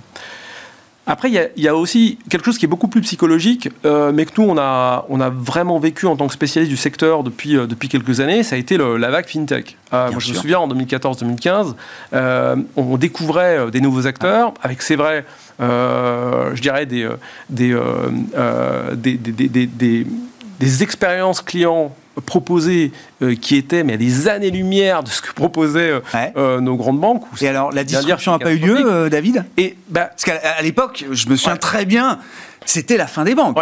Après, 1.11 1.29
il 1.29 1.51
y, 1.57 1.67
a 1.67 1.75
aussi 1.75 2.19
quelque 2.29 2.45
chose 2.45 2.57
qui 2.57 2.67
est 2.67 2.69
beaucoup 2.69 2.87
plus 2.87 3.01
psychologique, 3.01 3.69
euh, 3.85 4.13
mais 4.15 4.27
que 4.27 4.41
nous, 4.41 4.49
on 4.49 4.57
a, 4.57 5.07
on 5.09 5.21
a 5.21 5.29
vraiment 5.29 5.81
vécu 5.81 6.07
en 6.07 6.15
tant 6.15 6.29
que 6.29 6.33
spécialiste 6.33 6.71
du 6.71 6.77
secteur 6.77 7.25
depuis, 7.25 7.57
euh, 7.57 7.67
depuis 7.67 7.89
quelques 7.89 8.21
années, 8.21 8.45
ça 8.45 8.55
a 8.55 8.61
été 8.61 8.79
la 8.79 9.11
vague 9.11 9.27
FinTech. 9.27 9.77
Euh, 9.93 10.13
moi, 10.13 10.21
je 10.21 10.31
me 10.31 10.37
souviens, 10.37 10.61
en 10.61 10.69
2014-2015, 10.69 11.75
on 12.77 12.97
découvrait 12.97 13.73
des 13.73 13.81
nouveaux 13.81 14.07
acteurs, 14.07 14.55
avec, 14.63 14.83
c'est 14.83 14.95
vrai, 14.95 15.25
je 15.59 16.61
dirais, 16.61 16.87
des, 16.87 17.09
des, 17.49 17.77
des, 18.95 19.17
des, 19.67 20.07
des 20.61 20.83
expériences 20.85 21.41
clients 21.41 21.93
proposés 22.27 22.93
euh, 23.23 23.35
qui 23.35 23.57
étaient 23.57 23.85
mais 23.85 23.95
à 23.95 23.97
des 23.97 24.29
années-lumière 24.29 25.03
de 25.03 25.09
ce 25.09 25.23
que 25.23 25.33
proposaient 25.33 25.91
euh, 25.91 26.01
euh, 26.37 26.61
nos 26.61 26.77
grandes 26.77 27.01
banques. 27.01 27.25
Et 27.41 27.49
alors, 27.49 27.73
la 27.73 27.85
disruption 27.85 28.33
n'a 28.33 28.39
pas 28.39 28.53
eu 28.53 28.59
lieu, 28.59 29.09
David? 29.11 29.45
Et, 29.57 29.77
bah, 29.89 30.11
Parce 30.11 30.25
qu'à 30.25 30.63
l'époque, 30.63 31.05
je 31.11 31.29
me 31.29 31.37
souviens 31.37 31.57
très 31.57 31.85
bien, 31.85 32.19
c'était 32.65 32.97
la 32.97 33.07
fin 33.07 33.25
des 33.25 33.35
banques 33.35 33.57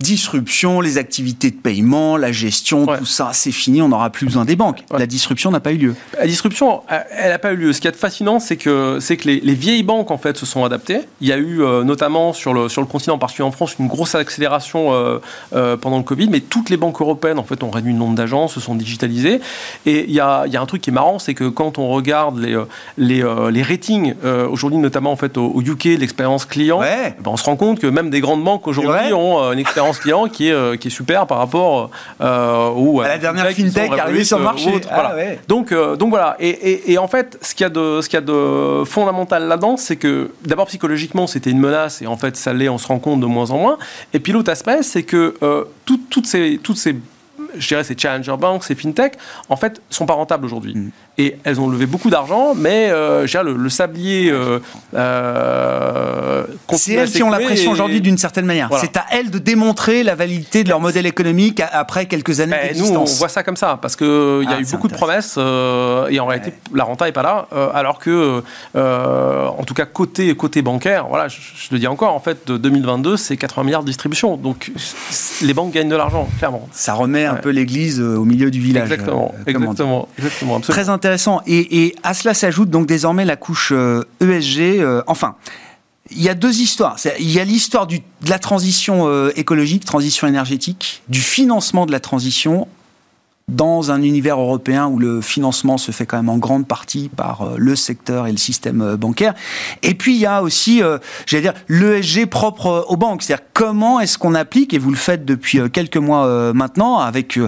disruption, 0.00 0.80
les 0.80 0.98
activités 0.98 1.50
de 1.50 1.56
paiement, 1.56 2.16
la 2.16 2.32
gestion, 2.32 2.86
tout 2.86 3.06
ça, 3.06 3.30
c'est 3.32 3.52
fini, 3.52 3.80
on 3.80 3.88
n'aura 3.88 4.10
plus 4.10 4.26
besoin 4.26 4.44
des 4.44 4.56
banques. 4.56 4.84
La 4.96 5.06
disruption 5.06 5.50
n'a 5.50 5.60
pas 5.60 5.72
eu 5.72 5.76
lieu. 5.76 5.94
La 6.18 6.26
disruption, 6.26 6.82
euh, 6.90 6.98
elle 7.10 7.30
n'a 7.30 7.38
pas 7.38 7.52
eu 7.52 7.56
lieu. 7.56 7.72
Ce 7.72 7.80
qui 7.80 7.88
est 7.88 7.96
fascinant, 7.96 8.40
c'est 8.40 8.56
que, 8.56 8.98
c'est 9.00 9.16
que 9.16 9.28
les, 9.28 9.54
vieilles 9.54 9.82
banques, 9.82 10.10
en 10.10 10.18
fait, 10.18 10.36
se 10.36 10.46
sont 10.46 10.64
adaptées. 10.64 11.00
Il 11.20 11.28
y 11.28 11.32
a 11.32 11.36
eu, 11.36 11.62
euh, 11.62 11.84
notamment 11.84 12.32
sur 12.32 12.52
le, 12.52 12.68
sur 12.68 12.80
le 12.80 12.86
continent, 12.86 13.14
en 13.14 13.18
particulier 13.18 13.46
en 13.46 13.52
France, 13.52 13.76
une 13.78 13.86
grosse 13.86 14.14
accélération 14.14 14.88
euh, 14.92 15.76
pendant 15.76 15.98
le 15.98 16.02
Covid, 16.02 16.28
mais 16.28 16.40
toutes 16.40 16.70
les 16.70 16.76
banques 16.76 17.00
européennes, 17.00 17.38
en 17.38 17.44
fait, 17.44 17.62
ont 17.62 17.70
réduit 17.70 17.92
le 17.92 17.98
nombre 17.98 18.14
d'agences, 18.14 18.54
se 18.54 18.60
sont 18.60 18.74
digitalisées. 18.74 19.40
Et 19.86 20.04
il 20.04 20.14
y 20.14 20.20
a, 20.20 20.46
y 20.46 20.56
a, 20.56 20.60
un 20.60 20.66
truc 20.66 20.82
qui 20.82 20.90
est 20.90 20.92
marrant, 20.92 21.18
c'est 21.18 21.34
que 21.34 21.48
quand 21.48 21.78
on 21.78 21.88
regarde 21.88 22.38
les, 22.38 22.60
les, 22.98 23.24
les 23.50 23.62
ratings, 23.62 24.14
aujourd'hui, 24.50 24.78
notamment, 24.78 25.12
en 25.12 25.16
fait, 25.16 25.36
au, 25.38 25.62
UK, 25.62 25.84
l'expérience 25.98 26.44
client, 26.44 26.80
ben, 26.80 27.14
on 27.26 27.36
se 27.36 27.44
rend 27.44 27.56
compte 27.56 27.78
que 27.78 27.86
même 27.86 28.10
des 28.10 28.20
grandes 28.20 28.42
banques 28.42 28.66
aujourd'hui 28.66 29.12
ont 29.12 29.52
une 29.52 29.58
expérience 29.58 29.93
client 29.98 30.28
qui 30.28 30.48
est, 30.48 30.52
euh, 30.52 30.76
qui 30.76 30.88
est 30.88 30.90
super 30.90 31.26
par 31.26 31.38
rapport 31.38 31.90
euh, 32.20 33.00
à 33.02 33.08
la 33.08 33.18
dernière 33.18 33.50
fintech 33.50 33.92
arrivée 33.92 34.24
sur 34.24 34.38
le 34.38 34.44
marché. 34.44 34.80
Ah 34.90 35.14
donc, 35.48 35.72
euh, 35.72 35.96
donc 35.96 36.10
voilà. 36.10 36.36
Et, 36.40 36.92
et, 36.92 36.98
en 36.98 37.08
fait, 37.08 37.38
ce 37.40 37.54
qu'il 37.54 37.64
y 37.64 37.66
a 37.66 37.70
de, 37.70 38.00
ce 38.00 38.08
qu'il 38.08 38.16
y 38.16 38.22
a 38.22 38.24
de 38.24 38.84
fondamental 38.84 39.46
là-dedans, 39.46 39.76
c'est 39.76 39.96
que 39.96 40.30
d'abord 40.44 40.66
psychologiquement, 40.66 41.26
c'était 41.26 41.50
une 41.50 41.60
menace 41.60 42.02
et 42.02 42.06
en 42.06 42.16
fait, 42.16 42.36
ça 42.36 42.52
l'est, 42.52 42.68
on 42.68 42.78
se 42.78 42.86
rend 42.86 42.98
compte 42.98 43.20
de 43.20 43.26
moins 43.26 43.50
en 43.50 43.58
moins. 43.58 43.78
Et 44.12 44.20
puis 44.20 44.32
l'autre 44.32 44.50
aspect, 44.50 44.82
c'est 44.82 45.02
que 45.02 45.34
toutes 45.84 46.26
ces, 46.26 46.58
toutes 46.62 46.78
ces 46.78 46.96
je 47.58 47.68
dirais 47.68 47.84
ces 47.84 47.96
challenger 47.96 48.36
banks, 48.38 48.64
ces 48.64 48.74
fintech, 48.74 49.14
en 49.48 49.56
fait, 49.56 49.80
sont 49.90 50.06
pas 50.06 50.14
rentables 50.14 50.44
aujourd'hui. 50.44 50.74
Mm 50.74 50.90
et 51.16 51.36
elles 51.44 51.60
ont 51.60 51.68
levé 51.68 51.86
beaucoup 51.86 52.10
d'argent, 52.10 52.54
mais 52.54 52.88
euh, 52.90 53.26
le, 53.44 53.54
le, 53.54 53.68
sablier. 53.68 54.30
Euh, 54.30 54.58
euh 54.94 56.44
c'est 56.72 56.94
elles 56.94 57.10
qui 57.10 57.22
ont 57.22 57.30
la 57.30 57.38
pression 57.38 57.70
aujourd'hui 57.70 58.00
d'une 58.00 58.18
certaine 58.18 58.46
manière. 58.46 58.68
C'est 58.80 58.96
à 58.96 59.04
elles 59.12 59.30
de 59.30 59.38
démontrer 59.38 60.02
la 60.02 60.16
validité 60.16 60.64
de 60.64 60.68
leur 60.68 60.80
modèle 60.80 61.06
économique 61.06 61.62
après 61.72 62.06
quelques 62.06 62.40
années 62.40 62.56
ben, 62.72 62.76
Nous, 62.76 62.90
on 62.90 63.04
voit 63.04 63.28
ça 63.28 63.44
comme 63.44 63.56
ça, 63.56 63.78
parce 63.80 63.94
qu'il 63.94 64.06
y 64.06 64.52
a 64.52 64.56
ah, 64.56 64.60
eu 64.60 64.66
beaucoup 64.66 64.88
de 64.88 64.94
promesses 64.94 65.36
euh, 65.38 66.08
et 66.08 66.18
en 66.18 66.26
réalité, 66.26 66.52
la 66.74 66.82
renta 66.84 67.04
n'est 67.04 67.12
pas 67.12 67.22
là, 67.22 67.46
euh, 67.52 67.68
alors 67.72 68.00
que, 68.00 68.42
en 68.74 69.64
tout 69.64 69.74
cas, 69.74 69.86
côté, 69.86 70.34
côté 70.34 70.62
bancaire, 70.62 71.06
voilà, 71.08 71.28
je, 71.28 71.38
le 71.70 71.78
dis 71.78 71.86
encore, 71.86 72.14
en 72.14 72.20
fait, 72.20 72.46
de 72.46 72.56
2022, 72.56 73.16
c'est 73.16 73.36
80 73.36 73.64
milliards 73.64 73.82
de 73.82 73.86
distribution. 73.86 74.36
Donc, 74.36 74.72
les 75.42 75.54
banques 75.54 75.72
gagnent 75.72 75.88
de 75.88 75.96
l'argent, 75.96 76.28
clairement. 76.38 76.68
Ça 76.72 76.94
remet 76.94 77.24
un 77.24 77.36
peu 77.44 77.50
l'église 77.50 78.00
au 78.00 78.24
milieu 78.24 78.50
du 78.50 78.60
village. 78.60 78.90
Exactement, 78.90 79.34
exactement, 79.46 80.08
exactement, 80.18 80.60
Très 80.60 80.88
intéressant 80.88 81.04
intéressant. 81.04 81.42
Et, 81.46 81.94
à 82.02 82.14
cela 82.14 82.34
s'ajoute 82.34 82.70
donc 82.70 82.86
désormais 82.86 83.24
la 83.24 83.36
couche 83.36 83.72
ESG. 83.72 83.74
Euh, 83.76 84.04
e 84.20 84.80
euh, 84.80 85.02
enfin, 85.06 85.36
il 86.10 86.22
y 86.22 86.28
a 86.28 86.34
deux 86.34 86.60
histoires. 86.60 86.96
Il 87.18 87.30
y 87.30 87.40
a 87.40 87.44
l'histoire 87.44 87.86
de 87.86 87.98
la 88.28 88.38
transition 88.38 89.06
euh, 89.06 89.30
écologique, 89.36 89.84
transition 89.84 90.26
énergétique, 90.26 91.02
du 91.08 91.20
financement 91.20 91.86
de 91.86 91.92
la 91.92 92.00
transition 92.00 92.68
dans 93.48 93.90
un 93.90 94.02
univers 94.02 94.40
européen 94.40 94.86
où 94.86 94.98
le 94.98 95.20
financement 95.20 95.78
se 95.78 95.92
fait 95.92 96.06
quand 96.06 96.16
même 96.16 96.28
en 96.28 96.38
grande 96.38 96.66
partie 96.66 97.10
par 97.14 97.52
le 97.56 97.76
secteur 97.76 98.26
et 98.26 98.32
le 98.32 98.38
système 98.38 98.96
bancaire. 98.96 99.34
Et 99.82 99.94
puis 99.94 100.14
il 100.14 100.20
y 100.20 100.26
a 100.26 100.42
aussi, 100.42 100.80
j'allais 101.26 101.42
dire, 101.42 101.54
l'ESG 101.68 102.26
propre 102.26 102.86
aux 102.88 102.96
banques. 102.96 103.22
C'est-à-dire 103.22 103.44
comment 103.52 104.00
est-ce 104.00 104.16
qu'on 104.16 104.34
applique, 104.34 104.72
et 104.72 104.78
vous 104.78 104.90
le 104.90 104.96
faites 104.96 105.24
depuis 105.24 105.60
quelques 105.70 105.98
mois 105.98 106.52
maintenant, 106.54 106.98
avec 106.98 107.38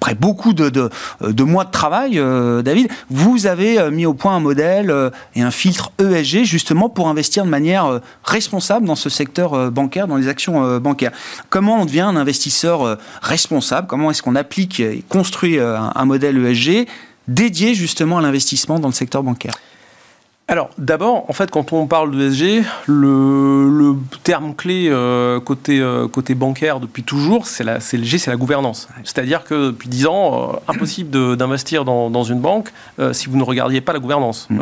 après 0.00 0.14
beaucoup 0.14 0.52
de, 0.52 0.70
de, 0.70 1.42
mois 1.42 1.64
de 1.64 1.72
travail, 1.72 2.20
euh, 2.20 2.62
David, 2.62 2.88
vous 3.10 3.46
avez 3.46 3.80
euh, 3.80 3.90
mis 3.90 4.06
au 4.06 4.14
point 4.14 4.36
un 4.36 4.40
modèle 4.40 4.92
euh, 4.92 5.10
et 5.34 5.42
un 5.42 5.50
filtre 5.50 5.90
ESG 5.98 6.44
justement 6.44 6.88
pour 6.88 7.08
investir 7.08 7.44
de 7.44 7.50
manière 7.50 8.00
responsable 8.22 8.86
dans 8.86 8.94
ce 8.94 9.08
secteur 9.08 9.72
bancaire, 9.72 10.06
dans 10.06 10.16
les 10.16 10.28
actions 10.28 10.78
bancaires. 10.78 11.10
Comment 11.50 11.82
on 11.82 11.84
devient 11.84 12.02
un 12.02 12.16
investisseur 12.16 12.98
responsable? 13.22 13.86
Comment 13.86 14.10
est-ce 14.10 14.22
qu'on 14.22 14.36
applique 14.36 14.82
construit 15.08 15.58
un 15.58 16.04
modèle 16.04 16.36
ESG 16.44 16.86
dédié 17.28 17.74
justement 17.74 18.18
à 18.18 18.22
l'investissement 18.22 18.78
dans 18.78 18.88
le 18.88 18.94
secteur 18.94 19.22
bancaire 19.22 19.54
alors, 20.50 20.70
d'abord, 20.78 21.28
en 21.28 21.34
fait, 21.34 21.50
quand 21.50 21.74
on 21.74 21.86
parle 21.86 22.10
de 22.10 22.30
SG, 22.30 22.62
le, 22.86 23.94
terme 24.24 24.54
clé 24.54 24.88
euh, 24.88 25.40
côté, 25.40 25.78
euh, 25.78 26.08
côté 26.08 26.34
bancaire 26.34 26.80
depuis 26.80 27.02
toujours, 27.02 27.46
c'est 27.46 27.64
le 27.64 28.04
G, 28.04 28.16
c'est 28.16 28.30
la 28.30 28.36
gouvernance. 28.38 28.88
C'est-à-dire 29.04 29.44
que 29.44 29.66
depuis 29.66 29.90
10 29.90 30.06
ans, 30.06 30.52
euh, 30.54 30.72
impossible 30.72 31.36
d'investir 31.36 31.84
dans, 31.84 32.08
dans, 32.08 32.24
une 32.24 32.40
banque 32.40 32.70
si 33.12 33.28
vous 33.28 33.36
ne 33.36 33.42
regardiez 33.42 33.80
pas 33.80 33.92
la 33.92 33.98
gouvernance. 33.98 34.46
Mm. 34.50 34.60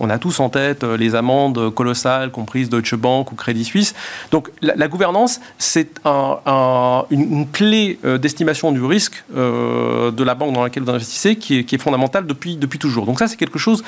on 0.00 0.10
a 0.10 0.18
tous 0.18 0.40
en 0.40 0.48
tête 0.48 0.84
les 0.84 1.14
amendes 1.14 1.74
colossales 1.74 2.30
comprises 2.30 2.68
Deutsche 2.68 2.94
Bank 2.94 3.32
ou 3.32 3.34
Crédit 3.34 3.64
Suisse. 3.64 3.94
Donc, 4.30 4.50
la, 4.62 4.88
gouvernance, 4.88 5.40
c'est 5.58 6.00
un, 6.04 7.04
une, 7.10 7.46
clé 7.50 7.98
d'estimation 8.20 8.70
du 8.72 8.82
risque 8.84 9.24
de 9.34 10.24
la 10.24 10.34
banque 10.34 10.54
dans 10.54 10.62
laquelle 10.62 10.84
vous 10.84 10.90
investissez 10.90 11.36
qui 11.36 11.58
est, 11.58 11.64
qui 11.64 11.74
est 11.74 11.78
fondamentale 11.78 12.26
depuis, 12.26 12.56
depuis 12.56 12.78
toujours. 12.78 13.04
Donc 13.04 13.18
ça, 13.18 13.26
c'est 13.26 13.36
quelque 13.36 13.58
chose 13.58 13.82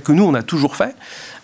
que 0.00 0.12
nous, 0.12 0.24
on 0.24 0.34
a 0.34 0.42
toujours 0.42 0.76
fait. 0.76 0.94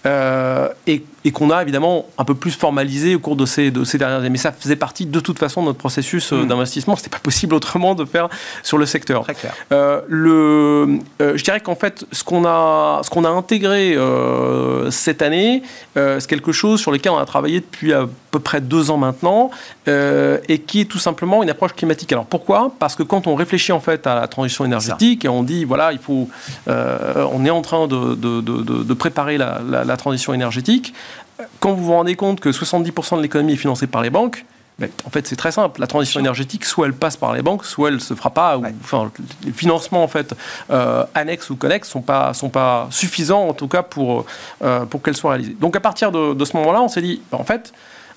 Euh, 0.07 0.69
et 0.87 1.03
et 1.25 1.33
qu'on 1.33 1.51
a 1.51 1.61
évidemment 1.61 2.07
un 2.17 2.25
peu 2.25 2.35
plus 2.35 2.53
formalisé 2.53 3.15
au 3.15 3.19
cours 3.19 3.37
de 3.37 3.45
ces, 3.45 3.71
de 3.71 3.85
ces 3.85 3.99
dernières 3.99 4.21
années. 4.21 4.31
Mais 4.31 4.39
ça 4.39 4.53
faisait 4.53 4.77
partie 4.77 5.07
de 5.07 5.21
toute 5.21 5.39
façon 5.39 5.61
de 5.61 5.67
notre 5.67 5.79
processus 5.79 6.33
euh, 6.33 6.43
mmh. 6.43 6.49
d'investissement. 6.49 6.97
Ce 6.97 7.03
n'était 7.03 7.11
pas 7.11 7.19
possible 7.19 7.55
autrement 7.55 7.95
de 7.95 8.05
faire 8.05 8.29
sur 8.63 8.79
le 8.79 8.87
secteur. 8.87 9.25
Très 9.25 9.35
clair. 9.35 9.55
Euh, 9.73 10.01
le, 10.09 10.99
euh, 11.21 11.37
je 11.37 11.45
dirais 11.45 11.61
qu'en 11.61 11.75
fait, 11.75 12.07
ce 12.11 12.25
qu'on 12.25 12.47
a, 12.47 13.03
ce 13.05 13.11
qu'on 13.11 13.25
a 13.25 13.29
intégré 13.29 13.97
cette 14.91 15.23
année, 15.23 15.63
c'est 15.95 16.27
quelque 16.27 16.53
chose 16.53 16.81
sur 16.81 16.91
lequel 16.91 17.13
on 17.13 17.19
a 17.19 17.25
travaillé 17.25 17.61
depuis 17.61 17.93
à 17.93 18.07
peu 18.31 18.39
près 18.39 18.61
deux 18.61 18.91
ans 18.91 18.97
maintenant 18.97 19.51
et 19.87 20.59
qui 20.59 20.83
est 20.83 20.85
tout 20.85 20.99
simplement 20.99 21.43
une 21.43 21.51
approche 21.51 21.75
climatique. 21.75 22.13
Alors 22.13 22.27
pourquoi? 22.27 22.73
Parce 22.79 22.97
que 22.97 23.03
quand 23.03 23.27
on 23.27 23.35
réfléchit 23.35 23.73
en 23.73 23.81
fait 23.81 24.07
à 24.07 24.15
la 24.15 24.29
transition 24.29 24.65
énergétique 24.65 25.25
et 25.25 25.29
on 25.29 25.43
dit 25.43 25.65
voilà, 25.65 25.93
il 25.93 25.99
faut, 25.99 26.29
on 26.67 27.45
est 27.45 27.51
en 27.51 27.63
train 27.63 27.87
de, 27.87 28.15
de, 28.15 28.41
de, 28.41 28.63
de 28.63 28.95
préparer 28.95 29.39
la, 29.39 29.61
la, 29.69 29.90
la 29.91 29.97
transition 29.97 30.33
énergétique, 30.33 30.95
quand 31.59 31.73
vous 31.73 31.85
vous 31.85 31.93
rendez 31.93 32.17
compte 32.17 32.41
que 32.41 32.51
70% 32.51 33.17
de 33.17 33.23
l'économie 33.23 33.55
est 33.55 33.57
financée 33.57 33.87
par 33.87 34.03
les 34.03 34.11
banques, 34.11 34.45
ben, 34.79 34.89
en 35.05 35.11
fait, 35.11 35.27
c'est 35.27 35.37
très 35.37 35.53
simple. 35.53 35.79
La 35.79 35.87
transition 35.87 36.21
énergétique, 36.21 36.65
soit 36.65 36.87
elle 36.87 36.95
passe 36.95 37.19
par 37.19 37.35
les 37.35 37.43
banques, 37.43 37.67
soit 37.67 37.91
elle 37.91 38.01
se 38.01 38.15
fera 38.15 38.31
pas. 38.31 38.59
enfin, 38.83 39.13
les 39.45 39.53
financements 39.53 40.03
en 40.03 40.09
fait 40.09 40.35
euh, 40.71 41.05
annexes 41.15 41.51
ou 41.51 41.57
connexes 41.57 41.89
sont 41.89 42.01
pas 42.01 42.33
sont 42.33 42.49
pas 42.49 42.89
suffisants 42.91 43.47
en 43.47 43.53
tout 43.53 43.69
cas 43.69 43.83
pour 43.83 44.25
euh, 44.65 44.87
pour 44.87 45.03
qu'elle 45.03 45.17
soit 45.17 45.33
réalisée. 45.33 45.55
Donc 45.61 45.77
à 45.77 45.81
partir 45.81 46.11
de, 46.11 46.33
de 46.33 46.45
ce 46.47 46.57
moment-là, 46.57 46.81
on 46.81 46.89
s'est 46.89 47.03
dit, 47.03 47.21
ben, 47.31 47.37
en 47.39 47.45
fait, 47.45 47.75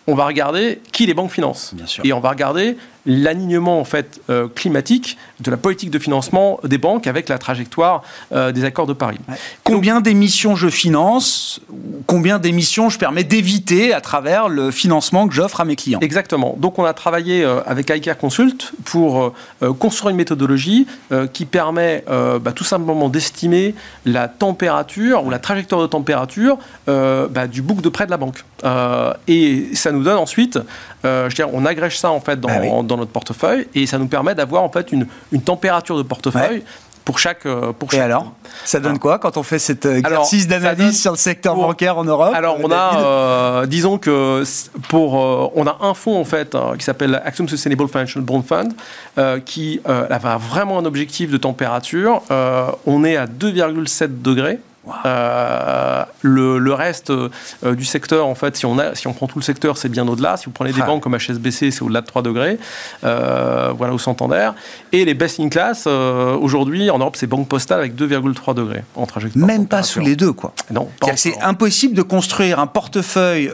on 0.07 0.15
va 0.15 0.25
regarder 0.25 0.81
qui 0.91 1.05
les 1.05 1.13
banques 1.13 1.31
financent. 1.31 1.73
Et 2.03 2.13
on 2.13 2.19
va 2.19 2.29
regarder 2.29 2.77
l'alignement 3.05 3.79
en 3.79 3.83
fait 3.83 4.21
euh, 4.29 4.47
climatique 4.47 5.17
de 5.41 5.51
la 5.51 5.57
politique 5.57 5.89
de 5.89 5.99
financement 5.99 6.59
des 6.63 6.77
banques 6.77 7.07
avec 7.07 7.27
la 7.27 7.37
trajectoire 7.37 8.03
euh, 8.31 8.51
des 8.51 8.63
accords 8.63 8.87
de 8.87 8.93
Paris. 8.93 9.19
Combien 9.63 9.99
d'émissions 9.99 10.55
je 10.55 10.69
finance 10.69 11.59
Combien 12.07 12.39
d'émissions 12.39 12.89
je 12.89 12.97
permets 12.97 13.23
d'éviter 13.23 13.93
à 13.93 13.99
travers 13.99 14.47
le 14.47 14.71
financement 14.71 15.27
que 15.27 15.33
j'offre 15.33 15.59
à 15.59 15.65
mes 15.65 15.75
clients? 15.75 15.99
Exactement. 16.01 16.55
Donc 16.57 16.79
on 16.79 16.85
a 16.85 16.93
travaillé 16.93 17.43
euh, 17.43 17.59
avec 17.65 17.89
iCare 17.89 18.17
Consult 18.17 18.73
pour 18.85 19.33
construire 19.79 20.11
une 20.11 20.17
méthodologie 20.17 20.87
qui 21.31 21.45
permet 21.45 22.03
bah, 22.07 22.51
tout 22.53 22.63
simplement 22.63 23.09
d'estimer 23.09 23.75
la 24.05 24.27
température 24.27 25.25
ou 25.25 25.29
la 25.29 25.39
trajectoire 25.39 25.81
de 25.81 25.87
température 25.87 26.57
bah, 26.87 27.47
du 27.47 27.61
bouc 27.61 27.81
de 27.81 27.89
prêt 27.89 28.05
de 28.05 28.11
la 28.11 28.17
banque. 28.17 28.43
et 29.27 29.69
ça 29.73 29.91
nous 29.91 30.03
donne 30.03 30.17
ensuite, 30.17 30.59
je 31.03 31.23
veux 31.23 31.29
dire, 31.29 31.49
on 31.53 31.65
agrège 31.65 31.97
ça 31.97 32.11
en 32.11 32.19
fait 32.19 32.39
dans, 32.39 32.49
ah 32.49 32.83
dans 32.83 32.92
notre 32.97 33.11
portefeuille 33.11 33.67
et 33.75 33.85
ça 33.85 33.97
nous 33.97 34.07
permet 34.07 34.35
d'avoir 34.35 34.63
en 34.63 34.69
fait 34.69 34.91
une, 34.91 35.07
une 35.31 35.41
température 35.41 35.97
de 35.97 36.03
portefeuille. 36.03 36.63
Pour 37.05 37.19
chaque, 37.19 37.45
euh, 37.45 37.73
pour 37.73 37.93
Et 37.93 37.99
alors? 37.99 38.31
Ça 38.63 38.79
donne 38.79 38.97
quoi 38.97 39.19
quand 39.19 39.35
on 39.35 39.43
fait 39.43 39.59
cet 39.59 39.85
euh, 39.85 39.97
exercice 39.97 40.47
d'analyse 40.47 41.01
sur 41.01 41.11
le 41.11 41.17
secteur 41.17 41.55
bancaire 41.55 41.97
en 41.97 42.05
Europe 42.05 42.33
Alors, 42.33 42.57
on 42.63 42.71
a, 42.71 42.97
euh, 42.97 43.65
disons 43.65 43.97
que 43.97 44.43
pour, 44.87 45.15
on 45.15 45.67
a 45.67 45.77
un 45.81 45.93
fonds 45.93 46.17
en 46.17 46.23
fait 46.23 46.55
qui 46.77 46.85
s'appelle 46.85 47.21
Axiom 47.25 47.49
Sustainable 47.49 47.89
Financial 47.89 48.23
Bond 48.23 48.43
Fund, 48.43 48.73
qui 49.45 49.81
a 49.85 50.37
vraiment 50.37 50.79
un 50.79 50.85
objectif 50.85 51.29
de 51.29 51.37
température. 51.37 52.21
on 52.85 53.03
est 53.03 53.17
à 53.17 53.25
2,7 53.25 54.21
degrés. 54.21 54.59
Euh, 55.05 56.03
le, 56.21 56.73
reste 56.73 57.09
euh, 57.09 57.29
du 57.75 57.85
secteur, 57.85 58.27
en 58.27 58.35
fait, 58.35 58.57
si 58.57 58.65
on, 58.65 58.77
a, 58.79 58.95
si 58.95 59.07
on 59.07 59.13
prend 59.13 59.27
tout 59.27 59.39
le 59.39 59.43
secteur, 59.43 59.77
c'est 59.77 59.89
bien 59.89 60.07
au-delà. 60.07 60.37
Si 60.37 60.45
vous 60.45 60.51
prenez 60.51 60.73
des 60.73 60.81
ah. 60.81 60.85
banques 60.85 61.03
comme 61.03 61.17
HSBC, 61.17 61.71
c'est 61.71 61.81
au-delà 61.81 62.01
de 62.01 62.05
3 62.05 62.21
degrés. 62.21 62.57
Euh, 63.03 63.71
voilà, 63.77 63.93
au 63.93 63.97
Santander. 63.97 64.49
Et 64.91 65.05
les 65.05 65.13
best 65.13 65.39
in 65.39 65.49
class, 65.49 65.87
aujourd'hui, 65.87 66.89
en 66.89 66.99
Europe, 66.99 67.15
c'est 67.15 67.27
Banque 67.27 67.47
Postale 67.47 67.79
avec 67.79 67.95
2,3 67.95 68.53
degrés 68.53 68.83
en 68.95 69.05
trajectoire. 69.05 69.45
Même 69.45 69.67
pas 69.67 69.83
sous 69.83 69.99
les 69.99 70.15
deux, 70.15 70.33
quoi. 70.33 70.53
Non. 70.71 70.89
C'est 71.15 71.39
impossible 71.41 71.95
de 71.95 72.01
construire 72.01 72.59
un 72.59 72.67
portefeuille 72.67 73.51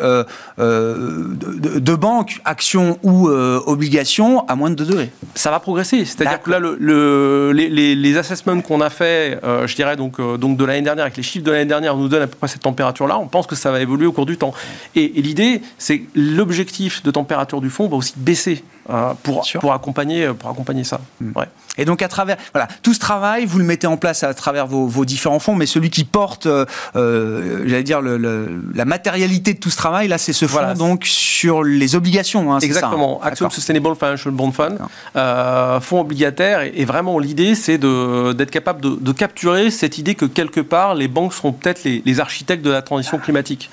de, 0.57 1.95
banques, 1.95 2.41
actions 2.45 2.97
ou 3.03 3.29
obligations 3.29 4.47
à 4.47 4.55
moins 4.55 4.69
de 4.69 4.75
2 4.75 4.85
degrés. 4.85 5.11
Ça 5.35 5.51
va 5.51 5.59
progresser. 5.59 6.05
C'est-à-dire 6.05 6.41
que 6.41 6.49
là, 6.49 6.59
le, 6.59 7.51
les, 7.51 7.95
les, 7.95 8.17
assessments 8.17 8.59
qu'on 8.61 8.81
a 8.81 8.89
fait, 8.89 9.39
je 9.43 9.75
dirais, 9.75 9.95
donc, 9.95 10.19
donc 10.37 10.57
de 10.57 10.65
l'année 10.65 10.81
dernière 10.81 11.05
avec 11.05 11.18
les 11.19 11.23
chiffres 11.23 11.43
de 11.43 11.51
l'année 11.51 11.65
dernière 11.65 11.97
nous 11.97 12.07
donnent 12.07 12.21
à 12.21 12.27
peu 12.27 12.37
près 12.37 12.47
cette 12.47 12.61
température-là, 12.61 13.19
on 13.19 13.27
pense 13.27 13.45
que 13.45 13.55
ça 13.55 13.71
va 13.71 13.81
évoluer 13.81 14.05
au 14.05 14.13
cours 14.13 14.25
du 14.25 14.37
temps. 14.37 14.53
Et, 14.95 15.09
l'idée, 15.17 15.61
c'est 15.77 16.03
l'objectif 16.15 17.03
de 17.03 17.11
température 17.11 17.59
du 17.59 17.69
fond 17.69 17.89
va 17.89 17.97
aussi 17.97 18.13
baisser 18.15 18.63
euh, 18.89 19.13
pour, 19.23 19.45
pour, 19.59 19.73
accompagner, 19.73 20.27
pour 20.33 20.49
accompagner 20.49 20.83
ça. 20.83 20.99
Hmm. 21.21 21.31
Et 21.79 21.85
donc 21.85 22.01
à 22.01 22.07
travers 22.09 22.35
voilà 22.53 22.67
tout 22.83 22.93
ce 22.93 22.99
travail, 22.99 23.45
vous 23.45 23.57
le 23.57 23.63
mettez 23.63 23.87
en 23.87 23.95
place 23.95 24.23
à 24.23 24.33
travers 24.33 24.67
vos, 24.67 25.05
différents 25.05 25.39
fonds, 25.39 25.55
mais 25.55 25.65
celui 25.65 25.89
qui 25.89 26.03
porte, 26.03 26.45
euh, 26.45 26.65
euh, 26.95 27.63
j'allais 27.65 27.83
dire 27.83 28.01
le, 28.01 28.61
la 28.75 28.85
matérialité 28.85 29.53
de 29.53 29.59
tout 29.59 29.69
ce 29.69 29.77
travail 29.77 30.09
là, 30.09 30.17
c'est 30.17 30.33
ce 30.33 30.45
fonds 30.45 30.73
donc 30.73 31.05
sur 31.05 31.63
les 31.63 31.95
obligations. 31.95 32.53
Hein, 32.53 32.59
Exactement. 32.59 33.19
Ça, 33.21 33.27
Action 33.27 33.49
Sustainable 33.49 33.95
Financial 33.95 34.33
Bond 34.33 34.51
Fund, 34.51 34.77
euh, 35.15 35.79
fonds 35.79 36.01
obligataire, 36.01 36.61
et, 36.61 36.83
vraiment 36.83 37.17
l'idée 37.17 37.55
c'est 37.55 37.77
d'être 37.77 38.51
capable 38.51 38.81
de, 38.81 39.11
capturer 39.13 39.71
cette 39.71 39.97
idée 39.97 40.15
que 40.15 40.25
quelque 40.25 40.59
part 40.59 40.95
les 40.95 41.07
banques 41.07 41.33
seront 41.33 41.53
peut-être 41.53 41.83
les, 41.83 42.19
architectes 42.19 42.63
de 42.63 42.71
la 42.71 42.81
transition 42.81 43.19
climatique. 43.19 43.69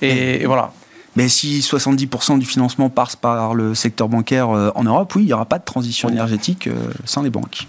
et 0.00 0.46
voilà. 0.46 0.70
Mais 1.16 1.28
si 1.28 1.60
70% 1.60 2.38
du 2.38 2.46
financement 2.46 2.90
passe 2.90 3.16
par 3.16 3.54
le 3.54 3.74
secteur 3.74 4.08
bancaire 4.08 4.50
euh, 4.50 4.70
en 4.74 4.84
Europe, 4.84 5.14
oui, 5.16 5.22
il 5.22 5.26
n'y 5.26 5.32
aura 5.32 5.46
pas 5.46 5.58
de 5.58 5.64
transition 5.64 6.08
énergétique 6.10 6.66
euh, 6.66 6.74
sans 7.04 7.22
les 7.22 7.30
banques. 7.30 7.66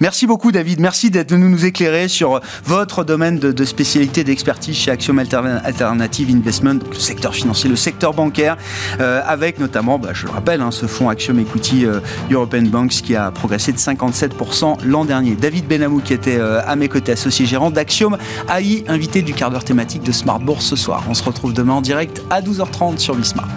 Merci 0.00 0.26
beaucoup 0.26 0.52
David, 0.52 0.80
merci 0.80 1.10
d'être 1.10 1.30
venu 1.30 1.48
nous 1.48 1.64
éclairer 1.64 2.08
sur 2.08 2.40
votre 2.64 3.04
domaine 3.04 3.38
de, 3.38 3.64
spécialité 3.64 4.24
d'expertise 4.24 4.76
chez 4.76 4.90
Axiom 4.90 5.18
Alternative 5.18 6.28
Investment, 6.34 6.80
le 6.90 6.98
secteur 6.98 7.34
financier, 7.34 7.70
le 7.70 7.76
secteur 7.76 8.12
bancaire, 8.12 8.56
euh, 9.00 9.20
avec 9.26 9.58
notamment, 9.58 9.98
bah, 9.98 10.10
je 10.12 10.26
le 10.26 10.32
rappelle, 10.32 10.60
hein, 10.60 10.70
ce 10.70 10.86
fonds 10.86 11.08
Axiom 11.08 11.38
Equity 11.38 11.86
European 12.30 12.62
Banks 12.62 13.02
qui 13.02 13.14
a 13.14 13.30
progressé 13.30 13.72
de 13.72 13.78
57% 13.78 14.78
l'an 14.84 15.04
dernier. 15.04 15.36
David 15.36 15.66
Benamou 15.66 16.00
qui 16.00 16.12
était 16.12 16.40
à 16.40 16.74
mes 16.76 16.88
côtés, 16.88 17.12
associé 17.12 17.46
gérant 17.46 17.70
d'Axiom 17.70 18.16
AI, 18.48 18.84
invité 18.88 19.22
du 19.22 19.34
quart 19.34 19.50
d'heure 19.50 19.64
thématique 19.64 20.02
de 20.02 20.12
Smart 20.12 20.40
Bourse 20.40 20.66
ce 20.66 20.76
soir. 20.76 21.04
On 21.08 21.14
se 21.14 21.22
retrouve 21.22 21.52
demain 21.52 21.74
en 21.74 21.80
direct 21.80 22.22
à 22.30 22.40
12h30 22.40 22.98
sur 22.98 23.14
Bismart. 23.14 23.48